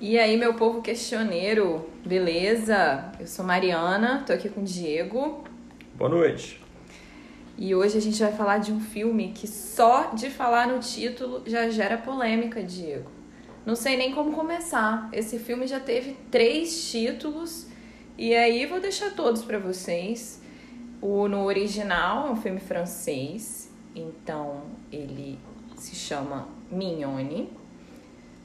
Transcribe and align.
E 0.00 0.18
aí, 0.18 0.36
meu 0.36 0.54
povo 0.54 0.82
questioneiro, 0.82 1.88
beleza? 2.04 3.12
Eu 3.20 3.28
sou 3.28 3.44
Mariana, 3.44 4.24
tô 4.26 4.32
aqui 4.32 4.48
com 4.48 4.62
o 4.62 4.64
Diego. 4.64 5.44
Boa 5.94 6.10
noite. 6.10 6.60
E 7.56 7.72
hoje 7.72 7.96
a 7.96 8.00
gente 8.00 8.20
vai 8.20 8.32
falar 8.32 8.58
de 8.58 8.72
um 8.72 8.80
filme 8.80 9.30
que 9.32 9.46
só 9.46 10.10
de 10.14 10.30
falar 10.30 10.66
no 10.66 10.80
título 10.80 11.44
já 11.46 11.70
gera 11.70 11.96
polêmica, 11.96 12.60
Diego. 12.60 13.08
Não 13.64 13.76
sei 13.76 13.96
nem 13.96 14.12
como 14.12 14.32
começar. 14.32 15.08
Esse 15.12 15.38
filme 15.38 15.68
já 15.68 15.78
teve 15.78 16.16
três 16.28 16.90
títulos 16.90 17.72
e 18.16 18.34
aí 18.34 18.66
vou 18.66 18.80
deixar 18.80 19.10
todos 19.14 19.42
para 19.42 19.58
vocês. 19.58 20.40
O 21.00 21.28
no 21.28 21.44
original 21.44 22.28
é 22.28 22.30
um 22.30 22.36
filme 22.36 22.60
francês, 22.60 23.70
então 23.94 24.62
ele 24.90 25.38
se 25.76 25.94
chama 25.94 26.48
Mignone. 26.70 27.50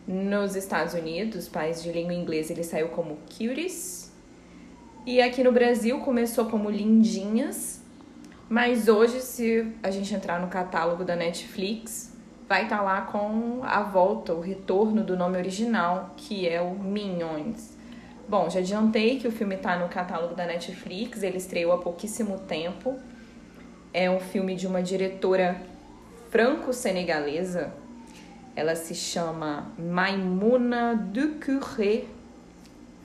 Nos 0.07 0.55
Estados 0.55 0.93
Unidos, 0.93 1.47
país 1.47 1.83
de 1.83 1.91
língua 1.91 2.13
inglesa, 2.13 2.51
ele 2.51 2.63
saiu 2.63 2.89
como 2.89 3.17
Cuties. 3.27 4.11
E 5.05 5.21
aqui 5.21 5.43
no 5.43 5.51
Brasil 5.51 5.99
começou 5.99 6.45
como 6.45 6.69
Lindinhas. 6.69 7.81
Mas 8.49 8.87
hoje, 8.87 9.21
se 9.21 9.71
a 9.83 9.91
gente 9.91 10.13
entrar 10.13 10.41
no 10.41 10.47
catálogo 10.47 11.03
da 11.03 11.15
Netflix, 11.15 12.11
vai 12.47 12.63
estar 12.63 12.77
tá 12.77 12.83
lá 12.83 13.01
com 13.03 13.61
a 13.63 13.83
volta, 13.83 14.33
o 14.33 14.41
retorno 14.41 15.03
do 15.03 15.15
nome 15.15 15.37
original, 15.37 16.15
que 16.17 16.49
é 16.49 16.59
o 16.59 16.73
Minions. 16.73 17.77
Bom, 18.29 18.47
já 18.47 18.59
adiantei 18.59 19.17
que 19.17 19.27
o 19.27 19.31
filme 19.31 19.55
está 19.55 19.75
no 19.79 19.89
catálogo 19.89 20.35
da 20.35 20.45
Netflix, 20.45 21.23
ele 21.23 21.37
estreou 21.37 21.71
há 21.71 21.79
pouquíssimo 21.79 22.37
tempo. 22.37 22.95
É 23.91 24.07
um 24.07 24.19
filme 24.19 24.53
de 24.55 24.67
uma 24.67 24.83
diretora 24.83 25.59
franco-senegalesa, 26.29 27.73
ela 28.55 28.75
se 28.75 28.93
chama 28.93 29.71
Maimuna 29.79 30.93
Ducuré, 30.95 32.03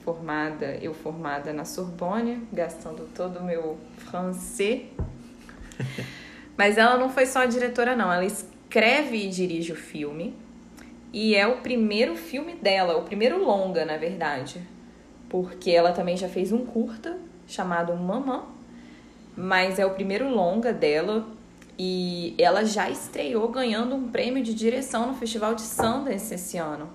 formada, 0.03 0.77
eu 0.79 0.93
formada 0.93 1.51
na 1.51 1.65
Sorbonne, 1.65 2.47
gastando 2.53 3.09
todo 3.15 3.39
o 3.39 3.43
meu 3.43 3.79
francês. 3.97 4.83
Mas 6.55 6.77
ela 6.77 6.99
não 6.99 7.09
foi 7.09 7.25
só 7.25 7.39
a 7.39 7.45
diretora, 7.47 7.95
não. 7.95 8.13
Ela 8.13 8.25
escreve 8.25 9.25
e 9.25 9.27
dirige 9.27 9.71
o 9.71 9.75
filme. 9.75 10.35
E 11.11 11.33
é 11.33 11.47
o 11.47 11.61
primeiro 11.61 12.15
filme 12.15 12.53
dela, 12.53 12.95
o 12.95 13.01
primeiro 13.01 13.43
longa, 13.43 13.83
na 13.85 13.97
verdade. 13.97 14.74
Porque 15.35 15.69
ela 15.69 15.91
também 15.91 16.15
já 16.15 16.29
fez 16.29 16.53
um 16.53 16.65
curta 16.65 17.17
chamado 17.45 17.93
Mamã. 17.93 18.45
Mas 19.35 19.77
é 19.77 19.85
o 19.85 19.89
primeiro 19.89 20.29
longa 20.29 20.71
dela. 20.71 21.27
E 21.77 22.33
ela 22.37 22.63
já 22.63 22.89
estreou 22.89 23.49
ganhando 23.49 23.95
um 23.95 24.07
prêmio 24.07 24.41
de 24.41 24.53
direção 24.53 25.07
no 25.07 25.13
Festival 25.13 25.53
de 25.53 25.63
Sundance 25.63 26.33
esse 26.33 26.57
ano. 26.57 26.87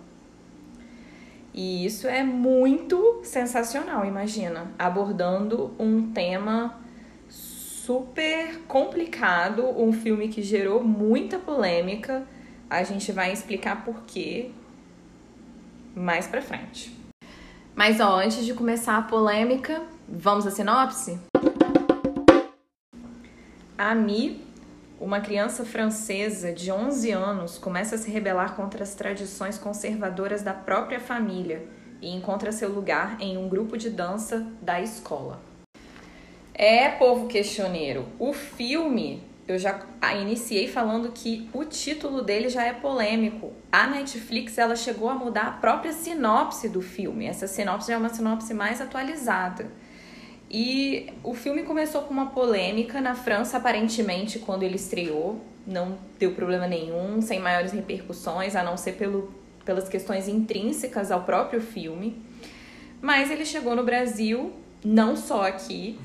E 1.53 1.85
isso 1.85 2.09
é 2.09 2.25
muito 2.25 3.21
sensacional, 3.25 4.07
imagina, 4.07 4.73
abordando 4.79 5.75
um 5.79 6.11
tema 6.11 6.81
super 7.29 8.63
complicado, 8.67 9.67
um 9.79 9.93
filme 9.93 10.29
que 10.29 10.43
gerou 10.43 10.83
muita 10.83 11.39
polêmica. 11.39 12.27
A 12.71 12.83
gente 12.85 13.13
vai 13.13 13.35
explicar 13.35 13.85
por 13.85 14.05
quê 14.07 14.51
mais 15.95 16.27
pra 16.27 16.41
frente. 16.41 17.00
Mas 17.75 18.01
ó, 18.01 18.21
antes 18.21 18.45
de 18.45 18.55
começar 18.55 18.99
a 18.99 19.03
polêmica, 19.03 19.83
vamos 20.09 20.47
à 20.47 20.51
sinopse? 20.51 21.19
A 23.79 23.95
Mi 23.95 24.51
uma 25.01 25.19
criança 25.19 25.65
francesa 25.65 26.53
de 26.53 26.71
11 26.71 27.11
anos 27.11 27.57
começa 27.57 27.95
a 27.95 27.99
se 27.99 28.11
rebelar 28.11 28.55
contra 28.55 28.83
as 28.83 28.95
tradições 28.95 29.57
conservadoras 29.57 30.43
da 30.43 30.53
própria 30.53 31.01
família 31.01 31.67
e 32.03 32.15
encontra 32.15 32.53
seu 32.53 32.69
lugar 32.69 33.17
em 33.19 33.39
um 33.39 33.49
grupo 33.49 33.79
de 33.79 33.89
dança 33.89 34.47
da 34.61 34.79
escola. 34.79 35.41
É, 36.53 36.91
povo 36.91 37.29
questioneiro, 37.29 38.07
o 38.19 38.35
filme 38.35 39.23
eu 39.51 39.59
já 39.59 39.81
iniciei 40.21 40.69
falando 40.69 41.11
que 41.13 41.49
o 41.53 41.65
título 41.65 42.23
dele 42.23 42.49
já 42.49 42.65
é 42.65 42.73
polêmico. 42.73 43.53
A 43.71 43.87
Netflix 43.87 44.59
ela 44.59 44.77
chegou 44.77 45.09
a 45.09 45.15
mudar 45.15 45.47
a 45.47 45.53
própria 45.53 45.93
sinopse 45.93 46.69
do 46.69 46.81
filme. 46.81 47.27
Essa 47.27 47.47
sinopse 47.47 47.93
é 47.93 47.97
uma 47.97 48.09
sinopse 48.09 48.55
mais 48.55 48.81
atualizada. 48.81 49.71
E 50.51 51.13
o 51.23 51.33
filme 51.33 51.63
começou 51.63 52.03
com 52.03 52.13
uma 52.13 52.31
polêmica 52.31 53.01
na 53.01 53.15
França, 53.15 53.57
aparentemente, 53.57 54.39
quando 54.39 54.63
ele 54.63 54.77
estreou. 54.77 55.41
Não 55.67 55.99
deu 56.19 56.33
problema 56.33 56.67
nenhum, 56.67 57.21
sem 57.21 57.39
maiores 57.39 57.73
repercussões, 57.73 58.57
a 58.57 58.63
não 58.63 58.77
ser 58.77 58.93
pelo, 58.93 59.33
pelas 59.65 59.89
questões 59.89 60.27
intrínsecas 60.27 61.11
ao 61.11 61.23
próprio 61.23 61.61
filme. 61.61 62.21
Mas 63.01 63.31
ele 63.31 63.45
chegou 63.45 63.77
no 63.77 63.85
Brasil, 63.85 64.53
não 64.85 65.17
só 65.17 65.47
aqui, 65.47 65.99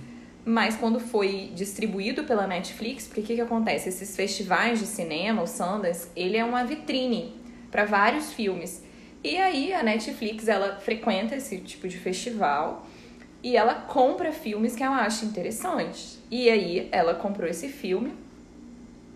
mas 0.46 0.76
quando 0.76 1.00
foi 1.00 1.52
distribuído 1.56 2.24
pela 2.24 2.46
Netflix, 2.46 3.08
porque 3.08 3.22
o 3.22 3.24
que, 3.24 3.36
que 3.36 3.42
acontece? 3.42 3.90
Esses 3.90 4.16
festivais 4.16 4.80
de 4.80 4.86
cinema, 4.86 5.42
o 5.42 5.48
Sundance, 5.48 6.08
ele 6.16 6.38
é 6.38 6.46
uma 6.46 6.64
vitrine 6.64 7.34
para 7.72 7.84
vários 7.84 8.32
filmes. 8.32 8.84
E 9.24 9.38
aí 9.38 9.74
a 9.74 9.82
Netflix, 9.82 10.48
ela 10.48 10.76
frequenta 10.76 11.36
esse 11.36 11.58
tipo 11.58 11.88
de 11.88 11.98
festival 11.98 12.86
e 13.42 13.58
ela 13.58 13.74
compra 13.74 14.32
filmes 14.32 14.76
que 14.76 14.84
ela 14.84 14.98
acha 14.98 15.26
interessantes. 15.26 16.20
E 16.30 16.48
aí 16.48 16.90
ela 16.92 17.16
comprou 17.16 17.50
esse 17.50 17.68
filme 17.68 18.14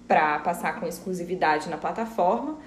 para 0.07 0.39
passar 0.39 0.79
com 0.79 0.88
exclusividade 0.88 1.69
na 1.69 1.78
plataforma, 1.78 2.57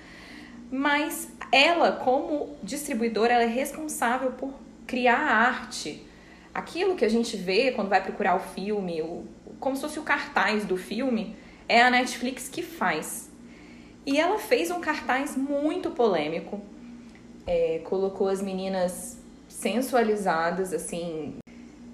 mas 0.71 1.29
ela, 1.51 1.91
como 1.91 2.57
distribuidora, 2.63 3.35
ela 3.35 3.43
é 3.43 3.47
responsável 3.47 4.31
por 4.31 4.55
criar 4.87 5.19
arte. 5.19 6.07
Aquilo 6.55 6.97
que 6.97 7.05
a 7.05 7.09
gente 7.09 7.37
vê 7.37 7.73
quando 7.73 7.89
vai 7.89 8.03
procurar 8.03 8.37
o 8.37 8.41
filme, 8.41 9.01
o, 9.03 9.25
como 9.59 9.75
se 9.77 9.83
fosse 9.83 9.99
o 9.99 10.03
cartaz 10.03 10.65
do 10.65 10.77
filme, 10.77 11.35
é 11.69 11.83
a 11.83 11.91
Netflix 11.91 12.49
que 12.49 12.63
faz. 12.63 13.31
E 14.05 14.19
ela 14.19 14.39
fez 14.39 14.71
um 14.71 14.81
cartaz 14.81 15.37
muito 15.37 15.91
polêmico, 15.91 16.61
é, 17.47 17.81
colocou 17.85 18.29
as 18.29 18.43
meninas 18.43 19.19
sensualizadas, 19.49 20.73
assim, 20.73 21.37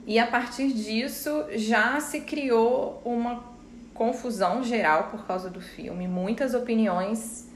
e 0.08 0.18
a 0.18 0.26
partir 0.26 0.72
disso 0.72 1.44
já 1.50 2.00
se 2.00 2.22
criou 2.22 3.02
uma 3.04 3.44
confusão 3.92 4.62
geral 4.62 5.08
por 5.10 5.26
causa 5.26 5.50
do 5.50 5.60
filme, 5.60 6.08
muitas 6.08 6.54
opiniões 6.54 7.46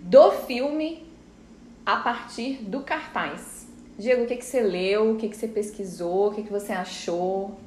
do 0.00 0.30
filme 0.30 1.04
a 1.84 1.96
partir 1.96 2.58
do 2.62 2.82
cartaz. 2.82 3.55
Diego, 3.98 4.24
o 4.24 4.26
que, 4.26 4.36
que 4.36 4.44
você 4.44 4.60
leu, 4.60 5.12
o 5.12 5.16
que, 5.16 5.28
que 5.28 5.36
você 5.36 5.48
pesquisou, 5.48 6.28
o 6.28 6.34
que, 6.34 6.42
que 6.42 6.52
você 6.52 6.72
achou? 6.72 7.58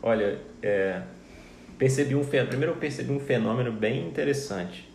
Olha, 0.00 0.38
é, 0.62 1.02
percebi 1.76 2.14
um 2.14 2.24
primeiro 2.24 2.72
eu 2.72 2.76
percebi 2.76 3.10
um 3.10 3.18
fenômeno 3.18 3.72
bem 3.72 4.06
interessante, 4.06 4.88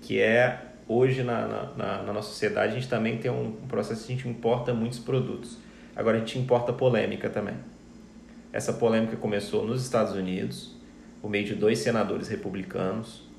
que 0.00 0.20
é 0.20 0.60
hoje 0.86 1.24
na, 1.24 1.46
na, 1.76 2.02
na 2.02 2.12
nossa 2.12 2.28
sociedade 2.28 2.72
a 2.72 2.74
gente 2.74 2.88
também 2.88 3.18
tem 3.18 3.30
um 3.30 3.52
processo 3.68 4.06
que 4.06 4.12
a 4.12 4.16
gente 4.16 4.28
importa 4.28 4.72
muitos 4.72 5.00
produtos. 5.00 5.58
Agora 5.94 6.16
a 6.16 6.20
gente 6.20 6.38
importa 6.38 6.72
polêmica 6.72 7.28
também. 7.28 7.54
Essa 8.52 8.72
polêmica 8.72 9.16
começou 9.16 9.64
nos 9.64 9.82
Estados 9.82 10.14
Unidos, 10.14 10.74
por 11.20 11.30
meio 11.30 11.44
de 11.44 11.54
dois 11.54 11.78
senadores 11.78 12.28
republicanos, 12.28 13.29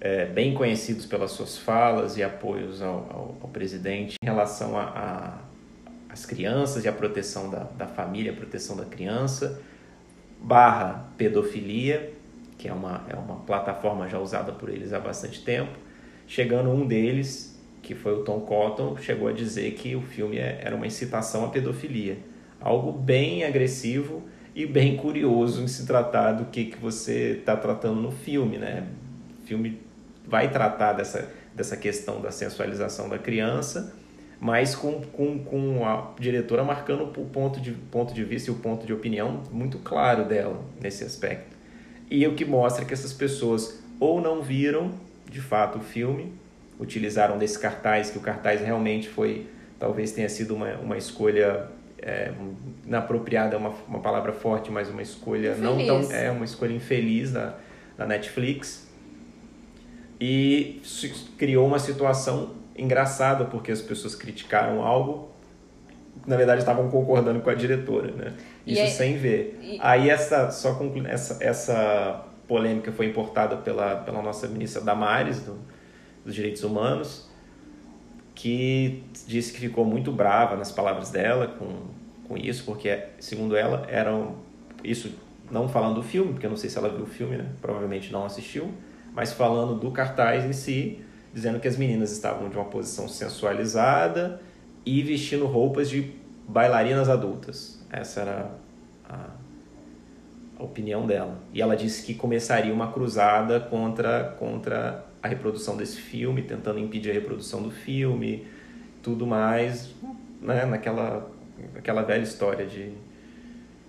é, 0.00 0.24
bem 0.24 0.54
conhecidos 0.54 1.04
pelas 1.04 1.32
suas 1.32 1.58
falas 1.58 2.16
e 2.16 2.22
apoios 2.22 2.80
ao, 2.80 2.94
ao, 3.10 3.38
ao 3.42 3.48
presidente 3.48 4.16
em 4.22 4.26
relação 4.26 4.74
às 6.08 6.24
crianças 6.24 6.84
e 6.84 6.88
a 6.88 6.92
proteção 6.92 7.50
da, 7.50 7.64
da 7.76 7.86
família, 7.86 8.32
a 8.32 8.34
proteção 8.34 8.76
da 8.76 8.86
criança, 8.86 9.60
barra 10.40 11.10
pedofilia, 11.18 12.14
que 12.56 12.66
é 12.66 12.72
uma, 12.72 13.04
é 13.08 13.14
uma 13.14 13.36
plataforma 13.40 14.08
já 14.08 14.18
usada 14.18 14.52
por 14.52 14.70
eles 14.70 14.92
há 14.92 14.98
bastante 14.98 15.44
tempo, 15.44 15.72
chegando 16.26 16.70
um 16.70 16.86
deles 16.86 17.50
que 17.82 17.94
foi 17.94 18.14
o 18.14 18.24
Tom 18.24 18.40
Cotton, 18.40 18.96
chegou 18.98 19.28
a 19.28 19.32
dizer 19.32 19.72
que 19.72 19.96
o 19.96 20.02
filme 20.02 20.38
é, 20.38 20.60
era 20.62 20.76
uma 20.76 20.86
incitação 20.86 21.44
à 21.44 21.48
pedofilia. 21.48 22.18
Algo 22.60 22.92
bem 22.92 23.44
agressivo 23.44 24.22
e 24.54 24.66
bem 24.66 24.96
curioso 24.96 25.62
em 25.62 25.68
se 25.68 25.86
tratar 25.86 26.32
do 26.32 26.46
que, 26.46 26.66
que 26.66 26.76
você 26.76 27.38
está 27.38 27.56
tratando 27.56 28.00
no 28.00 28.10
filme, 28.10 28.58
né? 28.58 28.86
Filme 29.46 29.78
vai 30.30 30.50
tratar 30.50 30.92
dessa, 30.92 31.28
dessa 31.54 31.76
questão 31.76 32.20
da 32.20 32.30
sensualização 32.30 33.08
da 33.08 33.18
criança, 33.18 33.92
mas 34.40 34.74
com, 34.74 35.02
com, 35.02 35.40
com 35.40 35.84
a 35.84 36.12
diretora 36.18 36.62
marcando 36.62 37.02
o 37.20 37.26
ponto 37.26 37.60
de, 37.60 37.72
ponto 37.72 38.14
de 38.14 38.24
vista 38.24 38.50
e 38.50 38.54
o 38.54 38.56
ponto 38.56 38.86
de 38.86 38.92
opinião 38.92 39.42
muito 39.50 39.78
claro 39.78 40.24
dela 40.24 40.62
nesse 40.80 41.04
aspecto. 41.04 41.56
E 42.08 42.26
o 42.26 42.34
que 42.34 42.44
mostra 42.44 42.84
que 42.84 42.94
essas 42.94 43.12
pessoas 43.12 43.82
ou 43.98 44.20
não 44.20 44.40
viram 44.40 44.92
de 45.28 45.40
fato 45.40 45.78
o 45.78 45.80
filme, 45.80 46.32
utilizaram 46.78 47.36
desse 47.36 47.58
cartaz, 47.58 48.10
que 48.10 48.18
o 48.18 48.20
cartaz 48.20 48.60
realmente 48.60 49.08
foi, 49.08 49.46
talvez 49.78 50.12
tenha 50.12 50.28
sido 50.28 50.54
uma, 50.54 50.74
uma 50.76 50.96
escolha 50.96 51.68
é, 51.98 52.32
inapropriada 52.86 53.54
é 53.54 53.58
uma, 53.58 53.74
uma 53.86 54.00
palavra 54.00 54.32
forte, 54.32 54.70
mas 54.70 54.88
uma 54.88 55.02
escolha 55.02 55.50
infeliz. 55.50 55.60
não 55.60 55.86
tão 55.86 56.12
é 56.12 56.30
uma 56.30 56.44
escolha 56.44 56.72
infeliz 56.72 57.32
da, 57.32 57.54
da 57.98 58.06
Netflix 58.06 58.89
e 60.20 60.82
criou 61.38 61.66
uma 61.66 61.78
situação 61.78 62.50
engraçada 62.76 63.44
porque 63.44 63.72
as 63.72 63.80
pessoas 63.80 64.14
criticaram 64.14 64.82
algo 64.82 65.30
na 66.26 66.36
verdade 66.36 66.60
estavam 66.60 66.90
concordando 66.90 67.40
com 67.40 67.50
a 67.50 67.54
diretora, 67.54 68.12
né? 68.12 68.34
Isso 68.66 68.96
sem 68.96 69.16
ver. 69.16 69.58
E... 69.62 69.78
Aí 69.80 70.10
essa 70.10 70.50
só 70.50 70.74
conclu... 70.74 71.06
essa 71.06 71.42
essa 71.42 72.24
polêmica 72.46 72.92
foi 72.92 73.06
importada 73.06 73.56
pela 73.56 73.96
pela 73.96 74.20
nossa 74.20 74.46
ministra 74.46 74.82
Damares 74.82 75.40
do, 75.40 75.56
dos 76.24 76.34
Direitos 76.34 76.62
Humanos 76.62 77.30
que 78.40 79.02
disse 79.26 79.52
que 79.52 79.60
ficou 79.60 79.84
muito 79.84 80.10
brava 80.10 80.56
nas 80.56 80.72
palavras 80.72 81.10
dela 81.10 81.46
com, 81.46 81.68
com 82.26 82.38
isso, 82.38 82.64
porque, 82.64 82.98
segundo 83.18 83.54
ela, 83.54 83.86
eram. 83.86 84.36
Isso 84.82 85.12
não 85.50 85.68
falando 85.68 85.96
do 85.96 86.02
filme, 86.02 86.32
porque 86.32 86.46
eu 86.46 86.50
não 86.50 86.56
sei 86.56 86.70
se 86.70 86.78
ela 86.78 86.88
viu 86.88 87.02
o 87.02 87.06
filme, 87.06 87.36
né? 87.36 87.46
Provavelmente 87.60 88.10
não 88.10 88.24
assistiu, 88.24 88.72
mas 89.12 89.32
falando 89.32 89.74
do 89.74 89.90
cartaz 89.90 90.44
em 90.44 90.52
si, 90.52 91.00
dizendo 91.32 91.60
que 91.60 91.68
as 91.68 91.76
meninas 91.76 92.12
estavam 92.12 92.48
de 92.48 92.56
uma 92.56 92.64
posição 92.64 93.08
sensualizada 93.08 94.40
e 94.84 95.02
vestindo 95.02 95.46
roupas 95.46 95.88
de 95.88 96.12
bailarinas 96.48 97.08
adultas. 97.08 97.80
Essa 97.90 98.20
era 98.20 98.50
a, 99.08 99.26
a 100.58 100.62
opinião 100.62 101.06
dela. 101.06 101.38
E 101.52 101.60
ela 101.60 101.76
disse 101.76 102.04
que 102.04 102.14
começaria 102.14 102.72
uma 102.72 102.92
cruzada 102.92 103.60
contra, 103.60 104.34
contra 104.38 105.04
a 105.22 105.28
reprodução 105.28 105.76
desse 105.76 106.00
filme, 106.00 106.42
tentando 106.42 106.78
impedir 106.78 107.10
a 107.10 107.14
reprodução 107.14 107.62
do 107.62 107.70
filme, 107.70 108.46
tudo 109.02 109.26
mais, 109.26 109.94
né, 110.40 110.64
naquela 110.64 111.30
aquela 111.74 112.02
velha 112.02 112.22
história 112.22 112.66
de, 112.66 112.92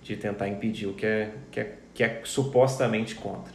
de 0.02 0.16
tentar 0.16 0.48
impedir 0.48 0.86
o 0.86 0.94
que 0.94 1.06
é, 1.06 1.32
que 1.50 1.60
é, 1.60 1.78
que 1.94 2.04
é 2.04 2.20
supostamente 2.24 3.14
contra. 3.14 3.52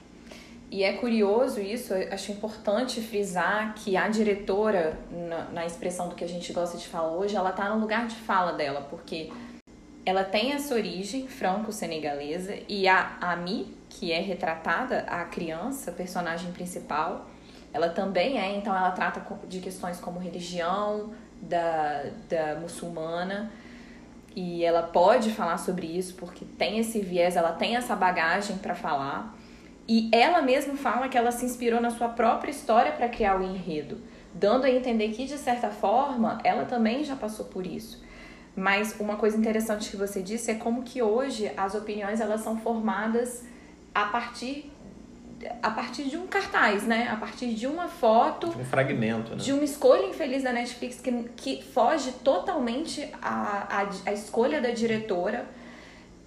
E 0.69 0.83
é 0.83 0.93
curioso 0.93 1.61
isso, 1.61 1.93
acho 2.11 2.31
importante 2.31 2.99
frisar 2.99 3.73
que 3.73 3.95
a 3.95 4.09
diretora, 4.09 4.97
na, 5.09 5.45
na 5.45 5.65
expressão 5.65 6.09
do 6.09 6.15
que 6.15 6.25
a 6.25 6.27
gente 6.27 6.51
gosta 6.51 6.77
de 6.77 6.87
falar 6.87 7.13
hoje, 7.13 7.35
ela 7.35 7.51
está 7.51 7.69
no 7.69 7.79
lugar 7.79 8.05
de 8.05 8.15
fala 8.15 8.51
dela, 8.51 8.81
porque 8.89 9.31
ela 10.05 10.25
tem 10.25 10.51
essa 10.51 10.73
origem 10.73 11.27
franco-senegalesa 11.27 12.53
e 12.67 12.87
a 12.87 13.17
Ami, 13.21 13.77
que 13.89 14.11
é 14.11 14.19
retratada, 14.19 15.05
a 15.07 15.23
criança, 15.23 15.91
personagem 15.91 16.51
principal, 16.51 17.27
ela 17.71 17.89
também 17.89 18.37
é, 18.37 18.55
então 18.57 18.75
ela 18.75 18.91
trata 18.91 19.21
de 19.47 19.59
questões 19.59 19.99
como 19.99 20.19
religião, 20.19 21.11
da, 21.41 22.05
da 22.27 22.55
muçulmana, 22.55 23.51
e 24.35 24.63
ela 24.63 24.83
pode 24.83 25.31
falar 25.31 25.57
sobre 25.57 25.87
isso 25.87 26.15
porque 26.15 26.45
tem 26.45 26.79
esse 26.79 26.99
viés, 26.99 27.35
ela 27.35 27.51
tem 27.51 27.75
essa 27.75 27.95
bagagem 27.95 28.57
para 28.57 28.75
falar. 28.75 29.36
E 29.87 30.09
ela 30.11 30.41
mesma 30.41 30.75
fala 30.75 31.07
que 31.07 31.17
ela 31.17 31.31
se 31.31 31.45
inspirou 31.45 31.79
na 31.79 31.89
sua 31.89 32.09
própria 32.09 32.51
história 32.51 32.91
para 32.91 33.07
criar 33.07 33.39
o 33.39 33.43
enredo, 33.43 34.01
dando 34.33 34.65
a 34.65 34.69
entender 34.69 35.09
que 35.09 35.25
de 35.25 35.37
certa 35.37 35.69
forma 35.69 36.39
ela 36.43 36.65
também 36.65 37.03
já 37.03 37.15
passou 37.15 37.45
por 37.45 37.65
isso. 37.65 38.03
Mas 38.55 38.99
uma 38.99 39.15
coisa 39.15 39.37
interessante 39.37 39.89
que 39.89 39.95
você 39.95 40.21
disse 40.21 40.51
é 40.51 40.55
como 40.55 40.83
que 40.83 41.01
hoje 41.01 41.51
as 41.55 41.73
opiniões 41.73 42.19
elas 42.19 42.41
são 42.41 42.57
formadas 42.57 43.45
a 43.93 44.05
partir 44.05 44.71
a 45.61 45.69
partir 45.69 46.05
de 46.05 46.17
um 46.17 46.25
cartaz, 46.25 46.83
né? 46.83 47.07
A 47.11 47.15
partir 47.15 47.53
de 47.53 47.67
uma 47.67 47.87
foto. 47.87 48.49
De 48.49 48.57
um 48.57 48.65
fragmento, 48.65 49.35
né? 49.35 49.37
De 49.37 49.53
uma 49.53 49.63
escolha 49.63 50.07
infeliz 50.07 50.41
da 50.41 50.51
Netflix 50.51 50.99
que, 50.99 51.11
que 51.35 51.63
foge 51.63 52.11
totalmente 52.23 53.07
à, 53.21 53.67
a 53.69 54.09
a 54.09 54.13
escolha 54.13 54.59
da 54.59 54.71
diretora. 54.71 55.45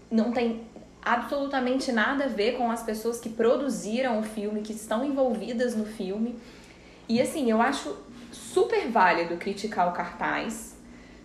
Não 0.08 0.30
tem 0.30 0.62
absolutamente 1.02 1.90
nada 1.92 2.24
a 2.24 2.28
ver 2.28 2.56
com 2.56 2.70
as 2.70 2.82
pessoas 2.82 3.18
que 3.20 3.28
produziram 3.28 4.20
o 4.20 4.22
filme, 4.22 4.60
que 4.60 4.72
estão 4.72 5.04
envolvidas 5.04 5.74
no 5.74 5.84
filme. 5.84 6.36
E 7.08 7.20
assim, 7.20 7.50
eu 7.50 7.60
acho 7.60 7.96
super 8.32 8.88
válido 8.88 9.36
criticar 9.36 9.88
o 9.88 9.92
cartaz. 9.92 10.76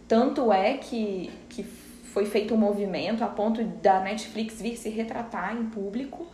Tanto 0.07 0.51
é 0.51 0.77
que, 0.77 1.31
que 1.49 1.63
foi 1.63 2.25
feito 2.25 2.53
um 2.53 2.57
movimento 2.57 3.23
a 3.23 3.27
ponto 3.27 3.63
da 3.63 3.99
Netflix 3.99 4.61
vir 4.61 4.77
se 4.77 4.89
retratar 4.89 5.55
em 5.55 5.65
público. 5.65 6.27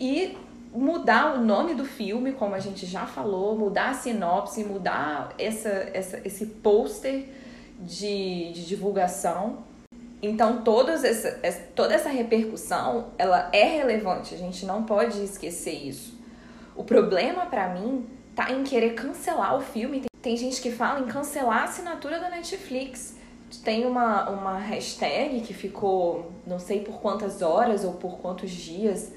E 0.00 0.36
mudar 0.74 1.34
o 1.34 1.44
nome 1.44 1.74
do 1.74 1.84
filme, 1.84 2.32
como 2.32 2.54
a 2.54 2.58
gente 2.58 2.86
já 2.86 3.06
falou, 3.06 3.56
mudar 3.56 3.90
a 3.90 3.94
sinopse, 3.94 4.64
mudar 4.64 5.34
essa, 5.38 5.68
essa, 5.92 6.20
esse 6.24 6.46
pôster 6.46 7.28
de, 7.78 8.52
de 8.52 8.66
divulgação. 8.66 9.58
Então, 10.22 10.62
todos 10.62 11.02
essa, 11.02 11.32
toda 11.74 11.94
essa 11.94 12.08
repercussão, 12.08 13.08
ela 13.18 13.50
é 13.52 13.64
relevante, 13.64 14.34
a 14.34 14.38
gente 14.38 14.64
não 14.64 14.84
pode 14.84 15.22
esquecer 15.22 15.72
isso. 15.72 16.16
O 16.76 16.84
problema 16.84 17.46
para 17.46 17.68
mim 17.68 18.06
tá 18.34 18.52
em 18.52 18.62
querer 18.62 18.94
cancelar 18.94 19.56
o 19.56 19.60
filme. 19.60 20.00
Tem, 20.00 20.08
tem 20.22 20.36
gente 20.36 20.62
que 20.62 20.70
fala 20.70 21.00
em 21.00 21.06
cancelar 21.06 21.62
a 21.62 21.64
assinatura 21.64 22.20
da 22.20 22.30
Netflix. 22.30 23.16
Tem 23.64 23.84
uma, 23.84 24.30
uma 24.30 24.58
hashtag 24.58 25.40
que 25.40 25.52
ficou 25.52 26.32
não 26.46 26.58
sei 26.58 26.80
por 26.80 27.00
quantas 27.00 27.42
horas 27.42 27.84
ou 27.84 27.94
por 27.94 28.18
quantos 28.18 28.50
dias 28.50 29.12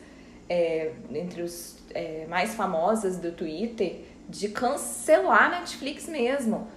é, 0.50 0.92
entre 1.12 1.44
os 1.44 1.78
é, 1.94 2.26
mais 2.28 2.56
famosas 2.56 3.18
do 3.18 3.32
Twitter 3.32 4.02
de 4.28 4.50
cancelar 4.50 5.54
a 5.54 5.60
Netflix 5.60 6.08
mesmo. 6.08 6.68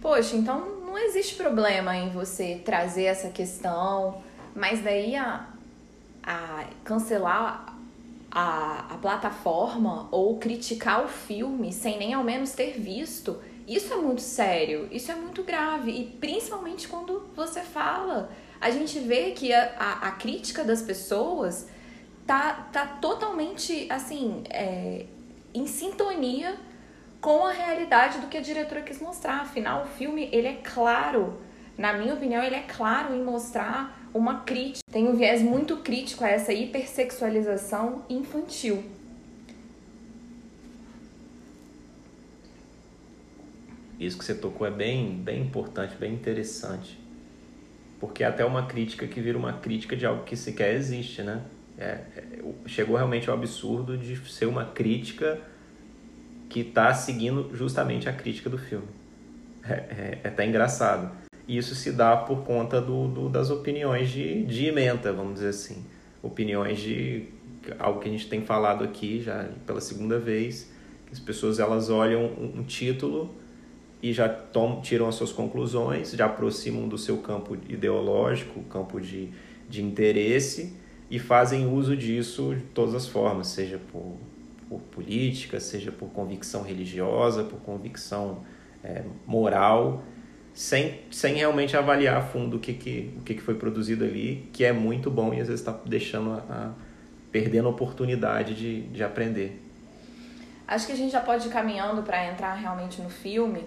Poxa, 0.00 0.36
então 0.36 0.81
não 0.92 0.98
existe 0.98 1.36
problema 1.36 1.96
em 1.96 2.10
você 2.10 2.60
trazer 2.62 3.04
essa 3.04 3.30
questão, 3.30 4.22
mas 4.54 4.82
daí 4.82 5.16
a, 5.16 5.48
a 6.22 6.66
cancelar 6.84 7.74
a, 8.30 8.92
a 8.92 8.98
plataforma 8.98 10.06
ou 10.10 10.38
criticar 10.38 11.02
o 11.02 11.08
filme 11.08 11.72
sem 11.72 11.98
nem 11.98 12.12
ao 12.12 12.22
menos 12.22 12.52
ter 12.52 12.78
visto, 12.78 13.42
isso 13.66 13.90
é 13.94 13.96
muito 13.96 14.20
sério, 14.20 14.86
isso 14.92 15.10
é 15.10 15.14
muito 15.14 15.42
grave. 15.42 15.90
E 15.92 16.04
principalmente 16.04 16.86
quando 16.86 17.26
você 17.34 17.62
fala, 17.62 18.30
a 18.60 18.70
gente 18.70 18.98
vê 18.98 19.30
que 19.30 19.50
a, 19.50 19.74
a, 19.78 20.08
a 20.08 20.10
crítica 20.12 20.62
das 20.62 20.82
pessoas 20.82 21.68
tá, 22.26 22.68
tá 22.70 22.86
totalmente, 22.86 23.86
assim, 23.90 24.44
é, 24.50 25.06
em 25.54 25.66
sintonia 25.66 26.54
com 27.22 27.46
a 27.46 27.52
realidade 27.52 28.18
do 28.18 28.26
que 28.26 28.36
a 28.36 28.40
diretora 28.40 28.82
quis 28.82 29.00
mostrar. 29.00 29.42
Afinal, 29.42 29.84
o 29.84 29.86
filme, 29.86 30.28
ele 30.32 30.48
é 30.48 30.60
claro, 30.62 31.40
na 31.78 31.92
minha 31.92 32.12
opinião, 32.12 32.42
ele 32.42 32.56
é 32.56 32.64
claro 32.66 33.14
em 33.14 33.22
mostrar 33.22 34.10
uma 34.12 34.40
crítica. 34.40 34.82
Tem 34.90 35.08
um 35.08 35.14
viés 35.14 35.40
muito 35.40 35.76
crítico 35.78 36.24
a 36.24 36.28
essa 36.28 36.52
hipersexualização 36.52 38.04
infantil. 38.10 38.82
Isso 44.00 44.18
que 44.18 44.24
você 44.24 44.34
tocou 44.34 44.66
é 44.66 44.70
bem, 44.70 45.14
bem 45.14 45.42
importante, 45.42 45.94
bem 45.94 46.12
interessante. 46.12 46.98
Porque 48.00 48.24
é 48.24 48.26
até 48.26 48.44
uma 48.44 48.66
crítica 48.66 49.06
que 49.06 49.20
vira 49.20 49.38
uma 49.38 49.52
crítica 49.52 49.94
de 49.94 50.04
algo 50.04 50.24
que 50.24 50.34
sequer 50.34 50.74
existe, 50.74 51.22
né? 51.22 51.40
É, 51.78 51.84
é, 51.84 52.42
chegou 52.66 52.96
realmente 52.96 53.30
ao 53.30 53.36
absurdo 53.36 53.96
de 53.96 54.16
ser 54.28 54.46
uma 54.46 54.64
crítica 54.64 55.40
que 56.52 56.60
está 56.60 56.92
seguindo 56.92 57.50
justamente 57.54 58.08
a 58.08 58.12
crítica 58.12 58.50
do 58.50 58.58
filme. 58.58 58.86
É, 59.64 59.72
é, 59.72 60.18
é, 60.22 60.28
até 60.28 60.46
engraçado. 60.46 61.10
E 61.48 61.56
isso 61.56 61.74
se 61.74 61.92
dá 61.92 62.16
por 62.16 62.44
conta 62.44 62.80
do, 62.80 63.08
do, 63.08 63.28
das 63.28 63.50
opiniões 63.50 64.10
de, 64.10 64.44
de 64.44 64.66
emenda, 64.66 65.12
vamos 65.12 65.34
dizer 65.34 65.48
assim. 65.48 65.84
Opiniões 66.22 66.78
de 66.78 67.28
algo 67.78 68.00
que 68.00 68.08
a 68.08 68.12
gente 68.12 68.28
tem 68.28 68.42
falado 68.42 68.84
aqui 68.84 69.22
já 69.22 69.48
pela 69.66 69.80
segunda 69.80 70.18
vez, 70.18 70.70
as 71.10 71.18
pessoas 71.18 71.58
elas 71.58 71.88
olham 71.88 72.24
um, 72.24 72.58
um 72.58 72.62
título 72.64 73.34
e 74.02 74.12
já 74.12 74.28
tom, 74.28 74.80
tiram 74.80 75.08
as 75.08 75.14
suas 75.14 75.32
conclusões, 75.32 76.10
já 76.10 76.26
aproximam 76.26 76.88
do 76.88 76.98
seu 76.98 77.18
campo 77.18 77.56
ideológico, 77.68 78.62
campo 78.64 79.00
de, 79.00 79.30
de 79.68 79.82
interesse, 79.82 80.76
e 81.08 81.18
fazem 81.18 81.66
uso 81.66 81.96
disso 81.96 82.54
de 82.54 82.62
todas 82.62 82.94
as 82.94 83.06
formas, 83.06 83.48
seja 83.48 83.80
por, 83.92 84.16
por 84.72 84.80
política, 84.90 85.60
seja 85.60 85.92
por 85.92 86.08
convicção 86.08 86.62
religiosa, 86.62 87.44
por 87.44 87.60
convicção 87.60 88.42
é, 88.82 89.02
moral, 89.26 90.02
sem, 90.54 91.00
sem 91.10 91.34
realmente 91.34 91.76
avaliar 91.76 92.16
a 92.16 92.22
fundo 92.22 92.56
o 92.56 92.60
que, 92.60 92.72
que, 92.72 93.14
o 93.18 93.22
que, 93.22 93.34
que 93.34 93.42
foi 93.42 93.54
produzido 93.54 94.04
ali, 94.04 94.48
que 94.52 94.64
é 94.64 94.72
muito 94.72 95.10
bom 95.10 95.34
e 95.34 95.40
às 95.40 95.48
vezes 95.48 95.60
está 95.60 95.78
deixando 95.84 96.32
a, 96.32 96.36
a, 96.48 96.70
perdendo 97.30 97.68
a 97.68 97.70
oportunidade 97.70 98.54
de, 98.54 98.82
de 98.82 99.02
aprender. 99.02 99.60
Acho 100.66 100.86
que 100.86 100.92
a 100.92 100.96
gente 100.96 101.12
já 101.12 101.20
pode 101.20 101.48
ir 101.48 101.50
caminhando 101.50 102.02
para 102.02 102.26
entrar 102.26 102.54
realmente 102.54 103.02
no 103.02 103.10
filme. 103.10 103.64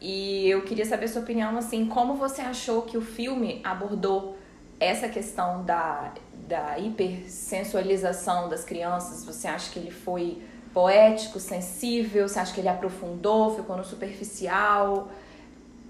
E 0.00 0.48
eu 0.48 0.62
queria 0.62 0.84
saber 0.84 1.08
sua 1.08 1.22
opinião, 1.22 1.56
assim, 1.56 1.86
como 1.86 2.14
você 2.14 2.42
achou 2.42 2.82
que 2.82 2.96
o 2.96 3.00
filme 3.00 3.60
abordou 3.64 4.36
essa 4.78 5.08
questão 5.08 5.64
da 5.64 6.12
da 6.46 6.78
hipersensualização 6.78 8.48
das 8.48 8.64
crianças? 8.64 9.24
Você 9.24 9.48
acha 9.48 9.70
que 9.72 9.78
ele 9.78 9.90
foi 9.90 10.42
poético, 10.72 11.40
sensível? 11.40 12.28
Você 12.28 12.38
acha 12.38 12.54
que 12.54 12.60
ele 12.60 12.68
aprofundou, 12.68 13.56
ficou 13.56 13.76
no 13.76 13.84
superficial? 13.84 15.08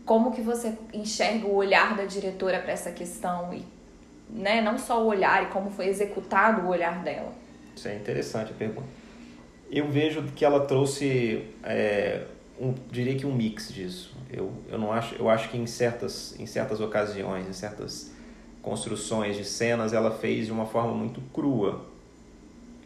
como 0.06 0.30
que 0.30 0.40
você 0.40 0.72
enxerga 0.94 1.46
o 1.46 1.54
olhar 1.54 1.96
da 1.96 2.04
diretora 2.04 2.60
para 2.60 2.72
essa 2.72 2.92
questão 2.92 3.52
e 3.52 3.64
né, 4.30 4.62
não 4.62 4.78
só 4.78 5.02
o 5.02 5.06
olhar 5.06 5.42
e 5.42 5.46
como 5.46 5.70
foi 5.70 5.88
executado 5.88 6.62
o 6.62 6.68
olhar 6.68 7.02
dela. 7.02 7.32
Isso 7.74 7.88
é 7.88 7.96
interessante 7.96 8.52
a 8.52 8.54
pergunta. 8.54 8.86
Eu 9.68 9.88
vejo 9.88 10.22
que 10.34 10.44
ela 10.44 10.64
trouxe, 10.64 11.44
é, 11.64 12.24
um, 12.58 12.72
diria 12.90 13.16
que 13.16 13.26
um 13.26 13.34
mix 13.34 13.72
disso. 13.72 14.16
Eu, 14.32 14.52
eu 14.70 14.78
não 14.78 14.92
acho, 14.92 15.16
eu 15.16 15.28
acho 15.28 15.50
que 15.50 15.58
em 15.58 15.66
certas, 15.66 16.38
em 16.38 16.46
certas 16.46 16.80
ocasiões, 16.80 17.48
em 17.48 17.52
certas 17.52 18.12
construções 18.66 19.36
de 19.36 19.44
cenas, 19.44 19.92
ela 19.92 20.10
fez 20.10 20.46
de 20.46 20.52
uma 20.52 20.66
forma 20.66 20.92
muito 20.92 21.20
crua, 21.32 21.84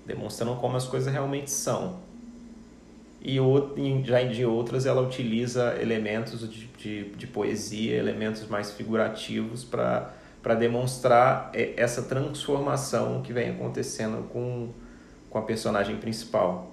demonstrando 0.05 0.55
como 0.57 0.77
as 0.77 0.87
coisas 0.87 1.11
realmente 1.11 1.51
são. 1.51 2.01
E 3.23 3.39
já 4.05 4.23
de 4.23 4.45
outras, 4.45 4.85
ela 4.85 5.01
utiliza 5.01 5.75
elementos 5.81 6.47
de, 6.51 6.67
de, 6.67 7.05
de 7.13 7.27
poesia, 7.27 7.97
elementos 7.97 8.47
mais 8.47 8.73
figurativos 8.73 9.65
para 9.65 10.55
demonstrar 10.55 11.51
é, 11.55 11.73
essa 11.79 12.03
transformação 12.03 13.23
que 13.23 13.33
vem 13.33 13.49
acontecendo 13.49 14.29
com, 14.29 14.69
com 15.31 15.39
a 15.39 15.43
personagem 15.43 15.97
principal. 15.97 16.71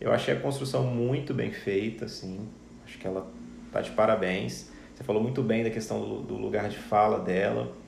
Eu 0.00 0.12
achei 0.12 0.32
a 0.32 0.40
construção 0.40 0.84
muito 0.84 1.34
bem 1.34 1.52
feita, 1.52 2.06
assim. 2.06 2.48
Acho 2.86 2.98
que 2.98 3.06
ela 3.06 3.26
tá 3.70 3.82
de 3.82 3.90
parabéns. 3.90 4.70
Você 4.94 5.04
falou 5.04 5.22
muito 5.22 5.42
bem 5.42 5.62
da 5.62 5.68
questão 5.68 6.00
do, 6.00 6.22
do 6.22 6.34
lugar 6.36 6.70
de 6.70 6.78
fala 6.78 7.18
dela, 7.18 7.83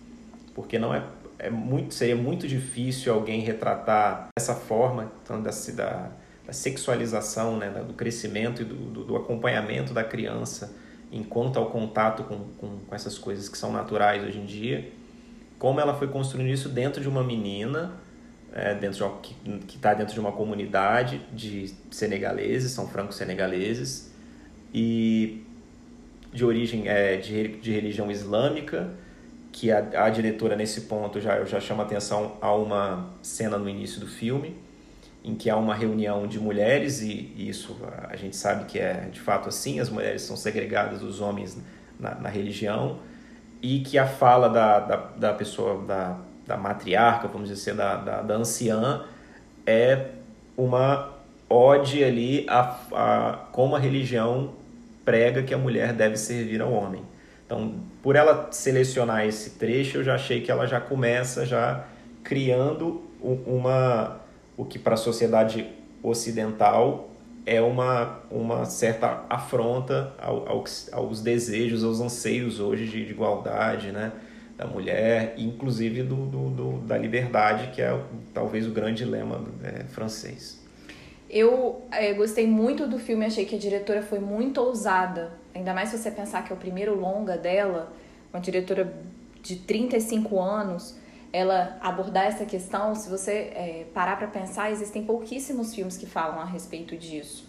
porque 0.57 0.79
não 0.79 0.95
é, 0.95 1.05
é 1.39 1.51
muito 1.51 1.93
seria 1.93 2.17
muito 2.17 2.49
difícil 2.49 3.13
alguém 3.13 3.43
retratar 3.43 4.29
dessa 4.37 4.55
forma, 4.55 5.13
então, 5.23 5.43
da, 5.43 5.51
da, 5.75 6.11
da 6.47 6.53
sexualização, 6.53 7.59
né, 7.59 7.69
do 7.87 7.93
crescimento 7.93 8.63
e 8.63 8.65
do, 8.65 8.75
do, 8.75 9.05
do 9.05 9.17
acompanhamento 9.17 9.93
da 9.93 10.03
criança 10.03 10.75
enquanto 11.13 11.59
ao 11.59 11.67
contato 11.67 12.25
com, 12.25 12.39
com, 12.59 12.79
com 12.79 12.95
essas 12.95 13.19
coisas 13.19 13.51
que 13.51 13.59
são 13.59 13.71
naturais 13.71 14.25
hoje 14.25 14.39
em 14.39 14.47
dia, 14.47 14.91
como 15.59 15.79
ela 15.79 15.95
foi 15.95 16.09
construindo 16.09 16.49
isso 16.49 16.71
dentro 16.71 17.03
de 17.03 17.09
uma 17.09 17.23
menina, 17.23 17.93
é, 18.53 18.75
dentro 18.75 18.97
de 18.97 19.03
uma, 19.03 19.19
que 19.67 19.77
está 19.77 19.95
dentro 19.95 20.15
de 20.15 20.21
uma 20.21 20.33
comunidade 20.33 21.21
de 21.33 21.73
senegaleses, 21.91 22.73
são 22.73 22.89
francos-senegaleses, 22.89 24.11
e 24.75 25.45
de 26.33 26.45
origem 26.45 26.89
é, 26.89 27.17
de, 27.17 27.49
de 27.59 27.73
religião 27.73 28.11
islâmica, 28.11 28.91
que 29.57 29.73
a, 29.73 30.05
a 30.05 30.11
diretora 30.11 30.55
nesse 30.55 30.83
ponto 30.83 31.19
já, 31.19 31.43
já 31.47 31.59
chama 31.59 31.83
atenção 31.83 32.37
a 32.43 32.55
uma 32.55 33.09
cena 33.23 33.57
no 33.57 33.67
início 33.67 33.99
do 33.99 34.07
filme, 34.07 34.55
em 35.25 35.35
que 35.35 35.49
há 35.49 35.57
uma 35.57 35.75
reunião 35.75 36.27
de 36.27 36.39
mulheres, 36.39 37.01
e, 37.01 37.33
isso 37.39 37.75
a 38.07 38.15
gente 38.17 38.37
sabe 38.37 38.67
que 38.67 38.79
é 38.79 39.09
de 39.11 39.19
fato 39.19 39.49
assim, 39.49 39.81
as 39.81 39.89
mulheres 39.89 40.21
são 40.21 40.37
segregadas 40.37 41.01
dos 41.01 41.23
homens 41.23 41.57
na, 41.99 42.15
na 42.17 42.29
religião, 42.29 42.99
e 43.63 43.81
que 43.81 43.97
a 43.97 44.07
fala 44.07 44.51
da, 44.51 44.79
da, 44.79 44.97
da 45.17 45.33
pessoa, 45.33 45.83
da, 45.87 46.19
da 46.47 46.59
matriarca, 46.59 47.27
vamos 47.27 47.49
dizer, 47.49 47.75
da, 47.75 47.97
da, 47.97 48.21
da 48.21 48.35
anciã, 48.35 49.07
é 49.67 50.11
uma 50.55 51.15
ode 51.49 52.05
ali 52.05 52.45
a, 52.47 52.79
a 52.93 53.33
como 53.53 53.75
a 53.75 53.79
religião 53.79 54.53
prega 55.03 55.43
que 55.43 55.55
a 55.55 55.59
mulher 55.59 55.95
deve 55.95 56.19
servir 56.19 56.61
ao 56.61 56.71
homem. 56.71 57.03
Então, 57.47 57.77
por 58.07 58.15
ela 58.15 58.47
selecionar 58.53 59.27
esse 59.27 59.51
trecho, 59.59 59.99
eu 59.99 60.05
já 60.05 60.15
achei 60.15 60.41
que 60.41 60.49
ela 60.49 60.65
já 60.65 60.81
começa 60.81 61.45
já 61.45 61.87
criando 62.23 63.03
uma 63.21 64.21
o 64.57 64.65
que 64.65 64.79
para 64.79 64.95
a 64.95 64.97
sociedade 64.97 65.69
ocidental 66.01 67.11
é 67.45 67.61
uma, 67.61 68.21
uma 68.31 68.65
certa 68.65 69.25
afronta 69.29 70.15
ao, 70.23 70.49
ao, 70.49 70.65
aos 70.93 71.21
desejos, 71.21 71.83
aos 71.83 72.01
anseios 72.01 72.61
hoje 72.61 72.87
de, 72.87 73.05
de, 73.05 73.11
igualdade 73.11 73.91
né, 73.91 74.13
da 74.57 74.69
mulher, 74.69 75.35
inclusive 75.37 76.05
do, 76.05 76.27
do, 76.27 76.51
do, 76.51 76.79
da 76.87 76.97
liberdade, 76.97 77.73
que 77.75 77.83
é 77.83 78.01
talvez 78.33 78.69
o 78.69 78.71
grande 78.71 79.05
lema 79.05 79.45
é, 79.65 79.83
francês. 79.83 80.65
Eu 81.29 81.83
é, 81.91 82.13
gostei 82.13 82.47
muito 82.47 82.87
do 82.87 83.01
filme, 83.01 83.27
achei 83.27 83.45
que 83.45 83.57
a 83.57 83.59
diretora 83.59 84.01
foi 84.01 84.21
muito 84.21 84.61
ousada, 84.61 85.33
ainda 85.57 85.75
mais 85.75 85.89
se 85.89 85.99
você 85.99 86.11
pensar 86.11 86.45
que 86.45 86.53
é 86.53 86.57
o 86.57 86.59
primeiro 86.59 86.99
longa 86.99 87.37
dela, 87.37 87.93
uma 88.33 88.41
diretora 88.41 88.93
de 89.43 89.57
35 89.57 90.41
anos, 90.41 90.97
ela 91.33 91.77
abordar 91.81 92.27
essa 92.27 92.45
questão, 92.45 92.95
se 92.95 93.09
você 93.09 93.53
é, 93.55 93.87
parar 93.93 94.17
para 94.17 94.27
pensar, 94.27 94.71
existem 94.71 95.05
pouquíssimos 95.05 95.75
filmes 95.75 95.97
que 95.97 96.07
falam 96.07 96.41
a 96.41 96.45
respeito 96.45 96.97
disso. 96.97 97.49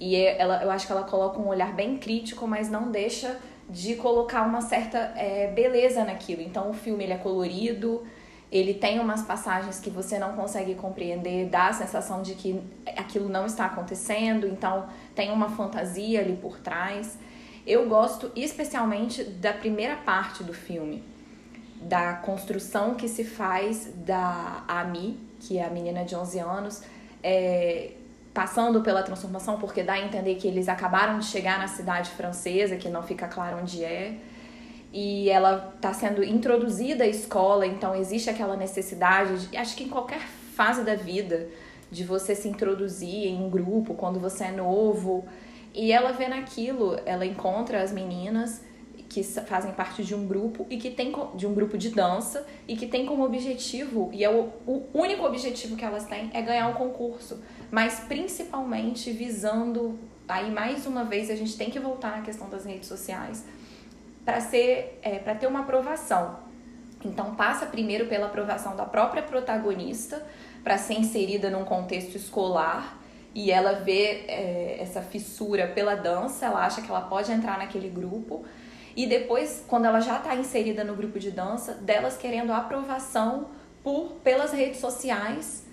E 0.00 0.14
é, 0.16 0.40
ela, 0.40 0.62
eu 0.62 0.70
acho 0.70 0.86
que 0.86 0.92
ela 0.92 1.04
coloca 1.04 1.38
um 1.38 1.48
olhar 1.48 1.74
bem 1.74 1.96
crítico, 1.98 2.46
mas 2.46 2.70
não 2.70 2.90
deixa 2.90 3.38
de 3.68 3.96
colocar 3.96 4.42
uma 4.42 4.60
certa 4.60 4.98
é, 5.16 5.48
beleza 5.48 6.04
naquilo. 6.04 6.42
Então 6.42 6.70
o 6.70 6.74
filme 6.74 7.04
ele 7.04 7.12
é 7.12 7.18
colorido, 7.18 8.02
ele 8.50 8.72
tem 8.72 8.98
umas 8.98 9.22
passagens 9.22 9.78
que 9.78 9.90
você 9.90 10.18
não 10.18 10.32
consegue 10.32 10.74
compreender, 10.74 11.48
dá 11.48 11.68
a 11.68 11.72
sensação 11.72 12.22
de 12.22 12.34
que 12.34 12.62
aquilo 12.96 13.28
não 13.28 13.44
está 13.44 13.66
acontecendo, 13.66 14.46
então 14.46 14.86
tem 15.14 15.30
uma 15.30 15.50
fantasia 15.50 16.20
ali 16.20 16.36
por 16.36 16.58
trás. 16.58 17.18
Eu 17.68 17.86
gosto 17.86 18.32
especialmente 18.34 19.22
da 19.22 19.52
primeira 19.52 19.94
parte 19.94 20.42
do 20.42 20.54
filme 20.54 21.04
da 21.82 22.14
construção 22.14 22.94
que 22.94 23.06
se 23.06 23.24
faz 23.24 23.92
da 23.94 24.64
Ami, 24.66 25.20
que 25.38 25.58
é 25.58 25.66
a 25.66 25.68
menina 25.68 26.02
de 26.02 26.16
11 26.16 26.38
anos, 26.38 26.82
é, 27.22 27.90
passando 28.32 28.80
pela 28.80 29.02
transformação, 29.02 29.58
porque 29.58 29.82
dá 29.82 29.92
a 29.92 30.00
entender 30.00 30.36
que 30.36 30.48
eles 30.48 30.66
acabaram 30.66 31.18
de 31.18 31.26
chegar 31.26 31.58
na 31.58 31.68
cidade 31.68 32.08
francesa, 32.12 32.74
que 32.78 32.88
não 32.88 33.02
fica 33.02 33.28
claro 33.28 33.58
onde 33.58 33.84
é, 33.84 34.16
e 34.90 35.28
ela 35.28 35.74
está 35.76 35.92
sendo 35.92 36.24
introduzida 36.24 37.04
à 37.04 37.06
escola, 37.06 37.66
então 37.66 37.94
existe 37.94 38.30
aquela 38.30 38.56
necessidade, 38.56 39.46
de, 39.46 39.56
acho 39.58 39.76
que 39.76 39.84
em 39.84 39.90
qualquer 39.90 40.20
fase 40.56 40.82
da 40.84 40.94
vida, 40.94 41.46
de 41.90 42.02
você 42.02 42.34
se 42.34 42.48
introduzir 42.48 43.26
em 43.26 43.42
um 43.42 43.50
grupo 43.50 43.92
quando 43.92 44.18
você 44.18 44.44
é 44.44 44.52
novo. 44.52 45.28
E 45.78 45.92
ela 45.92 46.10
vê 46.10 46.26
naquilo, 46.26 46.98
ela 47.06 47.24
encontra 47.24 47.80
as 47.80 47.92
meninas 47.92 48.60
que 49.08 49.22
fazem 49.22 49.72
parte 49.72 50.02
de 50.02 50.12
um 50.12 50.26
grupo 50.26 50.66
e 50.68 50.76
que 50.76 50.90
tem 50.90 51.14
de 51.36 51.46
um 51.46 51.54
grupo 51.54 51.78
de 51.78 51.90
dança 51.90 52.44
e 52.66 52.76
que 52.76 52.88
tem 52.88 53.06
como 53.06 53.24
objetivo 53.24 54.10
e 54.12 54.24
é 54.24 54.28
o, 54.28 54.50
o 54.66 54.88
único 54.92 55.24
objetivo 55.24 55.76
que 55.76 55.84
elas 55.84 56.04
têm 56.04 56.30
é 56.34 56.42
ganhar 56.42 56.66
um 56.66 56.72
concurso, 56.72 57.40
mas 57.70 58.00
principalmente 58.00 59.12
visando 59.12 59.96
aí 60.26 60.50
mais 60.50 60.84
uma 60.84 61.04
vez 61.04 61.30
a 61.30 61.36
gente 61.36 61.56
tem 61.56 61.70
que 61.70 61.78
voltar 61.78 62.16
na 62.16 62.22
questão 62.22 62.50
das 62.50 62.64
redes 62.64 62.88
sociais 62.88 63.44
para 64.24 64.40
ser 64.40 64.98
é, 65.00 65.20
para 65.20 65.36
ter 65.36 65.46
uma 65.46 65.60
aprovação. 65.60 66.40
Então 67.04 67.36
passa 67.36 67.66
primeiro 67.66 68.06
pela 68.06 68.26
aprovação 68.26 68.74
da 68.74 68.84
própria 68.84 69.22
protagonista 69.22 70.26
para 70.64 70.76
ser 70.76 70.94
inserida 70.94 71.48
num 71.48 71.64
contexto 71.64 72.16
escolar 72.16 72.97
e 73.34 73.50
ela 73.50 73.74
vê 73.74 74.24
é, 74.26 74.78
essa 74.80 75.02
fissura 75.02 75.66
pela 75.68 75.94
dança, 75.94 76.46
ela 76.46 76.64
acha 76.64 76.82
que 76.82 76.90
ela 76.90 77.02
pode 77.02 77.30
entrar 77.30 77.58
naquele 77.58 77.88
grupo 77.88 78.44
e 78.98 79.06
depois, 79.06 79.64
quando 79.68 79.84
ela 79.84 80.00
já 80.00 80.16
está 80.16 80.34
inserida 80.34 80.82
no 80.82 80.96
grupo 80.96 81.20
de 81.20 81.30
dança, 81.30 81.74
delas 81.74 82.16
querendo 82.16 82.52
aprovação 82.52 83.46
por 83.80 84.14
pelas 84.24 84.50
redes 84.50 84.80
sociais 84.80 85.64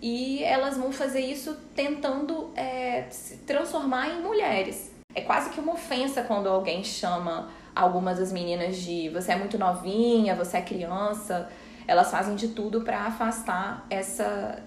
e 0.00 0.42
elas 0.42 0.76
vão 0.76 0.90
fazer 0.90 1.20
isso 1.20 1.56
tentando 1.76 2.50
é, 2.56 3.06
se 3.08 3.36
transformar 3.38 4.08
em 4.08 4.20
mulheres. 4.20 4.90
É 5.14 5.20
quase 5.20 5.50
que 5.50 5.60
uma 5.60 5.74
ofensa 5.74 6.24
quando 6.24 6.48
alguém 6.48 6.82
chama 6.82 7.50
algumas 7.72 8.18
das 8.18 8.32
meninas 8.32 8.78
de 8.78 9.08
você 9.10 9.30
é 9.30 9.36
muito 9.36 9.56
novinha, 9.56 10.34
você 10.34 10.56
é 10.56 10.62
criança. 10.62 11.48
Elas 11.86 12.10
fazem 12.10 12.34
de 12.34 12.48
tudo 12.48 12.80
para 12.80 13.02
afastar 13.02 13.86
essa, 13.88 14.60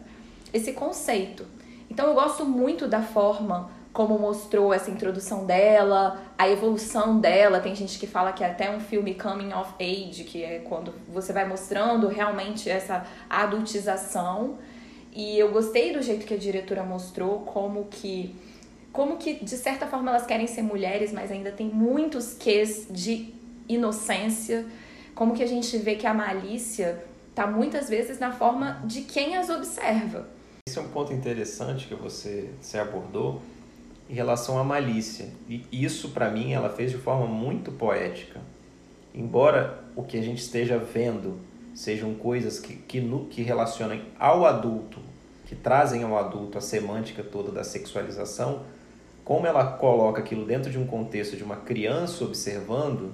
esse 0.54 0.72
conceito. 0.72 1.46
Então 1.90 2.08
eu 2.08 2.14
gosto 2.14 2.46
muito 2.46 2.88
da 2.88 3.02
forma 3.02 3.70
como 3.96 4.20
mostrou 4.20 4.74
essa 4.74 4.92
introdução 4.92 5.46
dela, 5.46 6.22
a 6.38 6.50
evolução 6.50 7.18
dela. 7.18 7.62
Tem 7.62 7.74
gente 7.74 7.98
que 7.98 8.06
fala 8.06 8.34
que 8.34 8.44
é 8.44 8.48
até 8.52 8.70
um 8.70 8.82
filme 8.82 9.16
coming 9.16 9.54
of 9.54 9.72
age, 9.80 10.26
que 10.26 10.44
é 10.44 10.60
quando 10.60 10.94
você 11.08 11.32
vai 11.32 11.48
mostrando 11.48 12.08
realmente 12.08 12.70
essa 12.70 13.06
adultização. 13.30 14.58
E 15.14 15.40
eu 15.40 15.50
gostei 15.50 15.94
do 15.94 16.02
jeito 16.02 16.26
que 16.26 16.34
a 16.34 16.38
diretora 16.38 16.84
mostrou 16.84 17.40
como 17.40 17.86
que 17.86 18.36
como 18.92 19.18
que 19.18 19.44
de 19.44 19.58
certa 19.58 19.88
forma 19.88 20.10
elas 20.10 20.26
querem 20.26 20.48
ser 20.48 20.62
mulheres, 20.62 21.12
mas 21.12 21.32
ainda 21.32 21.52
tem 21.52 21.68
muitos 21.68 22.34
quês 22.34 22.88
de 22.90 23.34
inocência, 23.68 24.66
como 25.14 25.34
que 25.34 25.44
a 25.44 25.48
gente 25.48 25.78
vê 25.78 25.96
que 25.96 26.08
a 26.08 26.14
malícia 26.14 27.04
tá 27.34 27.48
muitas 27.48 27.90
vezes 27.90 28.20
na 28.20 28.32
forma 28.32 28.82
de 28.86 29.02
quem 29.02 29.36
as 29.36 29.50
observa. 29.50 30.35
Esse 30.68 30.80
é 30.80 30.82
um 30.82 30.88
ponto 30.88 31.14
interessante 31.14 31.86
que 31.86 31.94
você, 31.94 32.50
você 32.60 32.80
abordou, 32.80 33.40
em 34.10 34.16
relação 34.16 34.58
à 34.58 34.64
malícia. 34.64 35.28
E 35.48 35.64
isso, 35.72 36.10
para 36.10 36.32
mim, 36.32 36.54
ela 36.54 36.72
fez 36.72 36.90
de 36.90 36.98
forma 36.98 37.28
muito 37.28 37.72
poética. 37.72 38.42
Embora 39.14 39.84
o 39.96 40.02
que 40.02 40.18
a 40.18 40.24
gente 40.24 40.40
esteja 40.40 40.80
vendo 40.80 41.40
sejam 41.76 42.16
coisas 42.16 42.60
que, 42.60 42.78
que, 42.78 43.00
no, 43.00 43.28
que 43.28 43.44
relacionem 43.44 44.06
ao 44.18 44.44
adulto, 44.44 44.98
que 45.46 45.54
trazem 45.54 46.02
ao 46.02 46.18
adulto 46.18 46.58
a 46.58 46.62
semântica 46.62 47.22
toda 47.22 47.52
da 47.52 47.64
sexualização, 47.64 48.64
como 49.24 49.46
ela 49.46 49.74
coloca 49.74 50.20
aquilo 50.20 50.48
dentro 50.48 50.72
de 50.72 50.80
um 50.80 50.88
contexto 50.88 51.38
de 51.38 51.44
uma 51.44 51.58
criança 51.58 52.26
observando, 52.26 53.14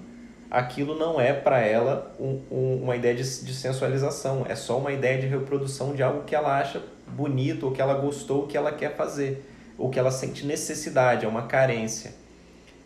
aquilo 0.52 1.00
não 1.00 1.20
é 1.20 1.32
para 1.32 1.62
ela 1.62 2.14
um, 2.20 2.42
um, 2.52 2.84
uma 2.84 2.98
ideia 2.98 3.16
de, 3.16 3.24
de, 3.24 3.54
sensualização, 3.54 4.46
é 4.48 4.54
só 4.54 4.78
uma 4.78 4.92
ideia 4.92 5.18
de 5.18 5.26
reprodução 5.26 5.96
de 5.96 6.04
algo 6.04 6.24
que 6.26 6.36
ela 6.36 6.60
acha 6.60 6.84
bonito, 7.08 7.68
ou 7.68 7.72
que 7.72 7.82
ela 7.82 7.94
gostou, 7.94 8.42
ou 8.42 8.48
que 8.48 8.58
ela 8.58 8.74
quer 8.74 8.98
fazer, 8.98 9.46
ou 9.78 9.90
que 9.90 9.98
ela 9.98 10.12
sente 10.12 10.46
necessidade, 10.46 11.26
é 11.26 11.28
uma 11.28 11.44
carência. 11.44 12.14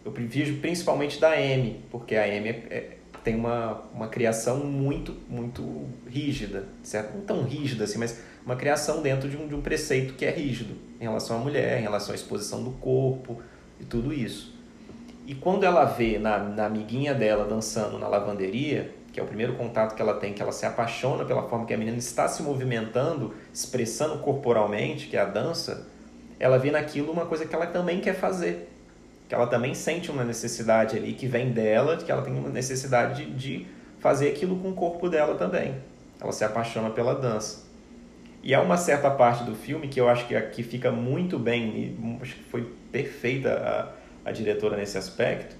Eu 0.05 0.12
vejo 0.12 0.57
principalmente 0.57 1.19
da 1.19 1.41
M, 1.41 1.84
porque 1.89 2.15
a 2.15 2.27
M 2.27 2.48
é, 2.48 2.51
é, 2.51 2.98
tem 3.24 3.36
uma, 3.36 3.81
uma 3.91 4.07
criação 4.07 4.57
muito, 4.60 5.15
muito 5.27 5.88
rígida, 6.07 6.67
certo? 6.84 7.15
Não 7.15 7.25
tão 7.25 7.43
rígida 7.43 7.86
assim, 7.86 7.98
mas 7.98 8.22
uma 8.45 8.55
criação 8.55 9.01
dentro 9.01 9.27
de 9.27 9.36
um, 9.36 9.48
de 9.48 9.55
um 9.55 9.62
preceito 9.62 10.13
que 10.13 10.24
é 10.24 10.29
rígido 10.29 10.75
em 11.01 11.03
relação 11.05 11.38
à 11.38 11.39
mulher, 11.39 11.79
em 11.79 11.81
relação 11.81 12.12
à 12.12 12.15
exposição 12.15 12.63
do 12.63 12.72
corpo 12.74 13.41
e 13.79 13.84
tudo 13.84 14.13
isso. 14.13 14.54
E 15.25 15.34
quando 15.34 15.63
ela 15.63 15.86
vê 15.86 16.20
na, 16.20 16.38
na 16.38 16.65
amiguinha 16.65 17.13
dela 17.13 17.46
dançando 17.46 17.98
na 17.98 18.08
lavanderia, 18.08 18.94
que 19.12 19.20
é 19.20 19.24
o 19.24 19.25
primeiro 19.25 19.53
contato 19.53 19.96
que 19.96 20.01
ela 20.01 20.15
tem, 20.15 20.34
que 20.34 20.41
ela 20.41 20.51
se 20.51 20.65
apaixona 20.65 21.25
pela 21.25 21.44
forma 21.50 21.65
que 21.65 21.74
a 21.74 21.77
menina 21.77 21.98
está 21.98 22.27
se 22.27 22.44
movimentando, 22.44 23.34
expressando 23.53 24.20
corporalmente, 24.20 25.08
que 25.08 25.17
é 25.17 25.22
a 25.22 25.25
dança, 25.25 25.88
ela 26.39 26.60
vê 26.60 26.70
naquilo 26.70 27.12
uma 27.12 27.25
coisa 27.25 27.46
que 27.46 27.55
ela 27.55 27.65
também 27.65 28.01
quer 28.01 28.13
fazer 28.13 28.70
que 29.27 29.34
ela 29.34 29.48
também 29.48 29.74
sente 29.74 30.12
uma 30.12 30.24
necessidade 30.24 30.96
ali 30.98 31.13
que 31.13 31.27
vem 31.27 31.51
dela, 31.51 31.98
que 31.98 32.12
ela 32.12 32.22
tem 32.22 32.34
uma 32.34 32.50
necessidade 32.50 33.25
de, 33.25 33.32
de 33.32 33.67
fazer 34.00 34.29
aquilo 34.29 34.58
com 34.58 34.70
o 34.70 34.74
corpo 34.74 35.10
dela 35.10 35.36
também. 35.36 35.75
Ela 36.20 36.32
se 36.32 36.44
apaixona 36.44 36.89
pela 36.89 37.15
dança. 37.15 37.65
E 38.44 38.53
há 38.53 38.62
uma 38.62 38.77
certa 38.77 39.10
parte 39.10 39.44
do 39.44 39.55
filme 39.55 39.88
que 39.88 40.00
eu 40.00 40.08
acho 40.08 40.27
que 40.27 40.36
aqui 40.36 40.62
fica 40.62 40.91
muito 40.91 41.39
bem, 41.39 41.98
acho 42.22 42.36
que 42.36 42.44
foi 42.44 42.72
perfeita 42.91 43.94
a, 44.25 44.32
diretora 44.32 44.75
nesse 44.75 44.98
aspecto, 44.98 45.55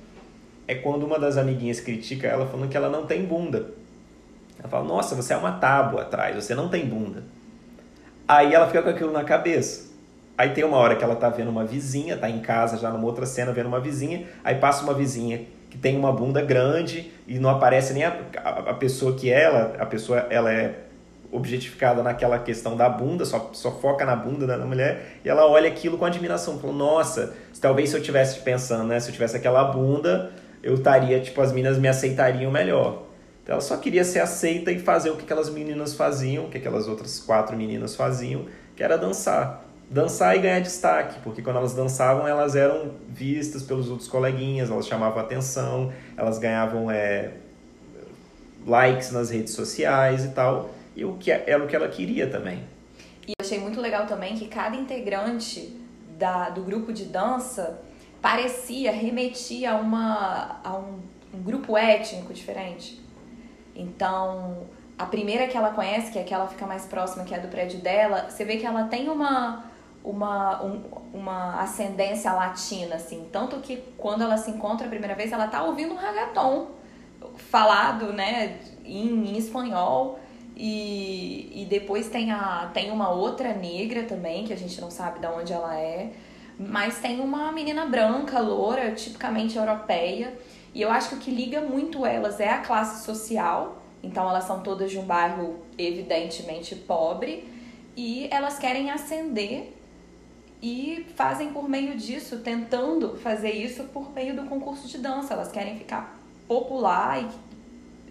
é 0.68 0.76
quando 0.76 1.06
uma 1.06 1.20
das 1.20 1.38
amiguinhas 1.38 1.80
critica 1.80 2.28
ela 2.28 2.48
falando 2.48 2.70
que 2.70 2.76
ela 2.76 2.90
não 2.90 3.06
tem 3.06 3.24
bunda. 3.24 3.68
Ela 4.60 4.68
fala, 4.68 4.84
nossa, 4.84 5.16
você 5.16 5.34
é 5.34 5.38
uma 5.38 5.54
tábua 5.54 6.02
atrás, 6.02 6.36
você 6.36 6.56
não 6.56 6.68
tem 6.70 6.86
bunda. 6.86 7.24
Aí 8.28 8.54
ela 8.54 8.66
fica 8.68 8.82
com 8.82 8.90
aquilo 8.90 9.12
na 9.12 9.24
cabeça. 9.24 9.94
Aí 10.38 10.50
tem 10.50 10.64
uma 10.64 10.78
hora 10.78 10.96
que 10.96 11.04
ela 11.04 11.16
tá 11.16 11.30
vendo 11.30 11.50
uma 11.50 11.64
vizinha, 11.64 12.18
tá 12.18 12.30
em 12.30 12.40
casa 12.40 12.78
já 12.78 12.90
numa 12.90 13.06
outra 13.06 13.26
cena 13.26 13.54
vendo 13.54 13.68
uma 13.68 13.80
vizinha, 13.80 14.28
aí 14.44 14.56
passa 14.56 14.84
uma 14.84 14.94
vizinha 14.94 15.46
que 15.70 15.78
tem 15.78 15.98
uma 15.98 16.12
bunda 16.12 16.42
grande 16.42 17.12
e 17.28 17.40
não 17.40 17.50
aparece 17.50 17.94
nem 17.94 18.04
a, 18.04 18.18
a, 18.38 18.50
a 18.72 18.74
pessoa 18.74 19.16
que 19.16 19.30
ela, 19.30 19.76
a 19.80 19.86
pessoa 19.86 20.20
ela 20.30 20.52
é 20.52 20.85
objetificada 21.36 22.02
naquela 22.02 22.40
questão 22.40 22.76
da 22.76 22.88
bunda, 22.88 23.26
só, 23.26 23.50
só 23.54 23.72
foca 23.72 24.06
na 24.06 24.16
bunda 24.16 24.46
da 24.46 24.58
mulher, 24.60 25.20
e 25.24 25.30
ela 25.30 25.48
olha 25.48 25.68
aquilo 25.68 25.98
com 25.98 26.06
admiração, 26.06 26.60
falou, 26.60 26.76
nossa, 26.76 27.34
talvez 27.60 27.90
se 27.90 27.98
eu 27.98 28.02
tivesse 28.02 28.40
pensando, 28.40 28.86
né, 28.86 29.00
se 29.00 29.10
eu 29.10 29.14
tivesse 29.14 29.36
aquela 29.38 29.64
bunda, 29.66 30.32
eu 30.64 30.76
estaria, 30.76 31.20
tipo, 31.20 31.42
as 31.42 31.52
meninas 31.52 31.78
me 31.78 31.88
aceitariam 31.88 32.52
melhor. 32.52 33.04
Então 33.44 33.54
ela 33.54 33.62
só 33.62 33.78
queria 33.78 34.04
ser 34.04 34.20
aceita 34.20 34.72
e 34.72 34.80
fazer 34.80 35.12
o 35.12 35.16
que 35.16 35.24
aquelas 35.24 35.50
meninas 35.50 35.94
faziam, 35.94 36.46
o 36.46 36.50
que 36.50 36.58
aquelas 36.58 36.88
outras 36.88 37.20
quatro 37.20 37.56
meninas 37.56 37.96
faziam, 37.96 38.46
que 38.76 38.84
era 38.84 38.98
dançar 38.98 39.66
dançar 39.90 40.36
e 40.36 40.40
ganhar 40.40 40.60
destaque, 40.60 41.20
porque 41.24 41.42
quando 41.42 41.58
elas 41.58 41.74
dançavam, 41.74 42.28
elas 42.28 42.56
eram 42.56 42.92
vistas 43.08 43.62
pelos 43.62 43.90
outros 43.90 44.08
coleguinhas, 44.08 44.70
elas 44.70 44.88
chamavam 44.88 45.20
atenção, 45.20 45.92
elas 46.18 46.40
ganhavam 46.40 46.90
é, 46.90 47.32
likes 48.66 49.12
nas 49.12 49.30
redes 49.30 49.54
sociais 49.54 50.26
e 50.26 50.30
tal, 50.30 50.72
e 50.96 51.04
o 51.04 51.18
que 51.18 51.32
é, 51.32 51.44
era 51.48 51.64
o 51.64 51.68
que 51.68 51.76
ela 51.76 51.88
queria 51.88 52.30
também. 52.30 52.64
E 53.28 53.32
eu 53.32 53.46
achei 53.46 53.60
muito 53.60 53.82
legal 53.82 54.06
também 54.06 54.36
que 54.36 54.48
cada 54.48 54.76
integrante 54.76 55.76
da, 56.18 56.50
do 56.50 56.62
grupo 56.62 56.94
de 56.94 57.06
dança 57.06 57.82
parecia, 58.22 58.92
remetia 58.92 59.74
a, 59.74 59.76
uma, 59.76 60.60
a 60.64 60.76
um, 60.78 61.00
um 61.34 61.42
grupo 61.44 61.78
étnico 61.78 62.34
diferente. 62.34 63.02
Então, 63.76 64.68
a 64.98 65.06
primeira 65.06 65.48
que 65.48 65.58
ela 65.58 65.72
conhece, 65.72 66.12
que 66.12 66.20
é 66.20 66.24
que 66.24 66.34
ela 66.34 66.48
fica 66.48 66.66
mais 66.66 66.86
próxima, 66.86 67.24
que 67.26 67.34
é 67.36 67.40
do 67.40 67.50
prédio 67.50 67.80
dela, 67.82 68.30
você 68.30 68.46
vê 68.46 68.58
que 68.58 68.66
ela 68.66 68.86
tem 68.86 69.10
uma 69.10 69.66
uma, 70.06 70.64
um, 70.64 70.84
uma 71.14 71.60
ascendência 71.62 72.32
latina, 72.32 72.96
assim. 72.96 73.28
Tanto 73.32 73.60
que 73.60 73.78
quando 73.98 74.22
ela 74.22 74.38
se 74.38 74.52
encontra 74.52 74.86
a 74.86 74.90
primeira 74.90 75.16
vez, 75.16 75.32
ela 75.32 75.48
tá 75.48 75.64
ouvindo 75.64 75.96
um 75.96 75.98
reggaeton 75.98 76.68
falado, 77.38 78.14
né, 78.14 78.60
em, 78.84 79.30
em 79.30 79.38
espanhol. 79.38 80.20
E, 80.56 81.64
e 81.64 81.66
depois 81.66 82.08
tem, 82.08 82.32
a, 82.32 82.70
tem 82.74 82.92
uma 82.92 83.10
outra 83.10 83.54
negra 83.54 84.04
também, 84.04 84.46
que 84.46 84.54
a 84.54 84.58
gente 84.58 84.80
não 84.80 84.90
sabe 84.90 85.20
de 85.20 85.28
onde 85.28 85.52
ela 85.52 85.78
é. 85.78 86.12
Mas 86.58 87.00
tem 87.00 87.20
uma 87.20 87.52
menina 87.52 87.86
branca, 87.86 88.40
loura, 88.40 88.92
tipicamente 88.92 89.58
europeia. 89.58 90.34
E 90.74 90.82
eu 90.82 90.90
acho 90.90 91.10
que 91.10 91.16
o 91.16 91.20
que 91.20 91.32
liga 91.32 91.62
muito 91.62 92.06
elas 92.06 92.40
é 92.40 92.50
a 92.50 92.60
classe 92.60 93.04
social. 93.04 93.82
Então 94.02 94.30
elas 94.30 94.46
são 94.46 94.62
todas 94.62 94.92
de 94.92 94.98
um 94.98 95.04
bairro 95.04 95.60
evidentemente 95.78 96.76
pobre. 96.76 97.50
E 97.98 98.28
elas 98.32 98.58
querem 98.58 98.92
ascender 98.92 99.74
e 100.62 101.06
fazem 101.16 101.52
por 101.52 101.68
meio 101.68 101.98
disso, 101.98 102.40
tentando 102.40 103.18
fazer 103.18 103.52
isso 103.52 103.84
por 103.86 104.14
meio 104.14 104.36
do 104.36 104.44
concurso 104.44 104.88
de 104.88 104.98
dança. 104.98 105.34
Elas 105.34 105.52
querem 105.52 105.78
ficar 105.78 106.18
popular 106.48 107.22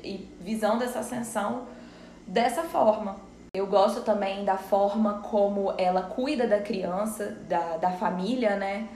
e, 0.03 0.09
e 0.09 0.29
visando 0.41 0.85
essa 0.85 0.99
ascensão 0.99 1.67
dessa 2.27 2.63
forma. 2.63 3.17
Eu 3.53 3.67
gosto 3.67 4.01
também 4.01 4.45
da 4.45 4.57
forma 4.57 5.21
como 5.23 5.73
ela 5.79 6.03
cuida 6.03 6.47
da 6.47 6.61
criança, 6.61 7.39
da, 7.49 7.77
da 7.77 7.91
família, 7.93 8.57
né? 8.57 8.89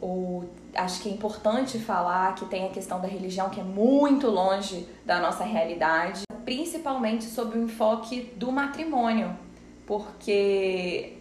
O, 0.00 0.44
acho 0.74 1.02
que 1.02 1.08
é 1.08 1.12
importante 1.12 1.78
falar 1.78 2.34
que 2.34 2.46
tem 2.46 2.66
a 2.66 2.70
questão 2.70 3.00
da 3.00 3.08
religião 3.08 3.50
que 3.50 3.60
é 3.60 3.64
muito 3.64 4.28
longe 4.28 4.88
da 5.04 5.20
nossa 5.20 5.44
realidade, 5.44 6.22
principalmente 6.44 7.24
sobre 7.24 7.58
o 7.58 7.64
enfoque 7.64 8.32
do 8.36 8.50
matrimônio, 8.50 9.36
porque 9.86 11.18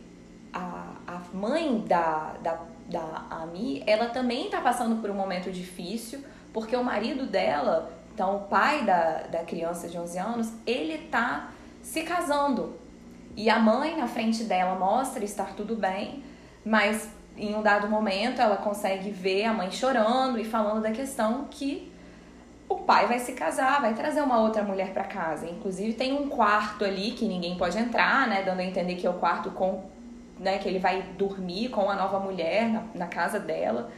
a, 0.54 0.94
a 1.08 1.22
mãe 1.34 1.84
da, 1.88 2.36
da, 2.42 2.60
da 2.88 3.26
Ami, 3.30 3.84
ela 3.86 4.10
também 4.10 4.46
está 4.46 4.62
passando 4.62 5.02
por 5.02 5.10
um 5.10 5.16
momento 5.16 5.52
difícil, 5.52 6.24
porque 6.54 6.76
o 6.76 6.84
marido 6.84 7.26
dela, 7.26 7.92
então 8.18 8.36
o 8.36 8.40
pai 8.40 8.84
da, 8.84 9.28
da 9.30 9.44
criança 9.44 9.88
de 9.88 9.96
11 9.96 10.18
anos, 10.18 10.52
ele 10.66 10.98
tá 10.98 11.52
se 11.84 12.02
casando. 12.02 12.76
E 13.36 13.48
a 13.48 13.60
mãe 13.60 13.96
na 13.96 14.08
frente 14.08 14.44
dela 14.44 14.74
mostra 14.74 15.24
estar 15.24 15.54
tudo 15.56 15.76
bem, 15.76 16.24
mas 16.66 17.12
em 17.38 17.54
um 17.54 17.62
dado 17.62 17.88
momento 17.88 18.42
ela 18.42 18.58
consegue 18.58 19.12
ver 19.12 19.46
a 19.46 19.54
mãe 19.54 19.70
chorando 19.70 20.40
e 20.40 20.44
falando 20.44 20.82
da 20.82 20.90
questão 20.90 21.46
que 21.52 21.94
o 22.68 22.78
pai 22.78 23.06
vai 23.06 23.20
se 23.20 23.34
casar, 23.34 23.82
vai 23.82 23.94
trazer 23.94 24.24
uma 24.24 24.40
outra 24.40 24.64
mulher 24.64 24.94
para 24.94 25.04
casa. 25.04 25.48
Inclusive 25.48 25.94
tem 25.94 26.12
um 26.14 26.28
quarto 26.28 26.84
ali 26.84 27.12
que 27.12 27.28
ninguém 27.28 27.56
pode 27.56 27.78
entrar, 27.78 28.28
né, 28.28 28.42
dando 28.42 28.62
a 28.62 28.64
entender 28.64 28.96
que 28.96 29.06
é 29.06 29.10
o 29.12 29.20
quarto 29.20 29.52
com 29.52 29.84
né, 30.40 30.58
que 30.58 30.68
ele 30.68 30.80
vai 30.80 31.04
dormir 31.16 31.70
com 31.70 31.88
a 31.88 31.96
nova 31.96 32.20
mulher 32.20 32.68
na, 32.68 32.84
na 32.96 33.06
casa 33.06 33.40
dela. 33.40 33.92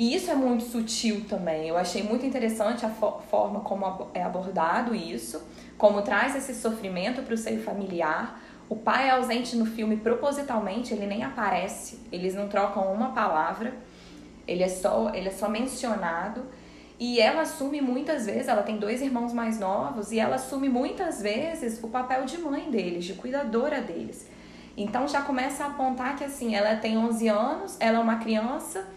E 0.00 0.14
isso 0.14 0.30
é 0.30 0.34
muito 0.34 0.64
sutil 0.64 1.26
também. 1.28 1.68
Eu 1.68 1.76
achei 1.76 2.02
muito 2.02 2.24
interessante 2.24 2.86
a 2.86 2.88
fo 2.88 3.20
forma 3.30 3.60
como 3.60 4.08
é 4.14 4.22
abordado 4.22 4.94
isso, 4.94 5.46
como 5.76 6.00
traz 6.00 6.34
esse 6.34 6.54
sofrimento 6.54 7.20
para 7.20 7.34
o 7.34 7.36
seio 7.36 7.62
familiar. 7.62 8.40
O 8.66 8.76
pai 8.76 9.08
é 9.08 9.10
ausente 9.10 9.54
no 9.56 9.66
filme 9.66 9.98
propositalmente, 9.98 10.94
ele 10.94 11.06
nem 11.06 11.22
aparece, 11.22 11.98
eles 12.10 12.34
não 12.34 12.48
trocam 12.48 12.90
uma 12.90 13.10
palavra, 13.10 13.74
ele 14.48 14.62
é 14.62 14.68
só, 14.68 15.10
ele 15.12 15.28
é 15.28 15.32
só 15.32 15.50
mencionado. 15.50 16.46
E 16.98 17.20
ela 17.20 17.42
assume 17.42 17.82
muitas 17.82 18.24
vezes, 18.24 18.48
ela 18.48 18.62
tem 18.62 18.78
dois 18.78 19.02
irmãos 19.02 19.34
mais 19.34 19.60
novos, 19.60 20.12
e 20.12 20.18
ela 20.18 20.36
assume 20.36 20.70
muitas 20.70 21.20
vezes 21.20 21.78
o 21.82 21.88
papel 21.88 22.24
de 22.24 22.38
mãe 22.38 22.70
deles, 22.70 23.04
de 23.04 23.12
cuidadora 23.12 23.82
deles. 23.82 24.26
Então 24.78 25.06
já 25.06 25.20
começa 25.20 25.62
a 25.62 25.66
apontar 25.66 26.16
que 26.16 26.24
assim, 26.24 26.54
ela 26.54 26.74
tem 26.76 26.96
11 26.96 27.28
anos, 27.28 27.76
ela 27.78 27.98
é 27.98 28.00
uma 28.00 28.16
criança, 28.16 28.88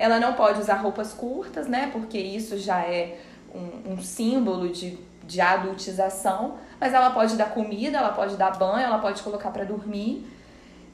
ela 0.00 0.18
não 0.18 0.32
pode 0.32 0.58
usar 0.58 0.76
roupas 0.76 1.12
curtas, 1.12 1.66
né? 1.68 1.90
Porque 1.92 2.16
isso 2.16 2.56
já 2.56 2.80
é 2.80 3.18
um, 3.54 3.92
um 3.92 4.02
símbolo 4.02 4.70
de, 4.70 4.98
de 5.24 5.42
adultização, 5.42 6.56
mas 6.80 6.94
ela 6.94 7.10
pode 7.10 7.36
dar 7.36 7.50
comida, 7.50 7.98
ela 7.98 8.08
pode 8.08 8.34
dar 8.36 8.56
banho, 8.56 8.86
ela 8.86 8.98
pode 8.98 9.22
colocar 9.22 9.50
para 9.50 9.62
dormir. 9.62 10.26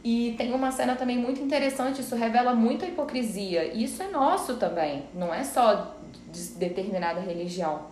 E 0.02 0.34
tem 0.36 0.52
uma 0.52 0.72
cena 0.72 0.96
também 0.96 1.16
muito 1.16 1.40
interessante, 1.40 2.00
isso 2.00 2.16
revela 2.16 2.52
muita 2.52 2.84
hipocrisia. 2.84 3.72
Isso 3.72 4.02
é 4.02 4.08
nosso 4.08 4.54
também, 4.56 5.04
não 5.14 5.32
é 5.32 5.44
só 5.44 5.94
de 6.28 6.42
determinada 6.54 7.20
religião. 7.20 7.82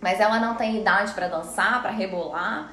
Mas 0.00 0.20
ela 0.20 0.40
não 0.40 0.54
tem 0.54 0.80
idade 0.80 1.12
para 1.12 1.28
dançar, 1.28 1.82
para 1.82 1.90
rebolar, 1.90 2.72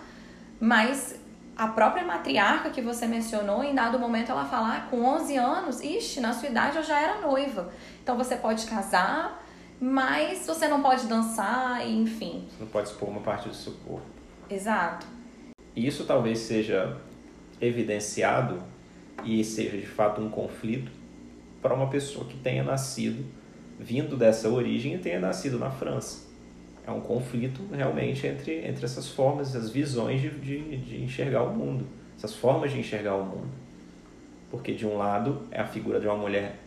mas 0.57 1.19
a 1.55 1.67
própria 1.67 2.03
matriarca 2.03 2.69
que 2.69 2.81
você 2.81 3.05
mencionou, 3.05 3.63
em 3.63 3.75
dado 3.75 3.99
momento 3.99 4.31
ela 4.31 4.45
fala, 4.45 4.77
ah, 4.77 4.81
com 4.89 5.03
11 5.03 5.37
anos, 5.37 5.81
ixi, 5.81 6.19
na 6.19 6.33
sua 6.33 6.49
idade 6.49 6.77
eu 6.77 6.83
já 6.83 6.99
era 6.99 7.21
noiva. 7.21 7.71
Então 8.01 8.17
você 8.17 8.35
pode 8.35 8.65
casar, 8.65 9.43
mas 9.79 10.45
você 10.47 10.67
não 10.67 10.81
pode 10.81 11.05
dançar, 11.05 11.87
enfim. 11.87 12.47
Você 12.49 12.63
não 12.63 12.67
pode 12.67 12.89
expor 12.89 13.09
uma 13.09 13.21
parte 13.21 13.47
do 13.47 13.55
seu 13.55 13.73
corpo. 13.85 14.05
Exato. 14.49 15.05
Isso 15.75 16.05
talvez 16.05 16.39
seja 16.39 16.97
evidenciado 17.61 18.61
e 19.23 19.43
seja 19.43 19.77
de 19.77 19.85
fato 19.85 20.21
um 20.21 20.29
conflito 20.29 20.91
para 21.61 21.73
uma 21.73 21.87
pessoa 21.87 22.25
que 22.25 22.37
tenha 22.37 22.63
nascido, 22.63 23.25
vindo 23.79 24.17
dessa 24.17 24.49
origem 24.49 24.95
e 24.95 24.97
tenha 24.97 25.19
nascido 25.19 25.57
na 25.57 25.71
França. 25.71 26.22
É 26.85 26.91
um 26.91 26.99
conflito 26.99 27.61
realmente 27.73 28.27
entre, 28.27 28.65
entre 28.65 28.83
essas 28.83 29.07
formas, 29.09 29.55
essas 29.55 29.69
visões 29.69 30.21
de, 30.21 30.29
de, 30.29 30.77
de 30.77 31.03
enxergar 31.03 31.43
o 31.43 31.53
mundo, 31.53 31.85
essas 32.17 32.35
formas 32.35 32.71
de 32.71 32.79
enxergar 32.79 33.15
o 33.15 33.25
mundo. 33.25 33.51
Porque 34.51 34.73
de 34.73 34.85
um 34.85 34.97
lado 34.97 35.43
é 35.49 35.61
a 35.61 35.65
figura 35.65 35.99
de 35.99 36.07
uma 36.07 36.17
mulher 36.17 36.57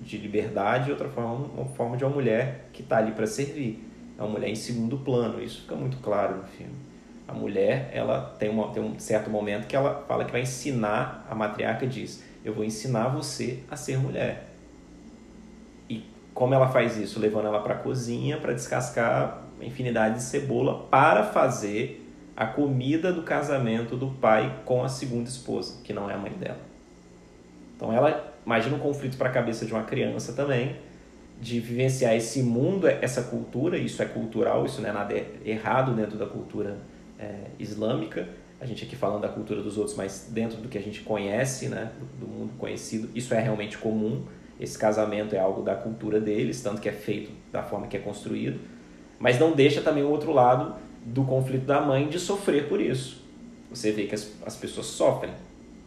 de 0.00 0.18
liberdade, 0.18 0.88
e 0.88 0.92
outra 0.92 1.08
forma, 1.08 1.46
uma 1.54 1.64
forma 1.64 1.96
de 1.96 2.04
uma 2.04 2.12
mulher 2.12 2.68
que 2.72 2.82
está 2.82 2.98
ali 2.98 3.12
para 3.12 3.26
servir. 3.26 3.82
É 4.18 4.22
uma 4.22 4.30
mulher 4.30 4.48
em 4.48 4.54
segundo 4.54 4.98
plano, 4.98 5.42
isso 5.42 5.62
fica 5.62 5.74
muito 5.74 5.96
claro 5.98 6.36
no 6.36 6.44
filme. 6.44 6.74
A 7.26 7.32
mulher, 7.32 7.90
ela 7.94 8.34
tem, 8.38 8.50
uma, 8.50 8.68
tem 8.72 8.82
um 8.82 8.98
certo 8.98 9.30
momento 9.30 9.66
que 9.66 9.74
ela 9.74 10.04
fala 10.06 10.24
que 10.24 10.32
vai 10.32 10.42
ensinar, 10.42 11.26
a 11.30 11.34
matriarca 11.34 11.86
diz, 11.86 12.22
eu 12.44 12.52
vou 12.52 12.64
ensinar 12.64 13.08
você 13.08 13.60
a 13.70 13.76
ser 13.76 13.98
mulher. 13.98 14.48
E 15.88 16.04
como 16.34 16.52
ela 16.52 16.68
faz 16.68 16.96
isso? 16.96 17.18
Levando 17.20 17.46
ela 17.46 17.60
para 17.60 17.74
a 17.74 17.78
cozinha 17.78 18.36
para 18.38 18.52
descascar 18.52 19.41
uma 19.62 19.68
infinidade 19.68 20.16
de 20.16 20.22
cebola 20.22 20.86
para 20.90 21.22
fazer 21.22 22.04
a 22.36 22.46
comida 22.46 23.12
do 23.12 23.22
casamento 23.22 23.96
do 23.96 24.08
pai 24.08 24.60
com 24.64 24.82
a 24.82 24.88
segunda 24.88 25.28
esposa, 25.28 25.80
que 25.84 25.92
não 25.92 26.10
é 26.10 26.14
a 26.14 26.18
mãe 26.18 26.32
dela. 26.32 26.58
Então 27.76 27.92
ela 27.92 28.34
imagina 28.44 28.74
um 28.74 28.80
conflito 28.80 29.16
para 29.16 29.28
a 29.28 29.32
cabeça 29.32 29.64
de 29.64 29.72
uma 29.72 29.84
criança 29.84 30.32
também, 30.32 30.76
de 31.40 31.60
vivenciar 31.60 32.14
esse 32.14 32.42
mundo, 32.42 32.86
essa 32.86 33.22
cultura, 33.22 33.76
isso 33.76 34.02
é 34.02 34.06
cultural, 34.06 34.64
isso 34.64 34.80
não 34.80 34.88
é 34.88 34.92
nada 34.92 35.14
errado 35.44 35.94
dentro 35.94 36.16
da 36.16 36.26
cultura 36.26 36.78
é, 37.18 37.46
islâmica. 37.58 38.28
A 38.60 38.66
gente 38.66 38.84
aqui 38.84 38.94
falando 38.94 39.22
da 39.22 39.28
cultura 39.28 39.60
dos 39.60 39.76
outros, 39.76 39.96
mas 39.96 40.28
dentro 40.30 40.58
do 40.58 40.68
que 40.68 40.78
a 40.78 40.80
gente 40.80 41.00
conhece, 41.00 41.68
né, 41.68 41.90
do, 41.98 42.26
do 42.26 42.32
mundo 42.32 42.52
conhecido, 42.58 43.08
isso 43.14 43.34
é 43.34 43.40
realmente 43.40 43.76
comum. 43.76 44.24
Esse 44.60 44.78
casamento 44.78 45.34
é 45.34 45.40
algo 45.40 45.62
da 45.62 45.74
cultura 45.74 46.20
deles, 46.20 46.62
tanto 46.62 46.80
que 46.80 46.88
é 46.88 46.92
feito 46.92 47.32
da 47.50 47.64
forma 47.64 47.88
que 47.88 47.96
é 47.96 48.00
construído. 48.00 48.60
Mas 49.22 49.38
não 49.38 49.52
deixa 49.52 49.80
também 49.80 50.02
o 50.02 50.10
outro 50.10 50.32
lado 50.32 50.74
do 51.06 51.22
conflito 51.22 51.64
da 51.64 51.80
mãe 51.80 52.08
de 52.08 52.18
sofrer 52.18 52.68
por 52.68 52.80
isso. 52.80 53.22
Você 53.70 53.92
vê 53.92 54.06
que 54.08 54.16
as, 54.16 54.28
as 54.44 54.56
pessoas 54.56 54.86
sofrem. 54.86 55.32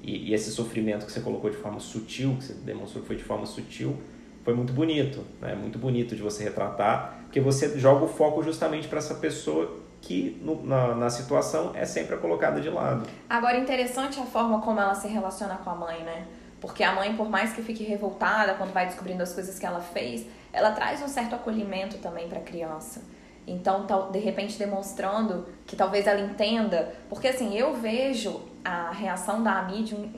E, 0.02 0.30
e 0.30 0.34
esse 0.34 0.50
sofrimento 0.52 1.06
que 1.06 1.12
você 1.12 1.20
colocou 1.20 1.50
de 1.50 1.58
forma 1.58 1.82
sutil, 1.82 2.38
que 2.40 2.46
você 2.46 2.54
demonstrou 2.54 3.02
que 3.02 3.08
foi 3.08 3.18
de 3.18 3.26
forma 3.26 3.46
sutil, 3.46 3.98
foi 4.46 4.54
muito 4.54 4.72
bonito, 4.72 5.26
né? 5.42 5.54
Muito 5.54 5.78
bonito 5.78 6.16
de 6.16 6.22
você 6.22 6.46
retratar, 6.46 7.24
porque 7.24 7.42
você 7.42 7.78
joga 7.78 8.06
o 8.06 8.08
foco 8.08 8.42
justamente 8.42 8.88
para 8.88 9.00
essa 9.00 9.16
pessoa 9.16 9.80
que 10.00 10.40
no, 10.42 10.64
na, 10.64 10.96
na 10.96 11.10
situação 11.10 11.72
é 11.76 11.84
sempre 11.84 12.16
colocada 12.16 12.62
de 12.62 12.70
lado. 12.70 13.06
Agora, 13.30 13.58
interessante 13.58 14.18
a 14.18 14.26
forma 14.26 14.62
como 14.62 14.80
ela 14.80 14.96
se 14.96 15.10
relaciona 15.10 15.56
com 15.58 15.72
a 15.72 15.76
mãe, 15.76 16.02
né? 16.04 16.26
Porque 16.62 16.84
a 16.84 16.96
mãe, 16.96 17.14
por 17.18 17.30
mais 17.30 17.52
que 17.52 17.62
fique 17.62 17.84
revoltada 17.84 18.54
quando 18.54 18.72
vai 18.72 18.86
descobrindo 18.86 19.22
as 19.24 19.34
coisas 19.34 19.60
que 19.60 19.66
ela 19.66 19.82
fez, 19.82 20.26
ela 20.54 20.72
traz 20.72 21.02
um 21.02 21.08
certo 21.10 21.36
acolhimento 21.36 21.98
também 21.98 22.30
para 22.30 22.40
a 22.40 22.44
criança. 22.44 23.02
Então, 23.48 23.86
de 24.12 24.20
repente, 24.20 24.58
demonstrando 24.58 25.48
que 25.66 25.76
talvez 25.76 26.08
ela 26.08 26.22
entenda. 26.22 26.94
Porque, 27.10 27.28
assim, 27.28 27.56
eu 27.56 27.76
vejo 27.76 28.42
a 28.64 28.92
reação 28.92 29.44
da 29.44 29.60
Ami 29.60 29.84
de 29.84 29.96
um, 29.96 30.12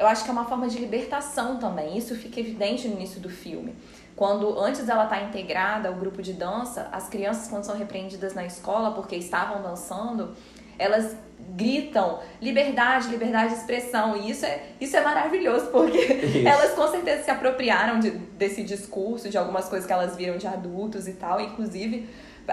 eu 0.00 0.06
acho 0.06 0.24
que 0.24 0.30
é 0.30 0.32
uma 0.32 0.46
forma 0.46 0.66
de 0.66 0.78
libertação 0.78 1.58
também. 1.58 1.98
Isso 1.98 2.14
fica 2.14 2.40
evidente 2.40 2.88
no 2.88 2.94
início 2.94 3.20
do 3.20 3.28
filme. 3.28 3.76
Quando 4.16 4.58
antes 4.58 4.88
ela 4.88 5.04
está 5.04 5.20
integrada 5.20 5.90
ao 5.90 5.94
grupo 5.94 6.22
de 6.22 6.32
dança, 6.32 6.88
as 6.90 7.08
crianças 7.08 7.48
quando 7.48 7.64
são 7.64 7.76
repreendidas 7.76 8.34
na 8.34 8.46
escola 8.46 8.92
porque 8.92 9.14
estavam 9.16 9.62
dançando, 9.62 10.34
elas 10.78 11.14
gritam 11.50 12.20
liberdade, 12.40 13.08
liberdade 13.08 13.52
de 13.52 13.60
expressão. 13.60 14.16
E 14.16 14.30
isso 14.30 14.46
é, 14.46 14.62
isso 14.80 14.96
é 14.96 15.02
maravilhoso, 15.02 15.66
porque 15.66 15.98
isso. 15.98 16.48
elas 16.48 16.72
com 16.72 16.88
certeza 16.88 17.24
se 17.24 17.30
apropriaram 17.30 18.00
de, 18.00 18.10
desse 18.10 18.62
discurso, 18.62 19.28
de 19.28 19.36
algumas 19.36 19.68
coisas 19.68 19.86
que 19.86 19.92
elas 19.92 20.16
viram 20.16 20.38
de 20.38 20.46
adultos 20.46 21.06
e 21.06 21.12
tal. 21.12 21.38
Inclusive, 21.40 22.08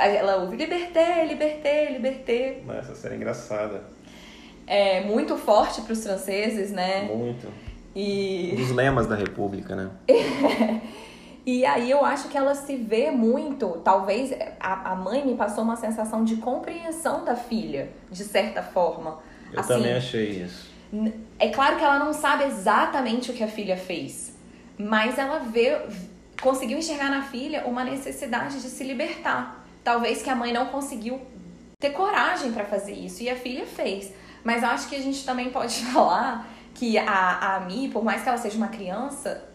ela 0.06 0.38
ouve 0.38 0.56
liberté, 0.56 1.26
liberté, 1.26 1.92
liberté. 1.92 2.62
Essa 2.70 2.96
série 2.96 3.16
é 3.16 3.18
engraçada 3.18 3.98
é 4.68 5.00
muito 5.02 5.38
forte 5.38 5.82
para 5.82 5.94
os 5.94 6.04
franceses, 6.04 6.72
né? 6.72 7.04
Muito. 7.04 7.48
E... 7.96 8.52
Um 8.54 8.56
dos 8.58 8.72
lemas 8.72 9.08
da 9.08 9.16
República, 9.16 9.76
né? 9.76 9.90
e 11.46 11.66
aí 11.66 11.90
eu 11.90 12.06
acho 12.06 12.28
que 12.28 12.38
ela 12.38 12.54
se 12.54 12.76
vê 12.76 13.10
muito, 13.10 13.82
talvez 13.84 14.34
a, 14.60 14.92
a 14.92 14.96
mãe 14.96 15.26
me 15.26 15.36
passou 15.36 15.64
uma 15.64 15.78
sensação 15.78 16.24
de 16.24 16.36
compreensão 16.36 17.24
da 17.24 17.36
filha, 17.36 17.90
de 18.12 18.24
certa 18.26 18.62
forma. 18.62 19.20
Eu 19.54 19.62
assim, 19.62 19.70
também 19.70 19.94
achei 19.94 20.44
isso. 20.44 20.70
É 21.40 21.50
claro 21.50 21.78
que 21.78 21.84
ela 21.84 21.98
não 21.98 22.14
sabe 22.14 22.44
exatamente 22.44 23.32
o 23.32 23.34
que 23.34 23.44
a 23.44 23.48
filha 23.48 23.78
fez, 23.78 24.36
mas 24.78 25.18
ela 25.18 25.40
vê, 25.40 25.82
conseguiu 26.42 26.78
enxergar 26.78 27.10
na 27.10 27.24
filha 27.24 27.66
uma 27.66 27.84
necessidade 27.84 28.62
de 28.62 28.68
se 28.68 28.84
libertar. 28.84 29.57
Talvez 29.88 30.22
que 30.22 30.30
a 30.30 30.36
mãe 30.36 30.52
não 30.52 30.66
conseguiu 30.66 31.22
ter 31.80 31.92
coragem 31.92 32.52
para 32.52 32.66
fazer 32.66 32.92
isso 32.92 33.24
e 33.24 33.30
a 33.30 33.38
filha 33.38 33.66
fez. 33.66 34.12
Mas 34.44 34.62
eu 34.62 34.68
acho 34.68 34.90
que 34.90 34.98
a 34.98 35.02
gente 35.02 35.24
também 35.24 35.50
pode 35.50 35.76
falar 35.94 36.46
que 36.76 36.98
a, 36.98 37.06
a 37.06 37.56
Ami, 37.56 37.88
por 37.88 38.04
mais 38.04 38.22
que 38.22 38.28
ela 38.28 38.38
seja 38.38 38.58
uma 38.58 38.68
criança, 38.68 39.46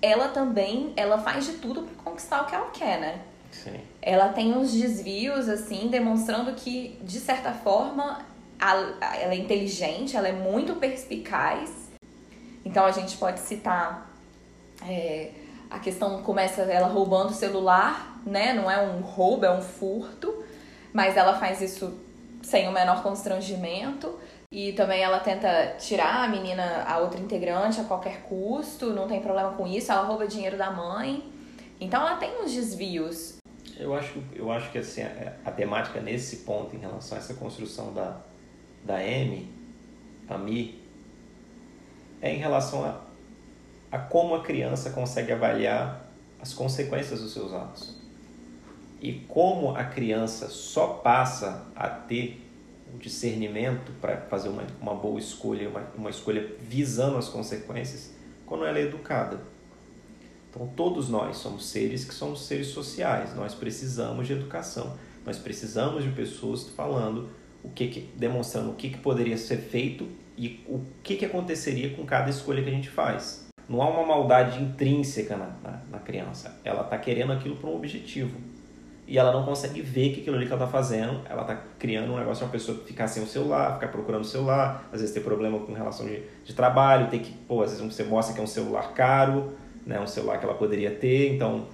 ela 0.00 0.28
também 0.28 0.92
ela 0.94 1.18
faz 1.18 1.46
de 1.46 1.54
tudo 1.54 1.82
para 1.82 2.04
conquistar 2.04 2.42
o 2.42 2.46
que 2.46 2.54
ela 2.54 2.70
quer, 2.70 3.00
né? 3.00 3.22
Sim. 3.50 3.80
Ela 4.00 4.28
tem 4.28 4.56
uns 4.56 4.70
desvios, 4.70 5.48
assim, 5.48 5.88
demonstrando 5.88 6.52
que, 6.52 6.96
de 7.02 7.18
certa 7.18 7.50
forma, 7.52 8.20
ela 8.60 9.34
é 9.34 9.36
inteligente, 9.36 10.16
ela 10.16 10.28
é 10.28 10.32
muito 10.32 10.76
perspicaz. 10.76 11.72
Então 12.64 12.84
a 12.84 12.92
gente 12.92 13.16
pode 13.16 13.40
citar 13.40 14.08
é, 14.88 15.32
a 15.68 15.80
questão 15.80 16.22
começa 16.22 16.62
ela 16.62 16.86
roubando 16.86 17.30
o 17.30 17.34
celular, 17.34 18.11
né? 18.24 18.52
Não 18.52 18.70
é 18.70 18.80
um 18.80 19.00
roubo, 19.00 19.44
é 19.44 19.50
um 19.50 19.62
furto, 19.62 20.44
mas 20.92 21.16
ela 21.16 21.38
faz 21.38 21.60
isso 21.60 21.98
sem 22.42 22.68
o 22.68 22.72
menor 22.72 23.02
constrangimento. 23.02 24.18
E 24.50 24.72
também 24.72 25.02
ela 25.02 25.18
tenta 25.18 25.76
tirar 25.78 26.24
a 26.24 26.28
menina, 26.28 26.84
a 26.86 26.98
outra 26.98 27.18
integrante, 27.18 27.80
a 27.80 27.84
qualquer 27.84 28.22
custo, 28.24 28.92
não 28.92 29.08
tem 29.08 29.20
problema 29.20 29.52
com 29.52 29.66
isso, 29.66 29.90
ela 29.90 30.02
rouba 30.02 30.26
dinheiro 30.26 30.58
da 30.58 30.70
mãe. 30.70 31.24
Então 31.80 32.06
ela 32.06 32.16
tem 32.16 32.42
uns 32.42 32.52
desvios. 32.52 33.38
Eu 33.78 33.94
acho, 33.94 34.22
eu 34.34 34.52
acho 34.52 34.70
que 34.70 34.78
assim, 34.78 35.02
a, 35.02 35.32
a 35.46 35.50
temática 35.50 36.00
nesse 36.00 36.36
ponto, 36.38 36.76
em 36.76 36.78
relação 36.78 37.16
a 37.16 37.20
essa 37.20 37.32
construção 37.34 37.94
da, 37.94 38.18
da 38.84 39.02
M, 39.02 39.50
a 40.28 40.36
Mi, 40.36 40.82
é 42.20 42.30
em 42.30 42.38
relação 42.38 42.84
a, 42.84 43.00
a 43.90 43.98
como 43.98 44.34
a 44.34 44.42
criança 44.42 44.90
consegue 44.90 45.32
avaliar 45.32 46.04
as 46.40 46.52
consequências 46.52 47.20
dos 47.20 47.32
seus 47.32 47.54
atos. 47.54 47.91
E 49.02 49.14
como 49.26 49.74
a 49.74 49.82
criança 49.82 50.48
só 50.48 50.86
passa 50.86 51.66
a 51.74 51.88
ter 51.88 52.40
o 52.94 52.98
discernimento 52.98 53.90
para 54.00 54.18
fazer 54.28 54.48
uma, 54.48 54.64
uma 54.80 54.94
boa 54.94 55.18
escolha, 55.18 55.68
uma, 55.68 55.82
uma 55.98 56.08
escolha 56.08 56.54
visando 56.60 57.18
as 57.18 57.28
consequências, 57.28 58.14
quando 58.46 58.64
ela 58.64 58.78
é 58.78 58.82
educada. 58.82 59.40
Então, 60.48 60.68
todos 60.76 61.08
nós 61.08 61.38
somos 61.38 61.66
seres 61.66 62.04
que 62.04 62.14
somos 62.14 62.46
seres 62.46 62.68
sociais, 62.68 63.34
nós 63.34 63.54
precisamos 63.54 64.28
de 64.28 64.34
educação, 64.34 64.96
nós 65.26 65.36
precisamos 65.36 66.04
de 66.04 66.10
pessoas 66.10 66.68
falando 66.68 67.28
o 67.64 67.70
que, 67.70 67.88
que 67.88 68.00
demonstrando 68.14 68.70
o 68.70 68.74
que, 68.74 68.90
que 68.90 68.98
poderia 68.98 69.36
ser 69.36 69.56
feito 69.56 70.06
e 70.38 70.62
o 70.68 70.80
que, 71.02 71.16
que 71.16 71.24
aconteceria 71.24 71.90
com 71.96 72.04
cada 72.04 72.30
escolha 72.30 72.62
que 72.62 72.68
a 72.68 72.72
gente 72.72 72.90
faz. 72.90 73.48
Não 73.68 73.82
há 73.82 73.88
uma 73.88 74.06
maldade 74.06 74.62
intrínseca 74.62 75.36
na, 75.36 75.46
na, 75.62 75.82
na 75.90 75.98
criança, 75.98 76.60
ela 76.62 76.82
está 76.82 76.96
querendo 76.98 77.32
aquilo 77.32 77.56
para 77.56 77.68
um 77.68 77.74
objetivo 77.74 78.51
e 79.12 79.18
ela 79.18 79.30
não 79.30 79.44
consegue 79.44 79.82
ver 79.82 80.14
que 80.14 80.22
aquilo 80.22 80.36
ali 80.36 80.46
que 80.46 80.52
ela 80.54 80.64
está 80.64 80.72
fazendo, 80.72 81.20
ela 81.28 81.42
está 81.42 81.54
criando 81.78 82.14
um 82.14 82.16
negócio 82.16 82.38
de 82.38 82.44
uma 82.44 82.50
pessoa 82.50 82.78
ficar 82.78 83.06
sem 83.08 83.22
o 83.22 83.26
celular, 83.26 83.74
ficar 83.74 83.88
procurando 83.88 84.22
o 84.22 84.24
celular, 84.24 84.88
às 84.90 85.02
vezes 85.02 85.14
ter 85.14 85.20
problema 85.20 85.58
com 85.58 85.74
relação 85.74 86.06
de, 86.06 86.22
de 86.42 86.54
trabalho, 86.54 87.10
ter 87.10 87.18
que, 87.18 87.30
pô, 87.30 87.60
às 87.60 87.72
vezes 87.72 87.94
você 87.94 88.04
mostra 88.04 88.34
que 88.34 88.40
é 88.40 88.42
um 88.42 88.46
celular 88.46 88.94
caro, 88.94 89.52
né, 89.84 90.00
um 90.00 90.06
celular 90.06 90.38
que 90.38 90.46
ela 90.46 90.54
poderia 90.54 90.92
ter, 90.92 91.34
então 91.34 91.66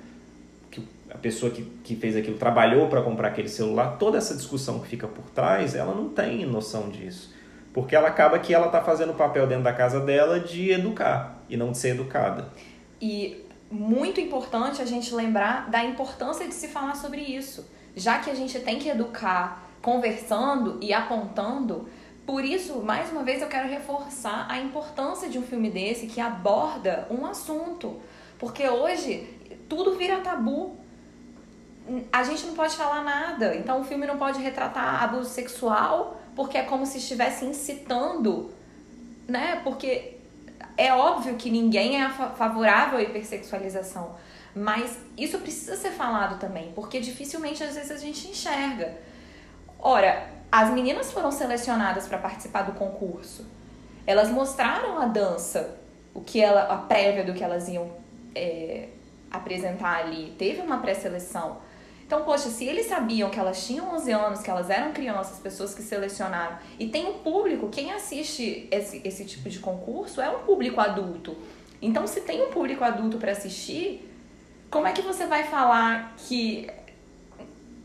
que 0.69 0.83
a 1.09 1.17
pessoa 1.17 1.53
que, 1.53 1.63
que 1.63 1.95
fez 1.95 2.17
aquilo 2.17 2.37
trabalhou 2.37 2.89
para 2.89 3.03
comprar 3.03 3.29
aquele 3.29 3.49
celular, 3.49 3.99
toda 3.99 4.19
essa 4.19 4.35
discussão 4.35 4.81
que 4.81 4.89
fica 4.89 5.07
por 5.07 5.31
trás, 5.31 5.77
ela 5.77 5.95
não 5.95 6.09
tem 6.09 6.45
noção 6.45 6.89
disso. 6.89 7.33
Porque 7.73 7.95
ela 7.95 8.09
acaba 8.09 8.37
que 8.41 8.53
ela 8.53 8.67
está 8.67 8.83
fazendo 8.83 9.11
o 9.11 9.15
papel 9.15 9.47
dentro 9.47 9.63
da 9.63 9.73
casa 9.73 10.01
dela 10.01 10.41
de 10.41 10.73
educar 10.73 11.41
e 11.49 11.57
não 11.57 11.71
de 11.71 11.79
ser 11.79 11.91
educada. 11.91 12.49
E 13.01 13.47
muito 13.71 14.21
importante 14.21 14.81
a 14.81 14.85
gente 14.85 15.15
lembrar 15.15 15.71
da 15.71 15.85
importância 15.85 16.47
de 16.47 16.55
se 16.55 16.69
falar 16.69 16.97
sobre 16.97 17.21
isso, 17.21 17.67
já 17.95 18.19
que 18.19 18.31
a 18.31 18.35
gente 18.35 18.59
tem 18.61 18.79
que 18.79 18.89
educar 18.89 19.69
conversando 19.83 20.79
e 20.81 20.93
apontando. 20.93 21.89
Por 22.27 22.45
isso, 22.45 22.81
mais 22.83 23.11
uma 23.11 23.23
vez, 23.23 23.41
eu 23.41 23.49
quero 23.49 23.69
reforçar 23.69 24.47
a 24.49 24.59
importância 24.59 25.29
de 25.29 25.39
um 25.39 25.43
filme 25.43 25.71
desse 25.71 26.07
que 26.07 26.21
aborda 26.21 27.07
um 27.11 27.25
assunto, 27.25 28.01
porque 28.39 28.69
hoje 28.69 29.27
tudo 29.69 29.97
vira 29.97 30.21
tabu. 30.21 30.77
A 32.13 32.23
gente 32.23 32.45
não 32.45 32.55
pode 32.55 32.77
falar 32.77 33.03
nada, 33.03 33.55
então 33.55 33.81
o 33.81 33.85
filme 33.85 34.07
não 34.07 34.19
pode 34.19 34.43
retratar 34.43 35.03
abuso 35.03 35.31
sexual, 35.31 36.21
porque 36.37 36.59
é 36.59 36.63
como 36.63 36.85
se 36.85 36.99
estivesse 36.99 37.47
incitando, 37.47 38.51
né? 39.27 39.61
Porque 39.65 40.18
É 40.79 40.95
óbvio 40.95 41.35
que 41.35 41.51
ninguém 41.51 42.01
é 42.01 42.09
favorável 42.09 43.01
à 43.01 43.03
hipersexualização, 43.03 44.15
mas 44.55 44.97
isso 45.17 45.37
precisa 45.41 45.77
ser 45.77 45.91
falado 45.91 46.39
também, 46.39 46.71
porque 46.73 47.01
dificilmente 47.01 47.65
às 47.65 47.75
vezes 47.75 47.91
a 47.91 47.97
gente 47.97 48.29
enxerga. 48.29 48.97
Ora, 49.77 50.29
as 50.53 50.71
meninas 50.71 51.11
foram 51.11 51.33
selecionadas 51.33 52.07
para 52.07 52.17
participar 52.19 52.63
do 52.63 52.75
concurso. 52.75 53.45
Elas 54.07 54.31
mostraram 54.31 55.01
a 55.01 55.07
dança, 55.07 55.77
o 56.15 56.21
que 56.21 56.41
ela, 56.41 56.63
a 56.73 56.77
prévia 56.77 57.25
do 57.25 57.35
que 57.35 57.43
elas 57.43 57.69
iam 57.69 57.91
é, 58.33 58.89
apresentar 59.33 60.05
ali. 60.05 60.37
Teve 60.39 60.61
uma 60.61 60.79
pré-seleção. 60.79 61.59
Então, 62.09 62.23
poxa, 62.23 62.49
se 62.49 62.65
eles 62.65 62.87
sabiam 62.87 63.29
que 63.29 63.39
elas 63.39 63.67
tinham 63.67 63.95
11 63.95 64.13
anos, 64.13 64.41
que 64.41 64.49
elas 64.49 64.71
eram 64.71 64.95
crianças, 64.95 65.39
pessoas 65.41 65.75
que 65.75 65.83
selecionaram, 65.83 66.57
e 66.79 66.89
tem 66.89 67.07
um 67.07 67.19
público, 67.19 67.69
quem 67.69 67.93
assiste 67.93 68.67
esse, 68.71 69.03
esse 69.05 69.27
tipo 69.27 69.51
de 69.51 69.59
concurso 69.59 70.19
é 70.19 70.31
um 70.31 70.39
público 70.39 70.81
adulto. 70.81 71.37
Então, 71.83 72.07
se 72.07 72.23
tem 72.23 72.43
um 72.43 72.49
público 72.49 72.83
adulto 72.83 73.19
para 73.19 73.33
assistir, 73.33 74.11
como 74.71 74.87
é 74.87 74.93
que 74.93 75.03
você 75.03 75.27
vai 75.27 75.45
falar 75.45 76.15
que 76.17 76.71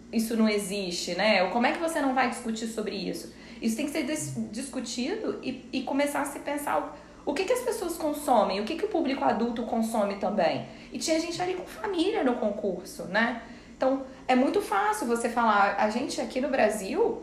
isso 0.10 0.38
não 0.38 0.48
existe, 0.48 1.16
né? 1.16 1.44
Ou 1.44 1.50
como 1.50 1.68
é 1.68 1.74
que 1.74 1.80
você 1.80 2.00
não 2.00 2.16
vai 2.16 2.30
discutir 2.30 2.68
sobre 2.68 2.96
isso? 2.96 3.34
Isso 3.62 3.76
tem 3.76 3.88
que 3.88 3.92
ser 3.92 4.06
discutido 4.54 5.38
e, 5.44 5.68
e 5.74 5.82
começar 5.84 6.22
a 6.22 6.26
se 6.26 6.40
pensar 6.40 6.98
o 7.26 7.34
que, 7.34 7.44
que 7.44 7.52
as 7.52 7.60
pessoas 7.62 7.98
consomem, 7.98 8.62
o 8.62 8.64
que, 8.64 8.76
que 8.76 8.86
o 8.86 8.90
público 8.90 9.22
adulto 9.26 9.64
consome 9.64 10.16
também. 10.16 10.66
E 10.94 10.98
tinha 10.98 11.20
gente 11.20 11.42
ali 11.42 11.56
com 11.56 11.66
família 11.66 12.24
no 12.24 12.36
concurso, 12.36 13.04
né? 13.04 13.42
Então, 13.76 14.04
é 14.28 14.36
muito 14.36 14.62
fácil 14.62 15.08
você 15.08 15.30
falar. 15.30 15.76
A 15.78 15.90
gente 15.90 16.20
aqui 16.22 16.40
no 16.40 16.50
Brasil, 16.50 17.22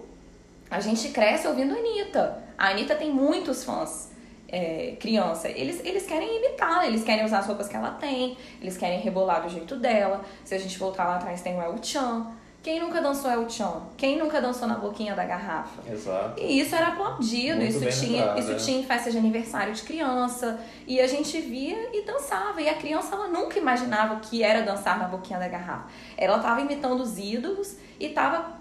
a 0.70 0.80
gente 0.80 1.08
cresce 1.08 1.46
ouvindo 1.46 1.74
a 1.74 1.78
Anitta. 1.78 2.42
A 2.56 2.70
Anitta 2.70 2.94
tem 2.94 3.10
muitos 3.10 3.64
fãs. 3.64 4.10
É, 4.52 4.96
criança, 4.98 5.48
eles, 5.48 5.80
eles 5.84 6.04
querem 6.06 6.38
imitar, 6.38 6.84
eles 6.84 7.04
querem 7.04 7.24
usar 7.24 7.38
as 7.38 7.46
roupas 7.46 7.68
que 7.68 7.76
ela 7.76 7.92
tem, 7.92 8.36
eles 8.60 8.76
querem 8.76 8.98
rebolar 8.98 9.42
do 9.42 9.48
jeito 9.48 9.76
dela. 9.76 10.24
Se 10.44 10.56
a 10.56 10.58
gente 10.58 10.76
voltar 10.76 11.04
lá 11.04 11.16
atrás, 11.16 11.40
tem 11.40 11.56
o 11.56 11.62
El 11.62 11.80
Chan. 11.80 12.26
Quem 12.62 12.78
nunca 12.78 13.00
dançou 13.00 13.30
El 13.30 13.48
Chan? 13.48 13.80
Quem 13.96 14.18
nunca 14.18 14.38
dançou 14.38 14.68
na 14.68 14.74
boquinha 14.74 15.14
da 15.14 15.24
garrafa? 15.24 15.80
Exato. 15.90 16.38
E 16.38 16.60
isso 16.60 16.74
era 16.74 16.88
aplaudido, 16.88 17.56
Muito 17.56 17.88
isso 17.88 18.04
tinha, 18.04 18.38
isso 18.38 18.54
tinha 18.56 18.80
em 18.80 18.82
festa 18.82 19.10
de 19.10 19.16
aniversário 19.16 19.72
de 19.72 19.82
criança. 19.82 20.60
E 20.86 21.00
a 21.00 21.06
gente 21.06 21.40
via 21.40 21.88
e 21.94 22.04
dançava. 22.04 22.60
E 22.60 22.68
a 22.68 22.74
criança 22.74 23.14
ela 23.14 23.28
nunca 23.28 23.58
imaginava 23.58 24.20
que 24.20 24.42
era 24.42 24.60
dançar 24.60 24.98
na 24.98 25.08
boquinha 25.08 25.38
da 25.38 25.48
garrafa. 25.48 25.86
Ela 26.18 26.36
estava 26.36 26.60
imitando 26.60 27.00
os 27.00 27.18
ídolos 27.18 27.76
e 27.98 28.06
estava 28.06 28.58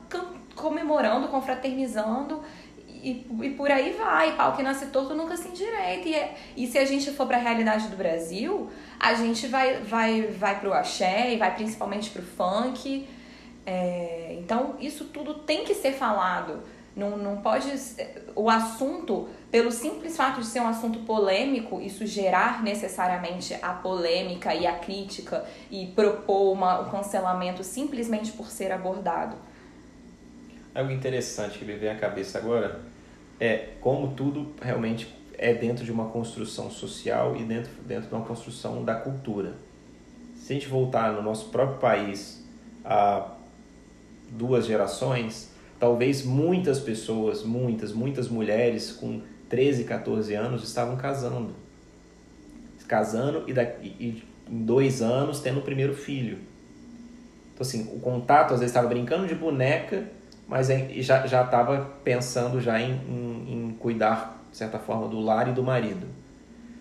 comemorando, 0.55 1.27
confraternizando. 1.27 2.41
E, 2.87 3.27
e 3.41 3.49
por 3.51 3.69
aí 3.69 3.93
vai, 3.93 4.35
pau 4.35 4.55
que 4.55 4.63
nasce 4.63 4.87
torto 4.87 5.13
nunca 5.13 5.35
se 5.35 5.49
endireita. 5.49 6.07
E, 6.07 6.15
é, 6.15 6.35
e 6.55 6.67
se 6.67 6.77
a 6.77 6.85
gente 6.85 7.11
for 7.11 7.27
para 7.27 7.35
a 7.35 7.41
realidade 7.41 7.89
do 7.89 7.97
Brasil, 7.97 8.69
a 8.97 9.13
gente 9.13 9.45
vai, 9.47 9.81
vai, 9.81 10.21
vai 10.21 10.57
pro 10.57 10.71
axé 10.71 11.33
e 11.33 11.37
vai 11.37 11.53
principalmente 11.53 12.09
pro 12.11 12.23
funk 12.23 13.18
é, 13.71 14.35
então, 14.39 14.77
isso 14.79 15.05
tudo 15.05 15.35
tem 15.35 15.63
que 15.63 15.75
ser 15.75 15.91
falado. 15.91 16.59
Não, 16.95 17.15
não 17.15 17.37
pode. 17.37 17.71
O 18.35 18.49
assunto, 18.49 19.29
pelo 19.51 19.71
simples 19.71 20.17
fato 20.17 20.41
de 20.41 20.47
ser 20.47 20.59
um 20.59 20.67
assunto 20.67 20.99
polêmico, 21.05 21.79
isso 21.79 22.03
gerar 22.07 22.63
necessariamente 22.63 23.53
a 23.61 23.73
polêmica 23.73 24.55
e 24.55 24.65
a 24.65 24.73
crítica 24.79 25.45
e 25.69 25.85
propor 25.85 26.51
uma, 26.51 26.79
o 26.79 26.89
cancelamento 26.89 27.63
simplesmente 27.63 28.31
por 28.31 28.49
ser 28.49 28.71
abordado. 28.71 29.37
Algo 30.73 30.91
interessante 30.91 31.59
que 31.59 31.65
me 31.65 31.75
vem 31.75 31.89
à 31.89 31.95
cabeça 31.95 32.39
agora 32.39 32.81
é 33.39 33.69
como 33.79 34.15
tudo 34.15 34.51
realmente 34.59 35.15
é 35.37 35.53
dentro 35.53 35.85
de 35.85 35.91
uma 35.91 36.09
construção 36.09 36.71
social 36.71 37.35
e 37.35 37.43
dentro, 37.43 37.71
dentro 37.83 38.09
de 38.09 38.15
uma 38.15 38.25
construção 38.25 38.83
da 38.83 38.95
cultura. 38.95 39.53
Se 40.35 40.53
a 40.53 40.55
gente 40.55 40.67
voltar 40.67 41.13
no 41.13 41.21
nosso 41.21 41.49
próprio 41.49 41.77
país, 41.77 42.43
a 42.83 43.35
duas 44.31 44.65
gerações, 44.65 45.49
talvez 45.79 46.23
muitas 46.23 46.79
pessoas, 46.79 47.43
muitas, 47.43 47.91
muitas 47.91 48.27
mulheres 48.27 48.91
com 48.91 49.21
13, 49.47 49.85
14 49.85 50.33
anos 50.35 50.63
estavam 50.63 50.95
casando. 50.97 51.53
Casando 52.87 53.45
e, 53.47 53.53
e 53.99 54.23
em 54.49 54.63
dois 54.63 55.01
anos 55.01 55.39
tendo 55.39 55.59
o 55.59 55.63
primeiro 55.63 55.93
filho. 55.93 56.39
Então, 57.53 57.61
assim, 57.61 57.89
o 57.93 57.99
contato, 57.99 58.53
às 58.53 58.59
vezes, 58.59 58.71
estava 58.71 58.87
brincando 58.87 59.27
de 59.27 59.35
boneca, 59.35 60.07
mas 60.47 60.67
já 60.97 61.25
estava 61.25 61.91
pensando 62.03 62.59
já 62.59 62.79
em, 62.79 62.93
em, 62.93 63.53
em 63.53 63.71
cuidar, 63.73 64.43
de 64.49 64.57
certa 64.57 64.79
forma, 64.79 65.07
do 65.07 65.19
lar 65.19 65.47
e 65.47 65.51
do 65.51 65.61
marido. 65.61 66.07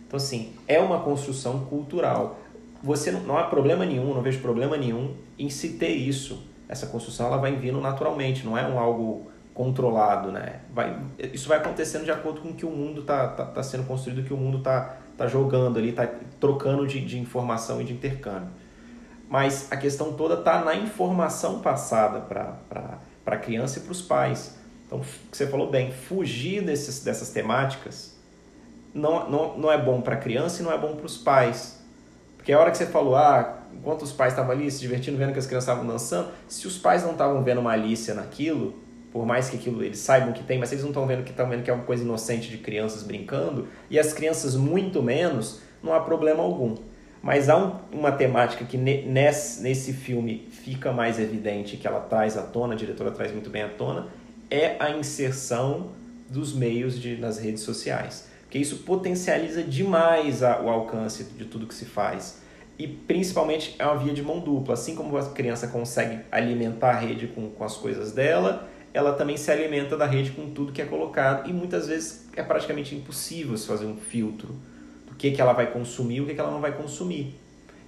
Então, 0.07 0.17
assim, 0.17 0.53
é 0.67 0.79
uma 0.81 1.01
construção 1.01 1.67
cultural. 1.67 2.41
Você 2.83 3.11
não, 3.11 3.21
não 3.21 3.37
há 3.37 3.45
problema 3.45 3.85
nenhum, 3.85 4.15
não 4.15 4.23
vejo 4.23 4.41
problema 4.41 4.77
nenhum 4.77 5.15
em 5.39 5.51
se 5.51 5.71
ter 5.71 5.91
isso 5.91 6.48
essa 6.69 6.87
construção 6.87 7.27
ela 7.27 7.39
vai 7.39 7.57
vindo 7.57 7.81
naturalmente, 7.81 8.45
não 8.45 8.57
é 8.57 8.67
um 8.67 8.79
algo 8.79 9.31
controlado, 9.55 10.31
né? 10.31 10.61
Vai, 10.73 10.97
isso 11.33 11.49
vai 11.49 11.59
acontecendo 11.59 12.05
de 12.05 12.11
acordo 12.11 12.41
com 12.41 12.51
o 12.51 12.55
que 12.55 12.65
o 12.65 12.71
mundo 12.71 13.01
está 13.01 13.29
tá, 13.29 13.45
tá 13.45 13.63
sendo 13.63 13.85
construído, 13.85 14.23
que 14.23 14.33
o 14.33 14.37
mundo 14.37 14.59
está 14.59 14.97
tá 15.17 15.27
jogando 15.27 15.79
ali, 15.79 15.91
está 15.91 16.09
trocando 16.39 16.87
de, 16.87 17.05
de 17.05 17.19
informação 17.19 17.81
e 17.81 17.85
de 17.85 17.93
intercâmbio. 17.93 18.51
Mas 19.29 19.71
a 19.73 19.77
questão 19.77 20.13
toda 20.13 20.35
está 20.35 20.65
na 20.65 20.75
informação 20.75 21.61
passada 21.61 22.21
para 22.21 22.99
a 23.27 23.37
criança 23.37 23.79
e 23.79 23.83
para 23.83 23.93
os 23.93 24.01
pais. 24.01 24.57
Então, 24.87 25.03
você 25.31 25.47
falou 25.47 25.71
bem, 25.71 25.93
fugir 25.93 26.63
desses, 26.63 27.03
dessas 27.03 27.31
temáticas 27.31 28.17
não, 28.95 29.29
não, 29.29 29.59
não 29.59 29.73
é 29.73 29.77
bom 29.77 30.01
para 30.01 30.15
a 30.15 30.19
criança 30.19 30.63
e 30.63 30.65
não 30.65 30.73
é 30.73 30.79
bom 30.79 30.97
para 30.97 31.07
os 31.07 31.19
pais. 31.19 31.79
Porque 32.37 32.53
a 32.53 32.59
hora 32.59 32.71
que 32.71 32.79
você 32.79 32.87
falou, 32.87 33.17
ah, 33.17 33.58
enquanto 33.73 34.03
os 34.03 34.13
pais 34.13 34.33
estavam 34.33 34.53
ali 34.53 34.71
se 34.71 34.81
divertindo, 34.81 35.17
vendo 35.17 35.33
que 35.33 35.39
as 35.39 35.47
crianças 35.47 35.69
estavam 35.69 35.87
dançando, 35.87 36.31
se 36.49 36.67
os 36.67 36.79
pais 36.79 37.03
não 37.03 37.13
estavam 37.13 37.43
vendo 37.43 37.63
malícia 37.63 38.15
naquilo, 38.15 38.75
por 39.13 39.25
mais 39.25 39.49
que 39.49 39.57
aquilo 39.57 39.83
eles 39.83 39.99
saibam 39.99 40.33
que 40.33 40.43
tem, 40.43 40.59
mas 40.59 40.71
eles 40.73 40.83
não 40.83 40.91
estão 40.91 41.07
vendo 41.07 41.25
que 41.25 41.31
estão 41.31 41.49
vendo 41.49 41.63
que 41.63 41.71
é 41.71 41.73
uma 41.73 41.85
coisa 41.85 42.03
inocente 42.03 42.51
de 42.51 42.59
crianças 42.59 43.03
brincando, 43.03 43.67
e 43.89 43.99
as 43.99 44.13
crianças 44.13 44.55
muito 44.55 45.03
menos, 45.03 45.61
não 45.83 45.93
há 45.95 46.01
problema 46.01 46.43
algum. 46.43 46.77
Mas 47.23 47.49
há 47.49 47.57
um, 47.57 47.75
uma 47.93 48.13
temática 48.13 48.65
que 48.65 48.77
ne, 48.77 49.03
nesse, 49.03 49.63
nesse 49.63 49.93
filme 49.93 50.47
fica 50.51 50.93
mais 50.93 51.19
evidente, 51.19 51.77
que 51.77 51.87
ela 51.87 52.01
traz 52.01 52.37
à 52.37 52.43
tona, 52.43 52.75
a 52.75 52.77
diretora 52.77 53.11
traz 53.11 53.33
muito 53.33 53.51
bem 53.51 53.63
à 53.63 53.69
tona, 53.69 54.07
é 54.51 54.77
a 54.79 54.91
inserção 54.91 55.91
dos 56.29 56.55
meios 56.55 56.99
de, 57.01 57.17
nas 57.17 57.39
redes 57.39 57.63
sociais. 57.63 58.29
Porque 58.43 58.59
isso 58.59 58.79
potencializa 58.79 59.63
demais 59.63 60.43
a, 60.43 60.61
o 60.61 60.69
alcance 60.69 61.25
de 61.25 61.45
tudo 61.45 61.67
que 61.67 61.75
se 61.75 61.85
faz 61.85 62.41
e 62.79 62.87
principalmente 62.87 63.75
é 63.79 63.85
uma 63.85 63.97
via 63.97 64.13
de 64.13 64.23
mão 64.23 64.39
dupla. 64.39 64.75
Assim 64.75 64.95
como 64.95 65.17
a 65.17 65.25
criança 65.31 65.67
consegue 65.67 66.21
alimentar 66.31 66.91
a 66.91 66.99
rede 66.99 67.27
com, 67.27 67.51
com 67.51 67.65
as 67.65 67.77
coisas 67.77 68.13
dela, 68.13 68.69
ela 68.95 69.13
também 69.13 69.37
se 69.37 69.51
alimenta 69.51 69.97
da 69.97 70.07
rede 70.07 70.31
com 70.31 70.51
tudo 70.51 70.73
que 70.73 70.81
é 70.81 70.85
colocado 70.85 71.49
e 71.49 71.53
muitas 71.53 71.89
vezes 71.89 72.29
é 72.37 72.43
praticamente 72.43 72.95
impossível 72.95 73.57
se 73.57 73.67
fazer 73.67 73.87
um 73.87 73.97
filtro 73.97 74.55
do 75.07 75.15
que, 75.15 75.33
que 75.33 75.41
ela 75.41 75.53
vai 75.53 75.71
consumir 75.71 76.17
e 76.17 76.21
o 76.21 76.27
que, 76.27 76.35
que 76.35 76.41
ela 76.41 76.51
não 76.51 76.61
vai 76.61 76.73
consumir. 76.73 77.35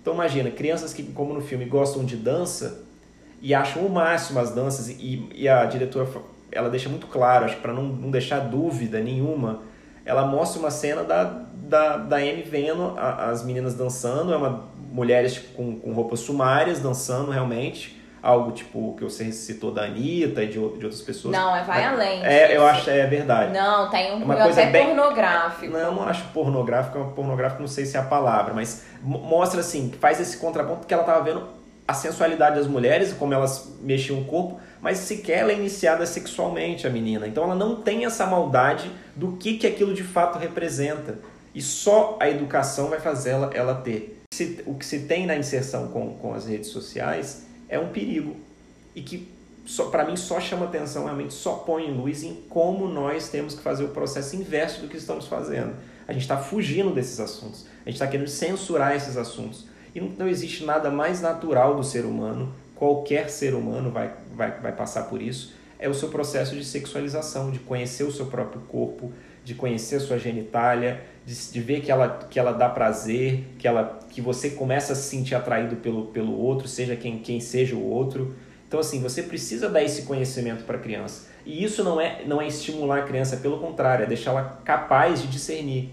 Então 0.02 0.14
imagina, 0.14 0.50
crianças 0.50 0.92
que, 0.92 1.02
como 1.04 1.32
no 1.32 1.40
filme, 1.40 1.64
gostam 1.66 2.04
de 2.04 2.16
dança 2.16 2.82
e 3.40 3.54
acham 3.54 3.86
o 3.86 3.90
máximo 3.90 4.40
as 4.40 4.50
danças 4.50 4.88
e, 4.88 5.28
e 5.34 5.48
a 5.48 5.64
diretora 5.66 6.08
ela 6.52 6.68
deixa 6.68 6.88
muito 6.88 7.06
claro, 7.06 7.44
acho 7.44 7.56
que 7.56 7.62
para 7.62 7.72
não, 7.72 7.84
não 7.84 8.10
deixar 8.10 8.40
dúvida 8.40 8.98
nenhuma, 9.00 9.62
ela 10.04 10.26
mostra 10.26 10.58
uma 10.58 10.70
cena 10.70 11.04
da, 11.04 11.24
da, 11.24 11.96
da 11.96 12.16
Amy 12.16 12.42
vendo 12.42 12.98
as 12.98 13.44
meninas 13.44 13.74
dançando, 13.74 14.32
é 14.32 14.36
uma 14.36 14.69
mulheres 14.90 15.38
com, 15.38 15.78
com 15.78 15.92
roupas 15.92 16.20
sumárias 16.20 16.80
dançando 16.80 17.30
realmente. 17.30 17.98
Algo 18.22 18.52
tipo 18.52 18.94
que 18.98 19.04
você 19.04 19.32
citou 19.32 19.72
da 19.72 19.84
Anitta 19.84 20.42
e 20.42 20.46
de, 20.46 20.52
de 20.52 20.58
outras 20.58 21.00
pessoas. 21.00 21.34
Não, 21.34 21.56
é 21.56 21.62
vai 21.62 21.82
além. 21.82 22.22
É, 22.22 22.54
eu 22.54 22.66
acho 22.66 22.90
é 22.90 23.06
verdade. 23.06 23.50
Não, 23.50 23.88
tem 23.88 24.12
um 24.12 24.20
é 24.20 24.24
uma 24.24 24.36
coisa 24.36 24.60
até 24.60 24.70
bem, 24.70 24.86
pornográfico. 24.88 25.72
Não, 25.72 25.80
eu 25.80 25.92
não 25.92 26.02
acho 26.02 26.24
pornográfico, 26.24 26.98
é 26.98 27.14
pornográfico 27.14 27.62
não 27.62 27.68
sei 27.68 27.86
se 27.86 27.96
é 27.96 28.00
a 28.00 28.02
palavra, 28.02 28.52
mas 28.52 28.84
mostra 29.02 29.60
assim, 29.60 29.90
faz 29.98 30.20
esse 30.20 30.36
contraponto 30.36 30.86
que 30.86 30.92
ela 30.92 31.04
tava 31.04 31.24
vendo 31.24 31.48
a 31.88 31.94
sensualidade 31.94 32.56
das 32.56 32.66
mulheres, 32.66 33.12
como 33.12 33.32
elas 33.32 33.74
mexiam 33.80 34.20
o 34.20 34.24
corpo, 34.24 34.60
mas 34.82 34.98
sequer 34.98 35.38
ela 35.38 35.50
é 35.50 35.54
iniciada 35.54 36.04
sexualmente, 36.04 36.86
a 36.86 36.90
menina. 36.90 37.26
Então 37.26 37.42
ela 37.44 37.54
não 37.54 37.76
tem 37.76 38.04
essa 38.04 38.26
maldade 38.26 38.90
do 39.16 39.32
que, 39.32 39.56
que 39.56 39.66
aquilo 39.66 39.94
de 39.94 40.04
fato 40.04 40.38
representa. 40.38 41.18
E 41.54 41.60
só 41.60 42.18
a 42.20 42.28
educação 42.28 42.88
vai 42.88 43.00
fazer 43.00 43.30
ela, 43.30 43.50
ela 43.54 43.74
ter 43.74 44.19
se, 44.32 44.62
o 44.64 44.74
que 44.74 44.86
se 44.86 45.00
tem 45.00 45.26
na 45.26 45.36
inserção 45.36 45.88
com, 45.88 46.14
com 46.14 46.32
as 46.32 46.46
redes 46.46 46.68
sociais 46.68 47.46
é 47.68 47.80
um 47.80 47.88
perigo 47.88 48.36
e 48.94 49.02
que 49.02 49.28
para 49.90 50.04
mim 50.04 50.16
só 50.16 50.40
chama 50.40 50.66
atenção, 50.66 51.04
realmente 51.04 51.34
só 51.34 51.54
põe 51.54 51.90
luz 51.90 52.22
em 52.22 52.34
como 52.48 52.86
nós 52.86 53.28
temos 53.28 53.54
que 53.54 53.62
fazer 53.62 53.84
o 53.84 53.88
processo 53.88 54.36
inverso 54.36 54.82
do 54.82 54.88
que 54.88 54.96
estamos 54.96 55.26
fazendo. 55.26 55.74
A 56.06 56.12
gente 56.12 56.22
está 56.22 56.36
fugindo 56.36 56.92
desses 56.92 57.18
assuntos, 57.18 57.66
a 57.84 57.90
gente 57.90 57.96
está 57.96 58.06
querendo 58.06 58.28
censurar 58.28 58.94
esses 58.94 59.16
assuntos. 59.16 59.66
E 59.94 60.00
não, 60.00 60.08
não, 60.10 60.28
existe 60.28 60.64
nada 60.64 60.90
mais 60.90 61.20
natural 61.20 61.76
do 61.76 61.82
ser 61.82 62.04
humano, 62.04 62.54
qualquer 62.76 63.28
ser 63.30 63.54
humano 63.54 63.90
vai, 63.90 64.14
vai, 64.34 64.60
vai 64.60 64.72
passar 64.72 65.04
por 65.04 65.20
isso, 65.20 65.54
é 65.78 65.88
o 65.88 65.94
seu 65.94 66.08
processo 66.08 66.54
de 66.54 66.64
sexualização, 66.64 67.50
de 67.50 67.58
conhecer 67.58 68.04
o 68.04 68.12
seu 68.12 68.26
próprio 68.26 68.60
corpo, 68.62 69.12
de 69.50 69.56
conhecer 69.56 69.96
a 69.96 70.00
sua 70.00 70.16
genitália, 70.16 71.00
de, 71.26 71.34
de, 71.50 71.60
ver 71.60 71.80
que 71.80 71.90
ela, 71.90 72.20
que 72.30 72.38
ela 72.38 72.52
dá 72.52 72.68
prazer, 72.68 73.44
que, 73.58 73.66
ela, 73.66 73.98
que 74.08 74.20
você 74.20 74.50
começa 74.50 74.92
a 74.92 74.96
se 74.96 75.08
sentir 75.08 75.34
atraído 75.34 75.74
pelo, 75.76 76.06
pelo 76.06 76.38
outro, 76.38 76.68
seja 76.68 76.94
quem, 76.94 77.18
quem 77.18 77.40
seja 77.40 77.74
o 77.74 77.84
outro. 77.84 78.32
Então, 78.68 78.78
assim, 78.78 79.00
você 79.00 79.24
precisa 79.24 79.68
dar 79.68 79.82
esse 79.82 80.02
conhecimento 80.02 80.62
para 80.62 80.76
a 80.76 80.80
criança. 80.80 81.28
E 81.44 81.64
isso 81.64 81.82
não 81.82 82.00
é, 82.00 82.22
não 82.24 82.40
é 82.40 82.46
estimular 82.46 83.00
a 83.00 83.02
criança, 83.02 83.38
pelo 83.38 83.58
contrário, 83.58 84.04
é 84.04 84.06
deixá-la 84.06 84.60
capaz 84.64 85.20
de 85.20 85.26
discernir. 85.26 85.90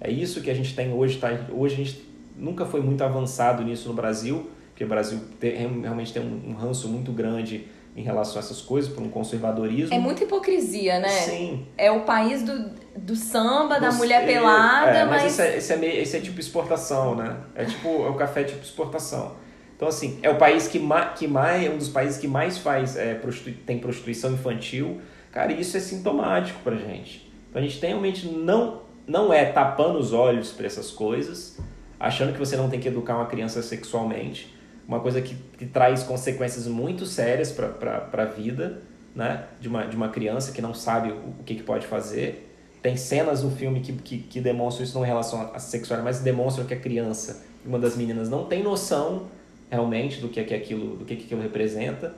É 0.00 0.10
isso 0.10 0.40
que 0.40 0.50
a 0.50 0.54
gente 0.54 0.74
tem 0.74 0.90
hoje. 0.94 1.18
Tá? 1.18 1.28
Hoje 1.52 1.74
a 1.74 1.84
gente 1.84 2.08
nunca 2.34 2.64
foi 2.64 2.80
muito 2.80 3.04
avançado 3.04 3.62
nisso 3.62 3.88
no 3.88 3.94
Brasil, 3.94 4.50
porque 4.70 4.84
o 4.84 4.88
Brasil 4.88 5.20
tem, 5.38 5.82
realmente 5.82 6.14
tem 6.14 6.22
um, 6.22 6.50
um 6.50 6.54
ranço 6.54 6.88
muito 6.88 7.12
grande 7.12 7.66
em 7.96 8.02
relação 8.02 8.36
a 8.36 8.40
essas 8.40 8.60
coisas, 8.60 8.92
por 8.92 9.02
um 9.02 9.08
conservadorismo. 9.08 9.94
É 9.94 9.98
muita 9.98 10.24
hipocrisia, 10.24 11.00
né? 11.00 11.08
Sim. 11.08 11.66
É 11.78 11.90
o 11.90 12.02
país 12.02 12.42
do, 12.42 12.70
do 12.94 13.16
samba, 13.16 13.80
da 13.80 13.90
mulher 13.90 14.26
pelada, 14.26 14.90
é, 14.90 15.04
mas... 15.06 15.22
mas... 15.22 15.32
Esse 15.32 15.42
é, 15.42 15.56
esse, 15.56 15.72
é 15.72 15.76
meio, 15.76 16.02
esse 16.02 16.14
é 16.14 16.20
tipo 16.20 16.38
exportação, 16.38 17.14
né? 17.14 17.38
É 17.54 17.64
tipo, 17.64 17.88
é 17.88 18.10
o 18.10 18.14
café 18.14 18.44
tipo 18.44 18.62
exportação. 18.62 19.34
Então, 19.74 19.88
assim, 19.88 20.18
é 20.22 20.28
o 20.28 20.36
país 20.36 20.68
que, 20.68 20.78
ma, 20.78 21.06
que 21.06 21.26
mais, 21.26 21.64
é 21.64 21.70
um 21.70 21.78
dos 21.78 21.88
países 21.88 22.18
que 22.18 22.28
mais 22.28 22.58
faz, 22.58 22.96
é, 22.96 23.14
prostitu, 23.14 23.58
tem 23.64 23.78
prostituição 23.78 24.32
infantil. 24.32 25.00
Cara, 25.32 25.52
isso 25.52 25.74
é 25.74 25.80
sintomático 25.80 26.60
pra 26.62 26.76
gente. 26.76 27.30
Então, 27.48 27.62
a 27.62 27.64
gente 27.64 27.80
tem 27.80 27.90
realmente 27.90 28.26
não, 28.26 28.82
não 29.06 29.32
é 29.32 29.46
tapando 29.46 29.98
os 29.98 30.12
olhos 30.12 30.52
para 30.52 30.66
essas 30.66 30.90
coisas, 30.90 31.58
achando 31.98 32.34
que 32.34 32.38
você 32.38 32.56
não 32.56 32.68
tem 32.68 32.78
que 32.78 32.88
educar 32.88 33.16
uma 33.16 33.26
criança 33.26 33.62
sexualmente, 33.62 34.54
uma 34.86 35.00
coisa 35.00 35.20
que, 35.20 35.34
que 35.58 35.66
traz 35.66 36.02
consequências 36.02 36.66
muito 36.66 37.06
sérias 37.06 37.50
para 37.50 38.08
a 38.12 38.24
vida 38.24 38.82
né? 39.16 39.46
de, 39.58 39.66
uma, 39.66 39.86
de 39.86 39.96
uma 39.96 40.10
criança 40.10 40.52
que 40.52 40.60
não 40.60 40.74
sabe 40.74 41.10
o, 41.10 41.16
o 41.40 41.44
que, 41.44 41.54
que 41.54 41.62
pode 41.62 41.86
fazer. 41.86 42.54
Tem 42.82 42.96
cenas 42.96 43.42
no 43.42 43.50
filme 43.50 43.80
que, 43.80 43.92
que, 43.94 44.18
que 44.18 44.40
demonstram 44.40 44.84
isso 44.84 44.94
não 44.94 45.04
em 45.04 45.08
relação 45.08 45.50
à 45.54 45.58
sexualidade, 45.58 46.04
mas 46.04 46.22
demonstram 46.22 46.66
que 46.66 46.74
a 46.74 46.78
criança, 46.78 47.42
uma 47.64 47.78
das 47.78 47.96
meninas, 47.96 48.28
não 48.28 48.44
tem 48.44 48.62
noção 48.62 49.28
realmente 49.70 50.20
do 50.20 50.28
que, 50.28 50.38
é 50.38 50.44
que 50.44 50.54
aquilo, 50.54 50.96
do 50.96 51.04
que, 51.04 51.16
que 51.16 51.24
aquilo 51.24 51.40
representa. 51.40 52.14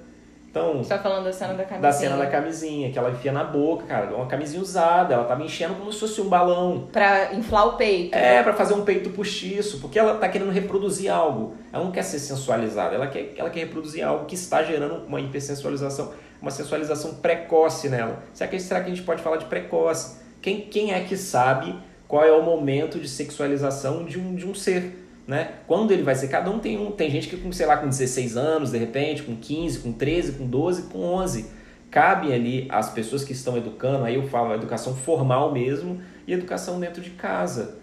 Então, 0.51 0.79
Você 0.79 0.89
tá 0.89 0.99
falando 0.99 1.25
da 1.25 1.33
cena 1.33 1.53
da 1.53 1.65
camisinha? 1.65 1.81
Da 1.81 1.93
cena 1.93 2.17
da 2.17 2.27
camisinha, 2.27 2.91
que 2.91 2.99
ela 2.99 3.11
enfia 3.11 3.33
na 3.33 3.45
boca, 3.45 3.85
cara. 3.85 4.15
Uma 4.15 4.27
camisinha 4.27 4.63
usada, 4.63 5.15
ela 5.15 5.25
tava 5.25 5.43
enchendo 5.43 5.75
como 5.75 5.93
se 5.93 6.01
fosse 6.01 6.21
um 6.21 6.29
balão. 6.29 6.89
Pra 6.91 7.35
inflar 7.35 7.67
o 7.69 7.73
peito. 7.77 8.15
É, 8.17 8.43
para 8.43 8.55
fazer 8.55 8.75
um 8.75 8.85
peito 8.85 9.11
postiço, 9.11 9.79
porque 9.79 9.99
ela 9.99 10.17
tá 10.17 10.29
querendo 10.29 10.51
reproduzir 10.51 11.13
algo. 11.13 11.55
Ela 11.73 11.85
não 11.85 11.93
quer 11.93 12.03
ser 12.03 12.19
sensualizada, 12.19 12.95
ela 12.95 13.07
quer, 13.07 13.35
ela 13.37 13.51
quer 13.51 13.61
reproduzir 13.61 14.03
algo 14.03 14.25
que 14.25 14.35
está 14.35 14.63
gerando 14.63 15.07
uma 15.07 15.21
hipersensualização, 15.21 16.13
uma 16.41 16.51
sensualização 16.51 17.17
precoce 17.17 17.91
nela. 17.91 18.23
Será 18.33 18.49
que, 18.49 18.59
será 18.59 18.81
que 18.81 18.87
a 18.87 18.95
gente 18.95 19.05
pode 19.05 19.23
falar 19.23 19.37
de 19.37 19.45
precoce? 19.45 20.19
Quem, 20.41 20.63
quem 20.63 20.95
é 20.95 21.01
que 21.01 21.17
sabe 21.17 21.79
qual 22.07 22.25
é 22.25 22.33
o 22.33 22.43
momento 22.43 22.99
de 22.99 23.07
sexualização 23.07 24.05
de 24.05 24.19
um, 24.19 24.35
de 24.35 24.47
um 24.47 24.55
ser? 24.55 25.08
Né? 25.29 25.57
Quando 25.67 25.93
ele 25.93 26.03
vai 26.03 26.15
ser, 26.15 26.29
cada 26.29 26.51
um 26.51 26.59
tem 26.59 26.79
um, 26.79 26.91
tem 26.91 27.11
gente 27.11 27.29
que 27.29 27.55
sei 27.55 27.67
lá, 27.67 27.77
com 27.77 27.87
16 27.87 28.35
anos, 28.39 28.71
de 28.71 28.79
repente, 28.79 29.23
com 29.23 29.37
15, 29.37 29.81
com 29.81 29.93
13, 29.93 30.33
com 30.33 30.47
12, 30.47 30.83
com 30.85 31.01
11. 31.01 31.51
Cabe 31.91 32.33
ali 32.33 32.67
as 32.71 32.91
pessoas 32.91 33.23
que 33.25 33.33
estão 33.33 33.55
educando, 33.55 34.07
aí 34.07 34.15
eu 34.15 34.27
falo 34.27 34.55
educação 34.55 34.97
formal 34.97 35.53
mesmo 35.53 36.01
e 36.27 36.33
educação 36.33 36.81
dentro 36.81 37.03
de 37.03 37.11
casa. 37.11 37.77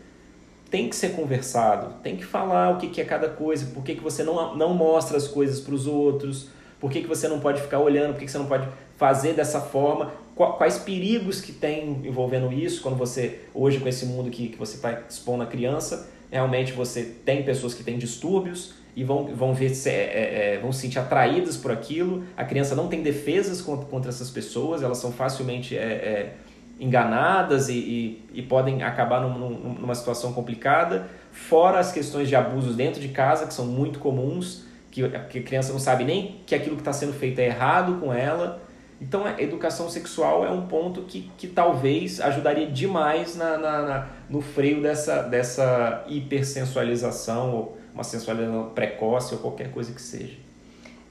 Tem 0.72 0.90
que 0.90 0.96
ser 0.96 1.10
conversado, 1.10 2.02
tem 2.02 2.18
que 2.18 2.26
falar 2.26 2.72
o 2.72 2.78
que, 2.80 2.88
que 2.88 3.00
é 3.00 3.06
cada 3.06 3.30
coisa, 3.30 3.68
por 3.68 3.84
que, 3.84 3.94
que 3.94 4.02
você 4.02 4.24
não, 4.24 4.58
não 4.58 4.74
mostra 4.74 5.16
as 5.16 5.28
coisas 5.28 5.60
para 5.60 5.76
os 5.76 5.86
outros, 5.86 6.50
por 6.80 6.90
que, 6.90 7.02
que 7.02 7.08
você 7.08 7.28
não 7.28 7.40
pode 7.40 7.62
ficar 7.62 7.78
olhando, 7.78 8.14
por 8.14 8.20
que, 8.20 8.26
que 8.26 8.32
você 8.32 8.40
não 8.40 8.48
pode 8.48 8.68
fazer 8.98 9.34
dessa 9.34 9.62
forma, 9.62 10.12
quais 10.36 10.80
perigos 10.80 11.42
que 11.42 11.52
tem 11.52 12.02
envolvendo 12.04 12.52
isso, 12.52 12.82
quando 12.82 12.96
você, 12.96 13.42
hoje 13.54 13.80
com 13.80 13.88
esse 13.88 14.08
mundo 14.08 14.32
que, 14.32 14.50
que 14.50 14.58
você 14.58 14.78
está 14.78 15.04
expondo 15.08 15.44
a 15.44 15.46
criança, 15.46 16.10
realmente 16.32 16.74
você 16.74 17.04
tem 17.04 17.44
pessoas 17.44 17.74
que 17.74 17.84
têm 17.84 17.98
distúrbios 17.98 18.76
e 18.96 19.04
vão, 19.04 19.28
vão, 19.36 19.54
ver, 19.54 19.72
é, 19.86 19.90
é, 19.90 20.54
é, 20.56 20.60
vão 20.60 20.72
se 20.72 20.82
sentir 20.82 21.00
atraídas 21.00 21.58
por 21.58 21.72
aquilo. 21.72 22.24
A 22.38 22.46
criança 22.46 22.76
não 22.76 22.88
tem 22.88 23.04
defesas 23.04 23.62
contra, 23.62 23.86
contra 23.86 24.10
essas 24.10 24.30
pessoas, 24.30 24.82
elas 24.82 24.98
são 24.98 25.12
facilmente 25.12 25.78
é, 25.78 25.82
é 25.82 26.34
enganadas 26.80 27.70
e, 27.70 27.74
e, 27.74 28.26
e, 28.34 28.42
podem 28.42 28.84
acabar 28.84 29.22
num, 29.22 29.50
numa 29.80 29.96
situação 29.96 30.34
complicada. 30.34 31.08
Fora 31.32 31.80
as 31.80 31.92
questões 31.92 32.28
de 32.28 32.36
abusos 32.36 32.76
dentro 32.76 33.00
de 33.00 33.10
casa, 33.10 33.48
que 33.48 33.54
são 33.54 33.66
muito 33.66 34.00
comuns, 34.00 34.66
que, 34.92 35.08
que 35.08 35.40
a 35.40 35.44
criança 35.44 35.72
não 35.72 35.80
sabe 35.80 36.04
nem 36.04 36.42
que 36.46 36.54
aquilo 36.54 36.76
que 36.76 36.82
está 36.82 36.94
sendo 36.94 37.14
feito 37.14 37.40
é 37.40 37.46
errado 37.46 38.00
com 38.00 38.14
ela. 38.14 38.62
Então, 39.00 39.26
a 39.26 39.42
educação 39.42 39.90
sexual 39.90 40.46
é 40.46 40.50
um 40.50 40.68
ponto 40.68 41.02
que, 41.02 41.30
que 41.38 41.48
talvez 41.48 42.22
ajudaria 42.22 42.68
demais 42.68 43.36
na, 43.36 43.58
na, 43.58 43.82
na 43.82 44.10
no 44.30 44.42
freio 44.42 44.82
dessa, 44.82 45.22
dessa 45.24 46.06
hipersensualização, 46.08 47.54
ou 47.54 47.78
uma 47.94 48.04
sensualização 48.04 48.70
precoce, 48.70 49.34
ou 49.34 49.42
qualquer 49.42 49.72
coisa 49.72 49.94
que 49.94 50.02
seja. 50.02 50.38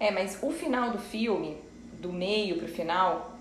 É, 0.01 0.11
mas 0.11 0.39
o 0.43 0.51
final 0.51 0.91
do 0.91 0.99
filme, 0.99 1.59
do 2.01 2.13
meio 2.13 2.57
pro 2.57 2.69
final, 2.69 3.39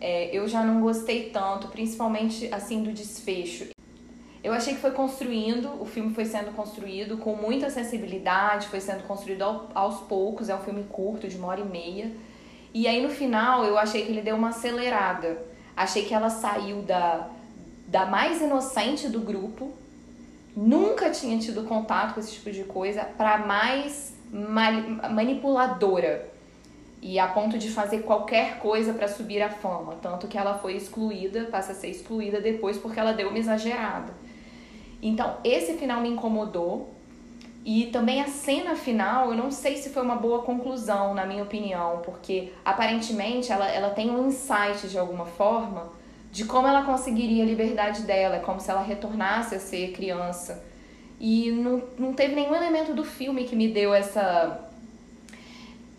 é, 0.00 0.36
eu 0.36 0.48
já 0.48 0.64
não 0.64 0.80
gostei 0.80 1.30
tanto, 1.30 1.68
principalmente 1.68 2.52
assim 2.52 2.82
do 2.82 2.92
desfecho. 2.92 3.68
Eu 4.42 4.52
achei 4.52 4.74
que 4.74 4.80
foi 4.80 4.92
construindo, 4.92 5.70
o 5.80 5.84
filme 5.84 6.14
foi 6.14 6.24
sendo 6.24 6.52
construído 6.52 7.16
com 7.18 7.34
muita 7.34 7.70
sensibilidade, 7.70 8.68
foi 8.68 8.80
sendo 8.80 9.02
construído 9.04 9.42
aos 9.74 10.00
poucos, 10.00 10.48
é 10.48 10.54
um 10.54 10.60
filme 10.60 10.84
curto, 10.84 11.26
de 11.26 11.36
uma 11.36 11.48
hora 11.48 11.60
e 11.60 11.64
meia 11.64 12.12
e 12.78 12.86
aí 12.86 13.02
no 13.02 13.08
final 13.08 13.64
eu 13.64 13.78
achei 13.78 14.04
que 14.04 14.12
ele 14.12 14.20
deu 14.20 14.36
uma 14.36 14.50
acelerada. 14.50 15.42
Achei 15.74 16.04
que 16.04 16.12
ela 16.12 16.28
saiu 16.28 16.82
da, 16.82 17.26
da 17.88 18.04
mais 18.04 18.42
inocente 18.42 19.08
do 19.08 19.20
grupo, 19.20 19.72
nunca 20.54 21.08
tinha 21.08 21.38
tido 21.38 21.64
contato 21.64 22.12
com 22.12 22.20
esse 22.20 22.32
tipo 22.32 22.50
de 22.50 22.64
coisa, 22.64 23.02
para 23.02 23.38
mais 23.38 24.14
manipuladora. 24.30 26.30
E 27.00 27.18
a 27.18 27.28
ponto 27.28 27.56
de 27.56 27.70
fazer 27.70 28.00
qualquer 28.00 28.58
coisa 28.58 28.92
para 28.92 29.08
subir 29.08 29.40
a 29.40 29.48
fama. 29.48 29.96
Tanto 30.02 30.28
que 30.28 30.36
ela 30.36 30.58
foi 30.58 30.76
excluída, 30.76 31.44
passa 31.44 31.72
a 31.72 31.74
ser 31.74 31.88
excluída 31.88 32.42
depois 32.42 32.76
porque 32.76 33.00
ela 33.00 33.14
deu 33.14 33.30
uma 33.30 33.38
exagerada. 33.38 34.12
Então, 35.00 35.38
esse 35.42 35.78
final 35.78 36.02
me 36.02 36.10
incomodou. 36.10 36.94
E 37.66 37.86
também 37.86 38.22
a 38.22 38.28
cena 38.28 38.76
final, 38.76 39.32
eu 39.32 39.36
não 39.36 39.50
sei 39.50 39.76
se 39.76 39.90
foi 39.90 40.00
uma 40.00 40.14
boa 40.14 40.42
conclusão, 40.42 41.12
na 41.12 41.26
minha 41.26 41.42
opinião, 41.42 42.00
porque 42.04 42.52
aparentemente 42.64 43.50
ela, 43.50 43.68
ela 43.68 43.90
tem 43.90 44.08
um 44.08 44.28
insight 44.28 44.86
de 44.86 44.96
alguma 44.96 45.26
forma 45.26 45.90
de 46.30 46.44
como 46.44 46.68
ela 46.68 46.84
conseguiria 46.84 47.42
a 47.42 47.46
liberdade 47.46 48.02
dela, 48.02 48.36
é 48.36 48.38
como 48.38 48.60
se 48.60 48.70
ela 48.70 48.82
retornasse 48.82 49.56
a 49.56 49.58
ser 49.58 49.90
criança. 49.90 50.62
E 51.18 51.50
não, 51.50 51.82
não 51.98 52.12
teve 52.12 52.36
nenhum 52.36 52.54
elemento 52.54 52.94
do 52.94 53.02
filme 53.02 53.42
que 53.42 53.56
me 53.56 53.66
deu 53.66 53.92
essa. 53.92 54.60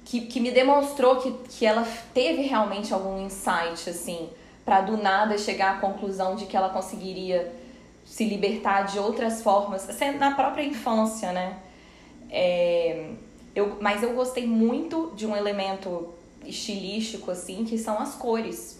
que, 0.05 0.21
que 0.21 0.39
me 0.39 0.51
demonstrou 0.51 1.17
que, 1.17 1.31
que 1.49 1.65
ela 1.65 1.85
teve 2.13 2.43
realmente 2.43 2.93
algum 2.93 3.19
insight, 3.25 3.89
assim, 3.89 4.29
para 4.63 4.79
do 4.79 4.95
nada 4.95 5.37
chegar 5.37 5.75
à 5.75 5.79
conclusão 5.79 6.35
de 6.35 6.45
que 6.45 6.55
ela 6.55 6.69
conseguiria 6.69 7.51
se 8.07 8.23
libertar 8.23 8.83
de 8.83 8.97
outras 8.97 9.43
formas, 9.43 9.85
na 10.17 10.33
própria 10.33 10.63
infância, 10.63 11.33
né? 11.33 11.57
É, 12.29 13.11
eu, 13.53 13.77
mas 13.81 14.01
eu 14.01 14.13
gostei 14.13 14.47
muito 14.47 15.11
de 15.13 15.27
um 15.27 15.35
elemento 15.35 16.13
estilístico, 16.45 17.29
assim, 17.29 17.65
que 17.65 17.77
são 17.77 17.99
as 17.99 18.15
cores. 18.15 18.79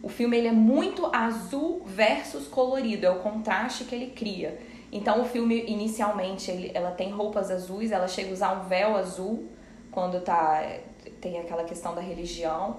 O 0.00 0.08
filme 0.08 0.38
ele 0.38 0.46
é 0.46 0.52
muito 0.52 1.10
azul 1.12 1.82
versus 1.84 2.46
colorido, 2.46 3.04
é 3.04 3.10
o 3.10 3.18
contraste 3.18 3.84
que 3.84 3.94
ele 3.94 4.12
cria. 4.12 4.58
Então 4.92 5.20
o 5.20 5.24
filme 5.24 5.64
inicialmente 5.66 6.50
ele, 6.50 6.70
ela 6.72 6.92
tem 6.92 7.10
roupas 7.10 7.50
azuis, 7.50 7.90
ela 7.90 8.06
chega 8.06 8.30
a 8.30 8.32
usar 8.32 8.52
um 8.52 8.68
véu 8.68 8.96
azul 8.96 9.48
quando 9.90 10.20
tá 10.20 10.64
tem 11.20 11.38
aquela 11.38 11.64
questão 11.64 11.94
da 11.94 12.00
religião 12.00 12.76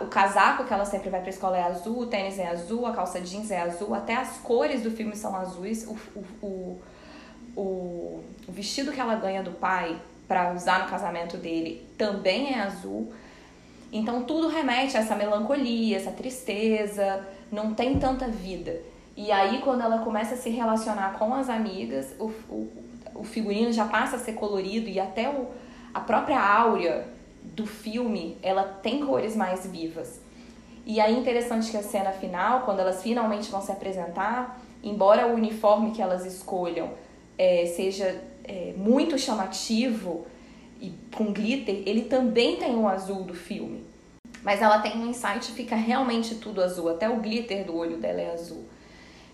o 0.00 0.06
casaco 0.06 0.64
que 0.64 0.72
ela 0.72 0.84
sempre 0.84 1.08
vai 1.08 1.20
pra 1.20 1.30
escola 1.30 1.56
é 1.56 1.62
azul, 1.62 2.00
o 2.00 2.06
tênis 2.06 2.38
é 2.38 2.48
azul, 2.48 2.86
a 2.86 2.92
calça 2.92 3.20
jeans 3.20 3.50
é 3.50 3.60
azul, 3.60 3.94
até 3.94 4.14
as 4.14 4.36
cores 4.38 4.82
do 4.82 4.90
filme 4.90 5.16
são 5.16 5.34
azuis, 5.34 5.86
o, 5.86 5.96
o, 6.42 6.80
o, 7.56 8.24
o 8.46 8.52
vestido 8.52 8.92
que 8.92 9.00
ela 9.00 9.14
ganha 9.14 9.42
do 9.42 9.52
pai 9.52 9.98
para 10.26 10.52
usar 10.52 10.80
no 10.84 10.90
casamento 10.90 11.38
dele 11.38 11.86
também 11.96 12.52
é 12.52 12.60
azul. 12.60 13.10
Então 13.90 14.24
tudo 14.24 14.48
remete 14.48 14.96
a 14.96 15.00
essa 15.00 15.16
melancolia, 15.16 15.96
essa 15.96 16.10
tristeza, 16.10 17.26
não 17.50 17.72
tem 17.72 17.98
tanta 17.98 18.28
vida. 18.28 18.78
E 19.16 19.32
aí 19.32 19.60
quando 19.62 19.80
ela 19.80 19.98
começa 19.98 20.34
a 20.34 20.36
se 20.36 20.50
relacionar 20.50 21.18
com 21.18 21.32
as 21.32 21.48
amigas, 21.48 22.14
o, 22.18 22.26
o, 22.50 22.70
o 23.14 23.24
figurino 23.24 23.72
já 23.72 23.86
passa 23.86 24.16
a 24.16 24.18
ser 24.18 24.34
colorido 24.34 24.88
e 24.90 25.00
até 25.00 25.30
o, 25.30 25.48
a 25.94 26.00
própria 26.00 26.38
áurea 26.38 27.17
do 27.54 27.66
filme, 27.66 28.36
ela 28.42 28.64
tem 28.64 29.04
cores 29.04 29.36
mais 29.36 29.66
vivas. 29.66 30.20
E 30.86 31.00
aí 31.00 31.18
interessante 31.18 31.70
que 31.70 31.76
a 31.76 31.82
cena 31.82 32.12
final, 32.12 32.62
quando 32.62 32.80
elas 32.80 33.02
finalmente 33.02 33.50
vão 33.50 33.60
se 33.60 33.70
apresentar, 33.70 34.60
embora 34.82 35.26
o 35.26 35.34
uniforme 35.34 35.90
que 35.90 36.00
elas 36.00 36.24
escolham 36.24 36.90
é, 37.36 37.66
seja 37.66 38.20
é, 38.44 38.72
muito 38.76 39.18
chamativo 39.18 40.26
e 40.80 40.92
com 41.14 41.32
glitter, 41.32 41.82
ele 41.86 42.02
também 42.02 42.56
tem 42.56 42.74
o 42.74 42.88
azul 42.88 43.22
do 43.22 43.34
filme. 43.34 43.84
Mas 44.42 44.62
ela 44.62 44.78
tem 44.78 44.96
um 44.96 45.08
insight 45.08 45.52
fica 45.52 45.76
realmente 45.76 46.36
tudo 46.36 46.62
azul, 46.62 46.88
até 46.88 47.08
o 47.08 47.16
glitter 47.16 47.66
do 47.66 47.76
olho 47.76 47.98
dela 47.98 48.20
é 48.20 48.32
azul. 48.32 48.64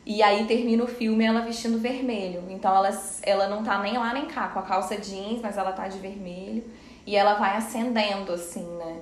E 0.06 0.22
aí 0.22 0.44
termina 0.46 0.84
o 0.84 0.86
filme 0.86 1.24
ela 1.24 1.40
vestindo 1.40 1.78
vermelho. 1.78 2.42
Então 2.50 2.74
ela, 2.74 2.90
ela 3.22 3.48
não 3.48 3.62
tá 3.62 3.80
nem 3.82 3.96
lá 3.96 4.12
nem 4.12 4.26
cá, 4.26 4.48
com 4.48 4.58
a 4.58 4.62
calça 4.62 4.96
jeans, 4.96 5.40
mas 5.40 5.56
ela 5.56 5.72
tá 5.72 5.88
de 5.88 5.98
vermelho. 5.98 6.64
E 7.06 7.16
ela 7.16 7.34
vai 7.34 7.56
acendendo, 7.56 8.32
assim, 8.32 8.66
né? 8.76 9.00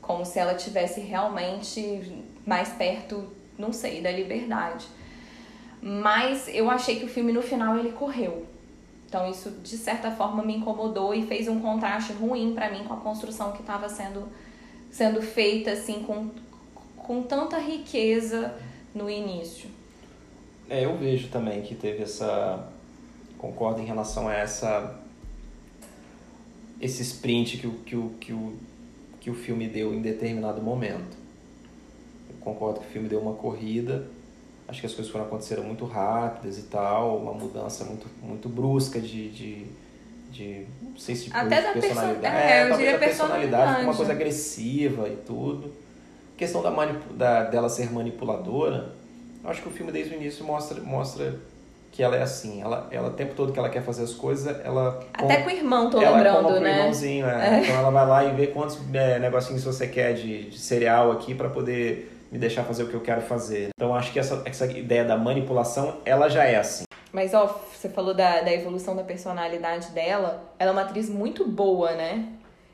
Como 0.00 0.24
se 0.24 0.38
ela 0.38 0.54
tivesse 0.54 1.00
realmente 1.00 2.24
mais 2.46 2.70
perto, 2.70 3.24
não 3.58 3.72
sei, 3.72 4.00
da 4.00 4.10
liberdade. 4.10 4.86
Mas 5.80 6.48
eu 6.48 6.70
achei 6.70 6.98
que 6.98 7.04
o 7.04 7.08
filme 7.08 7.32
no 7.32 7.42
final 7.42 7.76
ele 7.78 7.92
correu. 7.92 8.46
Então 9.08 9.30
isso 9.30 9.50
de 9.62 9.76
certa 9.76 10.10
forma 10.10 10.42
me 10.42 10.56
incomodou 10.56 11.14
e 11.14 11.26
fez 11.26 11.46
um 11.46 11.60
contraste 11.60 12.14
ruim 12.14 12.54
para 12.54 12.70
mim 12.70 12.84
com 12.84 12.94
a 12.94 12.96
construção 12.96 13.52
que 13.52 13.60
estava 13.60 13.86
sendo 13.88 14.26
sendo 14.90 15.20
feita 15.20 15.72
assim 15.72 16.02
com, 16.02 16.30
com 16.96 17.22
tanta 17.22 17.58
riqueza 17.58 18.54
no 18.94 19.10
início. 19.10 19.68
É, 20.68 20.84
eu 20.84 20.96
vejo 20.96 21.28
também 21.28 21.60
que 21.60 21.74
teve 21.74 22.02
essa 22.02 22.66
concordo 23.36 23.80
em 23.80 23.84
relação 23.84 24.28
a 24.28 24.34
essa 24.34 24.98
esse 26.82 27.02
sprint 27.02 27.56
que 27.56 27.66
o, 27.66 27.72
que 27.72 27.96
o, 27.96 28.10
que 28.20 28.32
o, 28.32 28.52
que 29.20 29.30
o 29.30 29.34
filme 29.34 29.66
deu 29.68 29.94
em 29.94 30.02
determinado 30.02 30.60
momento. 30.60 31.16
Eu 32.28 32.36
concordo 32.40 32.80
que 32.80 32.86
o 32.86 32.90
filme 32.90 33.08
deu 33.08 33.20
uma 33.20 33.34
corrida 33.34 34.06
acho 34.72 34.80
que 34.80 34.86
as 34.86 34.94
coisas 34.94 35.12
foram 35.12 35.26
aconteceram 35.26 35.62
muito 35.64 35.84
rápidas 35.84 36.58
e 36.58 36.62
tal, 36.62 37.18
uma 37.18 37.32
mudança 37.32 37.84
muito, 37.84 38.06
muito 38.22 38.48
brusca 38.48 38.98
de, 38.98 39.30
de, 39.30 39.66
de 40.30 40.66
não 40.80 40.96
sei 40.96 41.14
se 41.14 41.30
Até 41.32 41.60
da 41.60 41.72
personalidade. 41.72 42.36
É, 42.36 42.58
é, 42.58 42.70
eu 42.70 42.76
diria 42.76 42.98
personalidade, 42.98 43.84
uma 43.84 43.94
coisa 43.94 44.12
agressiva 44.12 45.08
e 45.08 45.16
tudo. 45.26 45.72
A 46.34 46.38
questão 46.38 46.62
da, 46.62 46.70
manip, 46.70 47.00
da 47.12 47.44
dela 47.44 47.68
ser 47.68 47.92
manipuladora, 47.92 48.94
acho 49.44 49.60
que 49.62 49.68
o 49.68 49.70
filme 49.70 49.92
desde 49.92 50.14
o 50.14 50.16
início 50.16 50.44
mostra, 50.44 50.80
mostra 50.80 51.38
que 51.92 52.02
ela 52.02 52.16
é 52.16 52.22
assim, 52.22 52.62
ela, 52.62 52.88
ela 52.90 53.08
o 53.08 53.12
tempo 53.12 53.34
todo 53.34 53.52
que 53.52 53.58
ela 53.58 53.68
quer 53.68 53.82
fazer 53.82 54.02
as 54.02 54.14
coisas, 54.14 54.58
ela... 54.64 54.98
Até 55.12 55.36
com, 55.36 55.42
com 55.42 55.48
o 55.48 55.52
irmão, 55.52 55.90
tô 55.90 56.00
ela 56.00 56.16
lembrando, 56.16 56.44
com 56.44 56.52
né? 56.52 56.58
o 56.58 56.76
irmãozinho, 56.78 57.26
é. 57.26 57.58
é. 57.58 57.60
Então 57.60 57.76
ela 57.76 57.90
vai 57.90 58.06
lá 58.06 58.24
e 58.24 58.34
vê 58.34 58.46
quantos 58.46 58.78
é, 58.94 59.18
negocinhos 59.18 59.62
você 59.62 59.86
quer 59.86 60.14
de, 60.14 60.48
de 60.48 60.58
cereal 60.58 61.12
aqui 61.12 61.34
para 61.34 61.50
poder 61.50 62.26
me 62.32 62.38
deixar 62.38 62.64
fazer 62.64 62.84
o 62.84 62.88
que 62.88 62.94
eu 62.94 63.02
quero 63.02 63.20
fazer. 63.20 63.68
Então 63.76 63.94
acho 63.94 64.10
que 64.10 64.18
essa, 64.18 64.40
essa 64.46 64.64
ideia 64.66 65.04
da 65.04 65.18
manipulação, 65.18 65.98
ela 66.06 66.30
já 66.30 66.44
é 66.44 66.56
assim. 66.56 66.84
Mas 67.12 67.34
ó, 67.34 67.60
você 67.70 67.90
falou 67.90 68.14
da, 68.14 68.40
da 68.40 68.50
evolução 68.50 68.96
da 68.96 69.04
personalidade 69.04 69.90
dela, 69.90 70.42
ela 70.58 70.70
é 70.70 70.72
uma 70.72 70.80
atriz 70.80 71.10
muito 71.10 71.46
boa, 71.46 71.92
né? 71.92 72.26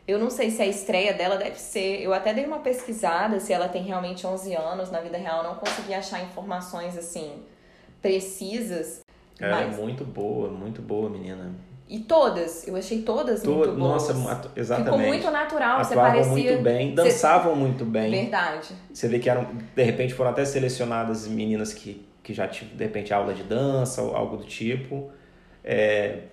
Eu 0.06 0.20
não 0.20 0.30
sei 0.30 0.52
se 0.52 0.62
a 0.62 0.66
estreia 0.66 1.12
dela 1.12 1.36
deve 1.36 1.58
ser. 1.58 2.00
Eu 2.00 2.14
até 2.14 2.32
dei 2.32 2.46
uma 2.46 2.60
pesquisada 2.60 3.40
se 3.40 3.52
ela 3.52 3.68
tem 3.68 3.82
realmente 3.82 4.24
11 4.24 4.54
anos 4.54 4.92
na 4.92 5.00
vida 5.00 5.18
real, 5.18 5.42
não 5.42 5.56
consegui 5.56 5.92
achar 5.92 6.22
informações 6.22 6.96
assim 6.96 7.42
precisas. 8.00 9.00
Ela 9.40 9.62
é 9.62 9.66
mas... 9.66 9.78
é 9.78 9.80
muito 9.80 10.04
boa, 10.04 10.50
muito 10.50 10.82
boa, 10.82 11.08
menina. 11.08 11.54
E 11.88 12.00
todas, 12.00 12.68
eu 12.68 12.76
achei 12.76 13.00
todas 13.00 13.42
to 13.42 13.50
muito 13.50 13.72
boas. 13.72 13.78
Nossa, 13.78 14.50
exatamente. 14.54 14.92
Ficou 14.92 14.98
muito 14.98 15.30
natural, 15.30 15.80
Atuavam 15.80 15.84
você 15.84 15.94
parecia... 15.94 16.50
muito 16.50 16.62
bem, 16.62 16.94
dançavam 16.94 17.54
você... 17.54 17.60
muito 17.60 17.84
bem. 17.86 18.10
Verdade. 18.10 18.74
Você 18.92 19.08
vê 19.08 19.18
que 19.18 19.30
eram, 19.30 19.46
de 19.74 19.82
repente 19.82 20.12
foram 20.12 20.30
até 20.30 20.44
selecionadas 20.44 21.26
meninas 21.26 21.72
que, 21.72 22.06
que 22.22 22.34
já 22.34 22.46
tiveram, 22.46 22.76
de 22.76 22.84
repente, 22.84 23.14
aula 23.14 23.32
de 23.32 23.42
dança 23.42 24.02
ou 24.02 24.14
algo 24.14 24.36
do 24.36 24.44
tipo. 24.44 25.10
É... 25.64 26.24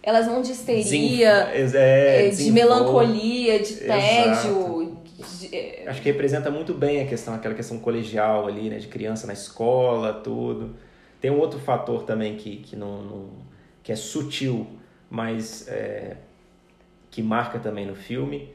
Elas 0.00 0.26
vão 0.26 0.42
de 0.42 0.52
histeria, 0.52 1.50
é, 1.52 2.28
de 2.28 2.50
melancolia, 2.52 3.58
de 3.58 3.74
tédio. 3.74 4.96
De... 5.40 5.56
É, 5.56 5.84
Acho 5.88 6.00
que 6.00 6.08
representa 6.08 6.52
muito 6.52 6.72
bem 6.72 7.02
a 7.02 7.06
questão, 7.06 7.34
aquela 7.34 7.54
questão 7.54 7.78
colegial 7.80 8.46
ali, 8.46 8.70
né? 8.70 8.78
De 8.78 8.86
criança 8.86 9.26
na 9.26 9.32
escola, 9.32 10.12
tudo. 10.12 10.76
Tem 11.20 11.30
um 11.30 11.38
outro 11.38 11.58
fator 11.58 12.04
também 12.04 12.36
que, 12.36 12.56
que 12.56 12.76
não, 12.76 13.02
não 13.02 13.30
que 13.82 13.92
é 13.92 13.96
sutil, 13.96 14.66
mas 15.10 15.66
é, 15.68 16.16
que 17.10 17.22
marca 17.22 17.58
também 17.58 17.86
no 17.86 17.94
filme, 17.94 18.52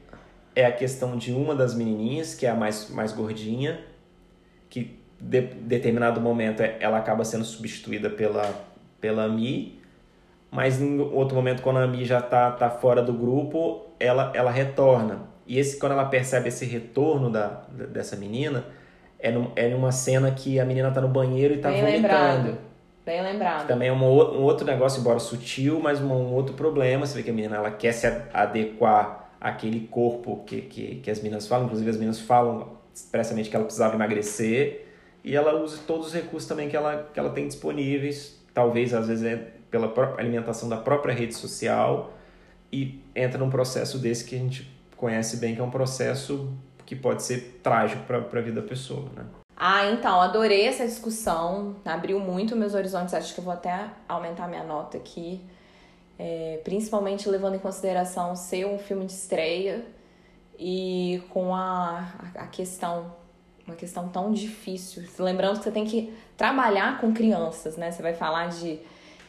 é 0.54 0.64
a 0.64 0.72
questão 0.72 1.16
de 1.16 1.32
uma 1.32 1.54
das 1.54 1.74
menininhas, 1.74 2.34
que 2.34 2.46
é 2.46 2.50
a 2.50 2.54
mais, 2.54 2.88
mais 2.90 3.12
gordinha, 3.12 3.80
que 4.70 4.98
de 5.20 5.40
determinado 5.40 6.20
momento 6.20 6.62
é, 6.62 6.76
ela 6.80 6.98
acaba 6.98 7.24
sendo 7.24 7.44
substituída 7.44 8.08
pela, 8.08 8.64
pela 9.00 9.28
Mi, 9.28 9.80
mas 10.50 10.80
em 10.80 11.00
outro 11.00 11.34
momento, 11.34 11.62
quando 11.62 11.78
a 11.78 11.86
Mi 11.86 12.04
já 12.04 12.22
tá, 12.22 12.52
tá 12.52 12.70
fora 12.70 13.02
do 13.02 13.12
grupo, 13.12 13.86
ela, 13.98 14.30
ela 14.34 14.52
retorna. 14.52 15.22
E 15.46 15.58
esse, 15.58 15.78
quando 15.78 15.92
ela 15.92 16.04
percebe 16.04 16.48
esse 16.48 16.64
retorno 16.64 17.28
da, 17.28 17.64
dessa 17.68 18.14
menina, 18.14 18.64
é, 19.24 19.30
num, 19.30 19.50
é 19.56 19.68
numa 19.68 19.90
cena 19.90 20.30
que 20.30 20.60
a 20.60 20.66
menina 20.66 20.90
tá 20.90 21.00
no 21.00 21.08
banheiro 21.08 21.54
e 21.54 21.56
tá 21.56 21.70
Bem 21.70 21.80
vomitando. 21.80 22.02
Lembrado. 22.02 22.58
Bem 23.06 23.22
lembrado. 23.22 23.66
Também 23.66 23.88
é 23.88 23.92
um, 23.92 24.04
um 24.04 24.42
outro 24.42 24.66
negócio, 24.66 25.00
embora 25.00 25.18
sutil, 25.18 25.80
mas 25.80 25.98
um, 25.98 26.12
um, 26.12 26.34
outro 26.34 26.54
problema. 26.54 27.06
Você 27.06 27.16
vê 27.16 27.22
que 27.22 27.30
a 27.30 27.32
menina 27.32 27.56
ela 27.56 27.70
quer 27.70 27.92
se 27.92 28.06
adequar 28.34 29.30
àquele 29.40 29.88
corpo 29.88 30.44
que, 30.44 30.60
que, 30.60 30.96
que 30.96 31.10
as 31.10 31.20
meninas 31.20 31.46
falam. 31.46 31.64
Inclusive, 31.64 31.88
as 31.88 31.96
meninas 31.96 32.20
falam 32.20 32.74
expressamente 32.94 33.48
que 33.48 33.56
ela 33.56 33.64
precisava 33.64 33.94
emagrecer. 33.94 34.88
E 35.24 35.34
ela 35.34 35.58
usa 35.58 35.78
todos 35.86 36.08
os 36.08 36.12
recursos 36.12 36.46
também 36.46 36.68
que 36.68 36.76
ela, 36.76 37.08
que 37.12 37.18
ela 37.18 37.30
tem 37.30 37.46
disponíveis. 37.46 38.38
Talvez, 38.52 38.92
às 38.92 39.08
vezes, 39.08 39.24
é 39.24 39.36
pela 39.70 39.90
alimentação 40.18 40.68
da 40.68 40.76
própria 40.76 41.14
rede 41.14 41.34
social. 41.34 42.12
E 42.70 43.02
entra 43.16 43.38
num 43.38 43.48
processo 43.48 43.98
desse 43.98 44.24
que 44.26 44.34
a 44.34 44.38
gente 44.38 44.70
conhece 44.98 45.38
bem, 45.38 45.54
que 45.54 45.62
é 45.62 45.64
um 45.64 45.70
processo 45.70 46.52
que 46.86 46.94
pode 46.94 47.22
ser 47.22 47.60
trágico 47.62 48.02
para 48.04 48.18
a 48.18 48.42
vida 48.42 48.60
da 48.60 48.66
pessoa, 48.66 49.08
né? 49.16 49.24
Ah, 49.56 49.86
então, 49.90 50.20
adorei 50.20 50.66
essa 50.66 50.84
discussão, 50.84 51.76
abriu 51.84 52.18
muito 52.18 52.56
meus 52.56 52.74
horizontes, 52.74 53.14
acho 53.14 53.32
que 53.32 53.40
eu 53.40 53.44
vou 53.44 53.52
até 53.52 53.88
aumentar 54.08 54.48
minha 54.48 54.64
nota 54.64 54.96
aqui, 54.96 55.40
é, 56.18 56.60
principalmente 56.64 57.28
levando 57.28 57.54
em 57.54 57.58
consideração 57.58 58.34
ser 58.34 58.66
um 58.66 58.78
filme 58.78 59.06
de 59.06 59.12
estreia 59.12 59.84
e 60.58 61.22
com 61.30 61.54
a, 61.54 62.08
a 62.34 62.46
questão, 62.46 63.14
uma 63.66 63.76
questão 63.76 64.08
tão 64.08 64.32
difícil. 64.32 65.04
Lembrando 65.18 65.58
que 65.58 65.64
você 65.64 65.70
tem 65.70 65.84
que 65.84 66.12
trabalhar 66.36 67.00
com 67.00 67.12
crianças, 67.12 67.76
né? 67.76 67.90
Você 67.92 68.02
vai 68.02 68.14
falar 68.14 68.48
de, 68.48 68.80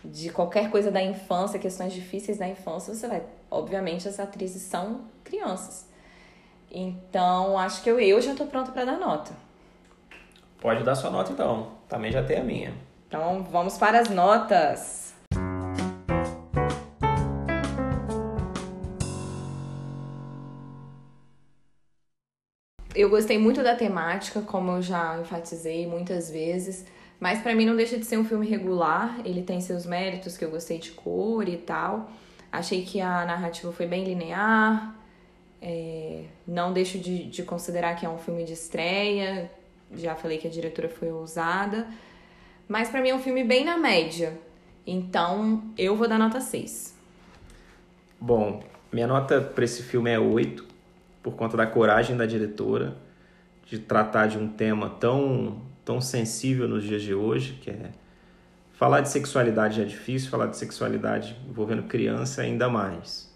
de 0.03 0.29
qualquer 0.29 0.71
coisa 0.71 0.91
da 0.91 1.03
infância, 1.03 1.59
questões 1.59 1.93
difíceis 1.93 2.37
da 2.37 2.47
infância, 2.47 2.93
você 2.93 3.07
vai. 3.07 3.23
Obviamente, 3.49 4.07
as 4.07 4.19
atrizes 4.19 4.63
são 4.63 5.01
crianças. 5.23 5.87
Então, 6.71 7.57
acho 7.57 7.81
que 7.81 7.89
eu, 7.89 7.99
eu 7.99 8.21
já 8.21 8.31
estou 8.31 8.47
pronta 8.47 8.71
para 8.71 8.85
dar 8.85 8.97
nota. 8.97 9.31
Pode 10.59 10.83
dar 10.83 10.95
sua 10.95 11.09
nota 11.09 11.31
então. 11.31 11.67
Também 11.87 12.11
já 12.11 12.23
tem 12.23 12.39
a 12.39 12.43
minha. 12.43 12.73
Então 13.07 13.43
vamos 13.43 13.77
para 13.77 13.99
as 13.99 14.09
notas. 14.09 15.13
Eu 22.95 23.09
gostei 23.09 23.37
muito 23.37 23.61
da 23.61 23.75
temática, 23.75 24.41
como 24.41 24.71
eu 24.71 24.81
já 24.81 25.19
enfatizei 25.19 25.85
muitas 25.85 26.31
vezes, 26.31 26.85
mas 27.19 27.41
para 27.41 27.53
mim 27.53 27.65
não 27.65 27.75
deixa 27.75 27.97
de 27.97 28.05
ser 28.05 28.17
um 28.17 28.23
filme 28.23 28.47
regular. 28.47 29.19
Ele 29.25 29.43
tem 29.43 29.59
seus 29.59 29.85
méritos, 29.85 30.37
que 30.37 30.45
eu 30.45 30.49
gostei 30.49 30.79
de 30.79 30.91
cor 30.91 31.47
e 31.47 31.57
tal. 31.57 32.09
Achei 32.51 32.85
que 32.85 33.01
a 33.01 33.25
narrativa 33.25 33.71
foi 33.73 33.85
bem 33.85 34.05
linear. 34.05 34.95
É... 35.67 36.25
não 36.47 36.71
deixo 36.71 36.99
de, 36.99 37.27
de 37.27 37.41
considerar 37.41 37.95
que 37.95 38.05
é 38.05 38.09
um 38.09 38.19
filme 38.19 38.43
de 38.43 38.53
estreia, 38.53 39.49
já 39.95 40.13
falei 40.15 40.37
que 40.37 40.47
a 40.47 40.51
diretora 40.51 40.89
foi 40.89 41.11
ousada. 41.11 41.87
Mas 42.67 42.89
para 42.89 43.01
mim 43.01 43.09
é 43.09 43.15
um 43.15 43.19
filme 43.19 43.43
bem 43.43 43.65
na 43.65 43.75
média. 43.75 44.37
Então 44.85 45.63
eu 45.75 45.95
vou 45.95 46.07
dar 46.07 46.19
nota 46.19 46.39
6. 46.39 46.95
Bom, 48.19 48.63
minha 48.91 49.07
nota 49.07 49.41
para 49.41 49.65
esse 49.65 49.81
filme 49.81 50.11
é 50.11 50.19
8, 50.19 50.63
por 51.23 51.33
conta 51.35 51.57
da 51.57 51.65
coragem 51.65 52.15
da 52.15 52.25
diretora 52.25 52.95
de 53.65 53.79
tratar 53.79 54.27
de 54.27 54.37
um 54.37 54.47
tema 54.47 54.89
tão, 54.89 55.61
tão 55.83 55.99
sensível 55.99 56.67
nos 56.67 56.83
dias 56.83 57.01
de 57.01 57.13
hoje, 57.13 57.53
que 57.53 57.71
é 57.71 57.89
falar 58.73 59.01
de 59.01 59.09
sexualidade 59.09 59.81
é 59.81 59.85
difícil, 59.85 60.29
falar 60.29 60.47
de 60.47 60.57
sexualidade 60.57 61.35
envolvendo 61.49 61.83
criança 61.83 62.41
ainda 62.41 62.69
mais. 62.69 63.33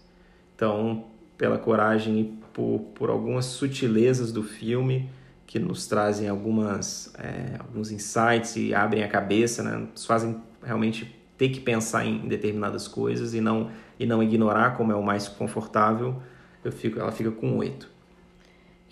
Então, 0.54 1.04
pela 1.40 1.56
coragem 1.56 2.20
e 2.20 2.24
por, 2.52 2.80
por 2.94 3.08
algumas 3.08 3.46
sutilezas 3.46 4.30
do 4.30 4.42
filme, 4.42 5.08
que 5.46 5.58
nos 5.58 5.86
trazem 5.86 6.28
algumas, 6.28 7.14
é, 7.18 7.56
alguns 7.58 7.90
insights 7.90 8.56
e 8.56 8.74
abrem 8.74 9.02
a 9.02 9.08
cabeça, 9.08 9.62
né? 9.62 9.88
nos 9.90 10.04
fazem 10.04 10.36
realmente 10.62 11.18
ter 11.38 11.48
que 11.48 11.58
pensar 11.58 12.04
em 12.04 12.28
determinadas 12.28 12.86
coisas 12.86 13.32
e 13.32 13.40
não, 13.40 13.70
e 13.98 14.04
não 14.04 14.22
ignorar 14.22 14.76
como 14.76 14.92
é 14.92 14.94
o 14.94 15.02
mais 15.02 15.28
confortável, 15.28 16.22
eu 16.62 16.70
fico, 16.70 17.00
ela 17.00 17.10
fica 17.10 17.30
com 17.30 17.56
8. 17.56 17.88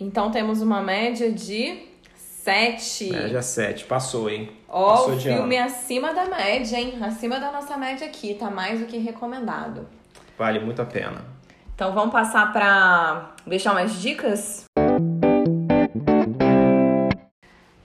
Então 0.01 0.31
temos 0.31 0.63
uma 0.63 0.81
média 0.81 1.31
de 1.31 1.83
7. 2.15 3.11
Média 3.11 3.43
7, 3.43 3.85
passou, 3.85 4.31
hein? 4.31 4.49
Ó, 4.67 4.93
passou 4.93 5.17
o 5.17 5.21
filme 5.21 5.59
ano. 5.59 5.67
acima 5.67 6.15
da 6.15 6.25
média, 6.25 6.81
hein? 6.81 6.95
Acima 7.03 7.39
da 7.39 7.53
nossa 7.53 7.77
média 7.77 8.07
aqui, 8.07 8.33
tá 8.33 8.51
mais 8.51 8.81
do 8.81 8.87
que 8.87 8.97
recomendado. 8.97 9.87
Vale 10.39 10.61
muito 10.61 10.81
a 10.81 10.87
pena. 10.87 11.38
Então 11.79 11.93
vamos 11.93 12.11
passar 12.11 12.53
para 12.53 13.37
deixar 13.47 13.71
umas 13.71 14.03
dicas? 14.03 14.65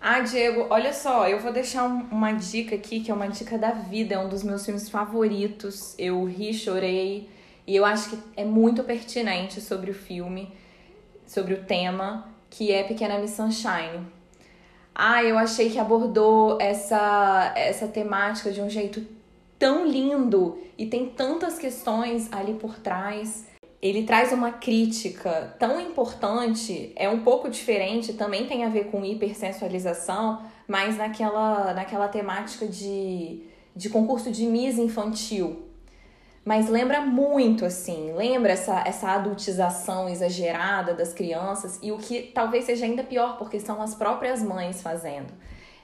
Ah, 0.02 0.20
Diego, 0.22 0.66
olha 0.72 0.92
só, 0.92 1.28
eu 1.28 1.40
vou 1.40 1.54
deixar 1.54 1.84
um, 1.84 2.00
uma 2.10 2.32
dica 2.32 2.74
aqui, 2.74 3.02
que 3.02 3.12
é 3.12 3.14
uma 3.14 3.28
dica 3.28 3.56
da 3.56 3.70
vida, 3.70 4.16
é 4.16 4.18
um 4.18 4.28
dos 4.28 4.42
meus 4.42 4.66
filmes 4.66 4.90
favoritos. 4.90 5.94
Eu 6.00 6.24
ri, 6.26 6.56
chorei, 6.56 7.30
e 7.68 7.76
eu 7.76 7.86
acho 7.86 8.10
que 8.10 8.20
é 8.36 8.44
muito 8.44 8.84
pertinente 8.84 9.62
sobre 9.62 9.92
o 9.92 9.94
filme, 9.94 10.52
sobre 11.28 11.54
o 11.54 11.64
tema, 11.64 12.28
que 12.50 12.72
é 12.72 12.82
Pequena 12.82 13.20
Miss 13.20 13.36
Sunshine. 13.36 14.08
Ah, 14.96 15.24
eu 15.24 15.38
achei 15.38 15.70
que 15.70 15.78
abordou 15.78 16.58
essa, 16.60 17.54
essa 17.56 17.88
temática 17.88 18.52
de 18.52 18.60
um 18.60 18.72
jeito 18.72 19.06
tão 19.60 19.86
lindo 19.86 20.58
e 20.80 20.88
tem 20.88 21.10
tantas 21.10 21.60
questões 21.60 22.34
ali 22.34 22.56
por 22.56 22.80
trás 22.80 23.53
ele 23.84 24.04
traz 24.04 24.32
uma 24.32 24.50
crítica 24.50 25.54
tão 25.60 25.78
importante, 25.78 26.94
é 26.96 27.10
um 27.10 27.20
pouco 27.20 27.50
diferente, 27.50 28.14
também 28.14 28.48
tem 28.48 28.64
a 28.64 28.70
ver 28.70 28.86
com 28.86 29.04
hipersensualização, 29.04 30.42
mas 30.66 30.96
naquela, 30.96 31.74
naquela 31.74 32.08
temática 32.08 32.66
de, 32.66 33.44
de 33.76 33.90
concurso 33.90 34.32
de 34.32 34.46
Miss 34.46 34.78
infantil. 34.78 35.68
Mas 36.46 36.70
lembra 36.70 37.02
muito, 37.02 37.66
assim, 37.66 38.14
lembra 38.14 38.54
essa, 38.54 38.84
essa 38.88 39.10
adultização 39.10 40.08
exagerada 40.08 40.94
das 40.94 41.12
crianças 41.12 41.78
e 41.82 41.92
o 41.92 41.98
que 41.98 42.32
talvez 42.34 42.64
seja 42.64 42.86
ainda 42.86 43.04
pior, 43.04 43.38
porque 43.38 43.60
são 43.60 43.82
as 43.82 43.94
próprias 43.94 44.42
mães 44.42 44.82
fazendo. 44.82 45.34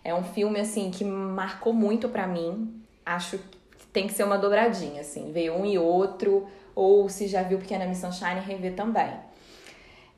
É 0.05 0.15
um 0.15 0.23
filme, 0.23 0.57
assim, 0.57 0.89
que 0.89 1.03
marcou 1.03 1.73
muito 1.73 2.07
para 2.07 2.25
mim. 2.25 2.81
Acho 3.05 3.37
que 3.37 3.87
tem 3.91 4.07
que 4.07 4.13
ser 4.13 4.23
uma 4.23 4.37
dobradinha, 4.37 5.01
assim, 5.01 5.33
ver 5.33 5.51
um 5.51 5.65
e 5.65 5.77
outro 5.77 6.47
ou 6.79 7.09
se 7.09 7.27
já 7.27 7.43
viu 7.43 7.59
Pequena 7.59 7.85
Miss 7.85 7.97
Sunshine, 7.97 8.39
rever 8.39 8.73
também. 8.73 9.11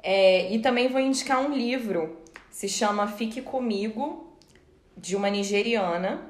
É, 0.04 0.54
e 0.54 0.60
também 0.60 0.90
vou 0.90 1.02
indicar 1.02 1.42
um 1.42 1.52
livro, 1.52 2.20
se 2.52 2.70
chama 2.70 3.08
Fique 3.08 3.42
Comigo, 3.42 4.32
de 4.96 5.16
uma 5.16 5.28
nigeriana, 5.32 6.30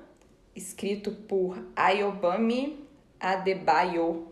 escrito 0.56 1.12
por 1.12 1.62
Ayobami 1.76 2.80
Adebayo. 3.20 4.32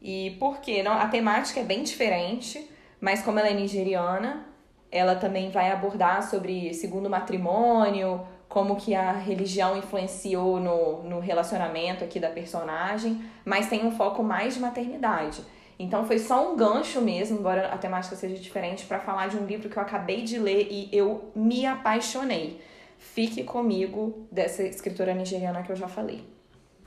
E 0.00 0.34
por 0.40 0.60
quê? 0.60 0.82
Não, 0.82 0.92
a 0.92 1.06
temática 1.06 1.60
é 1.60 1.64
bem 1.64 1.82
diferente, 1.82 2.66
mas 2.98 3.20
como 3.20 3.38
ela 3.38 3.48
é 3.48 3.54
nigeriana, 3.54 4.46
ela 4.90 5.14
também 5.14 5.50
vai 5.50 5.70
abordar 5.70 6.22
sobre 6.22 6.72
segundo 6.72 7.10
matrimônio, 7.10 8.26
como 8.52 8.76
que 8.76 8.94
a 8.94 9.12
religião 9.12 9.78
influenciou 9.78 10.60
no, 10.60 11.02
no 11.04 11.20
relacionamento 11.20 12.04
aqui 12.04 12.20
da 12.20 12.28
personagem, 12.28 13.24
mas 13.46 13.70
tem 13.70 13.82
um 13.82 13.90
foco 13.90 14.22
mais 14.22 14.52
de 14.52 14.60
maternidade. 14.60 15.40
Então 15.78 16.04
foi 16.04 16.18
só 16.18 16.52
um 16.52 16.54
gancho 16.54 17.00
mesmo, 17.00 17.38
embora 17.38 17.68
a 17.68 17.78
temática 17.78 18.14
seja 18.14 18.36
diferente, 18.36 18.84
para 18.84 19.00
falar 19.00 19.28
de 19.28 19.38
um 19.38 19.46
livro 19.46 19.70
que 19.70 19.78
eu 19.78 19.82
acabei 19.82 20.20
de 20.20 20.38
ler 20.38 20.68
e 20.70 20.90
eu 20.92 21.32
me 21.34 21.64
apaixonei. 21.64 22.60
Fique 22.98 23.42
comigo 23.42 24.26
dessa 24.30 24.62
escritora 24.62 25.14
nigeriana 25.14 25.62
que 25.62 25.72
eu 25.72 25.76
já 25.76 25.88
falei. 25.88 26.22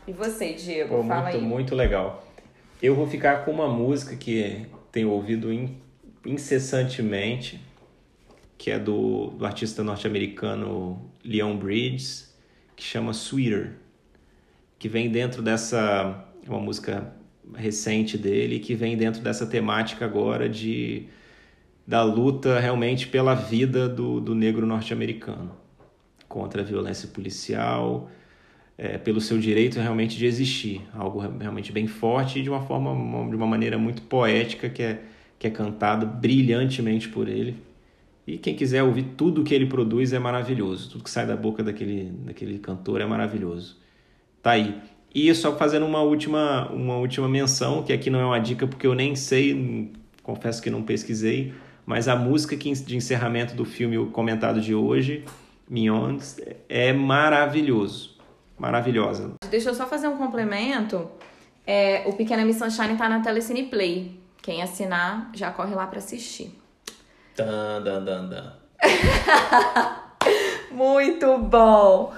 E 0.08 0.14
você, 0.14 0.54
Diego? 0.54 0.98
Pô, 0.98 1.04
fala 1.04 1.24
muito, 1.24 1.38
aí. 1.38 1.42
muito 1.42 1.76
legal. 1.76 2.24
Eu 2.80 2.94
vou 2.94 3.08
ficar 3.08 3.44
com 3.44 3.50
uma 3.50 3.68
música 3.68 4.16
que 4.16 4.68
tenho 4.92 5.10
ouvido 5.10 5.50
incessantemente 6.24 7.60
que 8.56 8.72
é 8.72 8.80
do, 8.80 9.32
do 9.32 9.46
artista 9.46 9.84
norte-americano 9.84 11.14
Leon 11.26 11.58
Bridges, 11.58 12.34
que 12.76 12.84
chama 12.84 13.12
Sweeter, 13.12 13.74
que 14.78 14.88
vem 14.88 15.10
dentro 15.10 15.42
dessa 15.42 16.24
uma 16.48 16.60
música 16.60 17.12
recente 17.54 18.18
dele, 18.18 18.60
que 18.60 18.76
vem 18.76 18.96
dentro 18.96 19.22
dessa 19.22 19.46
temática 19.46 20.06
agora 20.06 20.48
de 20.48 21.08
da 21.88 22.04
luta 22.04 22.60
realmente 22.60 23.08
pela 23.08 23.36
vida 23.36 23.88
do, 23.88 24.20
do 24.20 24.34
negro 24.34 24.66
norte-americano 24.66 25.52
contra 26.28 26.64
a 26.64 26.66
violência 26.66 27.08
policial, 27.08 28.10
é, 28.78 28.98
pelo 28.98 29.22
seu 29.22 29.38
direito 29.38 29.80
realmente 29.80 30.18
de 30.18 30.26
existir, 30.26 30.82
algo 30.94 31.20
realmente 31.20 31.72
bem 31.72 31.88
forte 31.88 32.40
e 32.40 32.42
de 32.42 32.50
uma 32.50 32.62
forma, 32.62 32.92
de 33.30 33.36
uma 33.36 33.46
maneira 33.46 33.78
muito 33.78 34.02
poética 34.02 34.68
que 34.70 34.82
é, 34.82 35.04
que 35.38 35.48
é 35.48 35.50
cantado 35.50 36.06
brilhantemente 36.06 37.08
por 37.08 37.28
ele. 37.28 37.56
E 38.28 38.38
quem 38.38 38.56
quiser 38.56 38.82
ouvir 38.84 39.04
tudo 39.16 39.44
que 39.44 39.54
ele 39.54 39.68
produz 39.68 40.12
é 40.12 40.20
maravilhoso. 40.20 40.90
Tudo 40.92 41.04
que 41.04 41.10
sai 41.10 41.28
da 41.28 41.36
boca 41.36 41.64
daquele, 41.64 42.12
daquele 42.26 42.58
cantor 42.58 43.02
é 43.02 43.06
maravilhoso. 43.06 43.78
Tá 44.42 44.52
aí. 44.52 44.82
E 45.14 45.34
só 45.34 45.56
fazendo 45.56 45.86
uma 45.86 46.02
última, 46.02 46.70
uma 46.72 46.98
última 46.98 47.30
menção, 47.30 47.84
que 47.84 47.94
aqui 47.94 48.10
não 48.10 48.20
é 48.20 48.26
uma 48.26 48.40
dica 48.40 48.68
porque 48.68 48.86
eu 48.86 48.94
nem 48.94 49.16
sei, 49.16 49.94
confesso 50.22 50.62
que 50.62 50.70
não 50.70 50.84
pesquisei, 50.84 51.54
mas 51.86 52.08
a 52.08 52.16
música 52.16 52.56
de 52.56 52.98
encerramento 52.98 53.56
do 53.56 53.64
filme 53.64 54.10
comentado 54.12 54.60
de 54.60 54.76
hoje, 54.76 55.24
Mignons, 55.70 56.38
é 56.68 56.92
maravilhoso. 56.92 58.16
Maravilhosa. 58.58 59.34
Deixa 59.50 59.70
eu 59.70 59.76
só 59.76 59.86
fazer 59.86 60.08
um 60.08 60.18
complemento. 60.18 61.10
É, 61.66 62.04
o 62.08 62.14
Pequena 62.14 62.44
Miss 62.44 62.58
Sunshine 62.58 62.98
tá 62.98 63.08
na 63.08 63.20
Telecine 63.20 63.64
Play. 63.64 64.20
Quem 64.42 64.62
assinar 64.62 65.32
já 65.34 65.52
corre 65.52 65.74
lá 65.76 65.88
para 65.88 66.00
assistir. 66.00 66.52
Dan, 67.36 67.84
dan, 67.84 68.06
dan, 68.06 68.30
dan. 68.30 68.54
Muito 70.72 71.38
bom! 71.38 72.14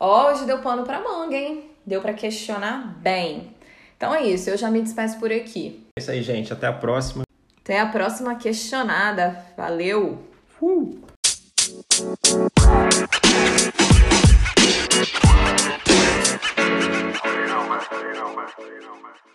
Hoje 0.00 0.46
deu 0.46 0.58
pano 0.58 0.82
pra 0.82 0.98
manga, 0.98 1.36
hein? 1.36 1.70
Deu 1.86 2.00
para 2.00 2.12
questionar 2.12 2.96
bem. 2.98 3.54
Então 3.96 4.12
é 4.12 4.24
isso, 4.24 4.50
eu 4.50 4.56
já 4.56 4.68
me 4.68 4.82
despeço 4.82 5.16
por 5.20 5.30
aqui. 5.30 5.86
É 5.96 6.00
isso 6.00 6.10
aí, 6.10 6.22
gente. 6.24 6.52
Até 6.52 6.66
a 6.66 6.72
próxima. 6.72 7.22
Até 7.62 7.78
a 7.78 7.86
próxima 7.86 8.34
questionada. 8.34 9.44
Valeu! 9.56 10.26
Uh! 10.60 10.98
you 17.30 17.46
know, 17.46 17.64
man. 17.68 17.80
You 18.58 18.80
know, 18.82 19.02
man. 19.02 19.27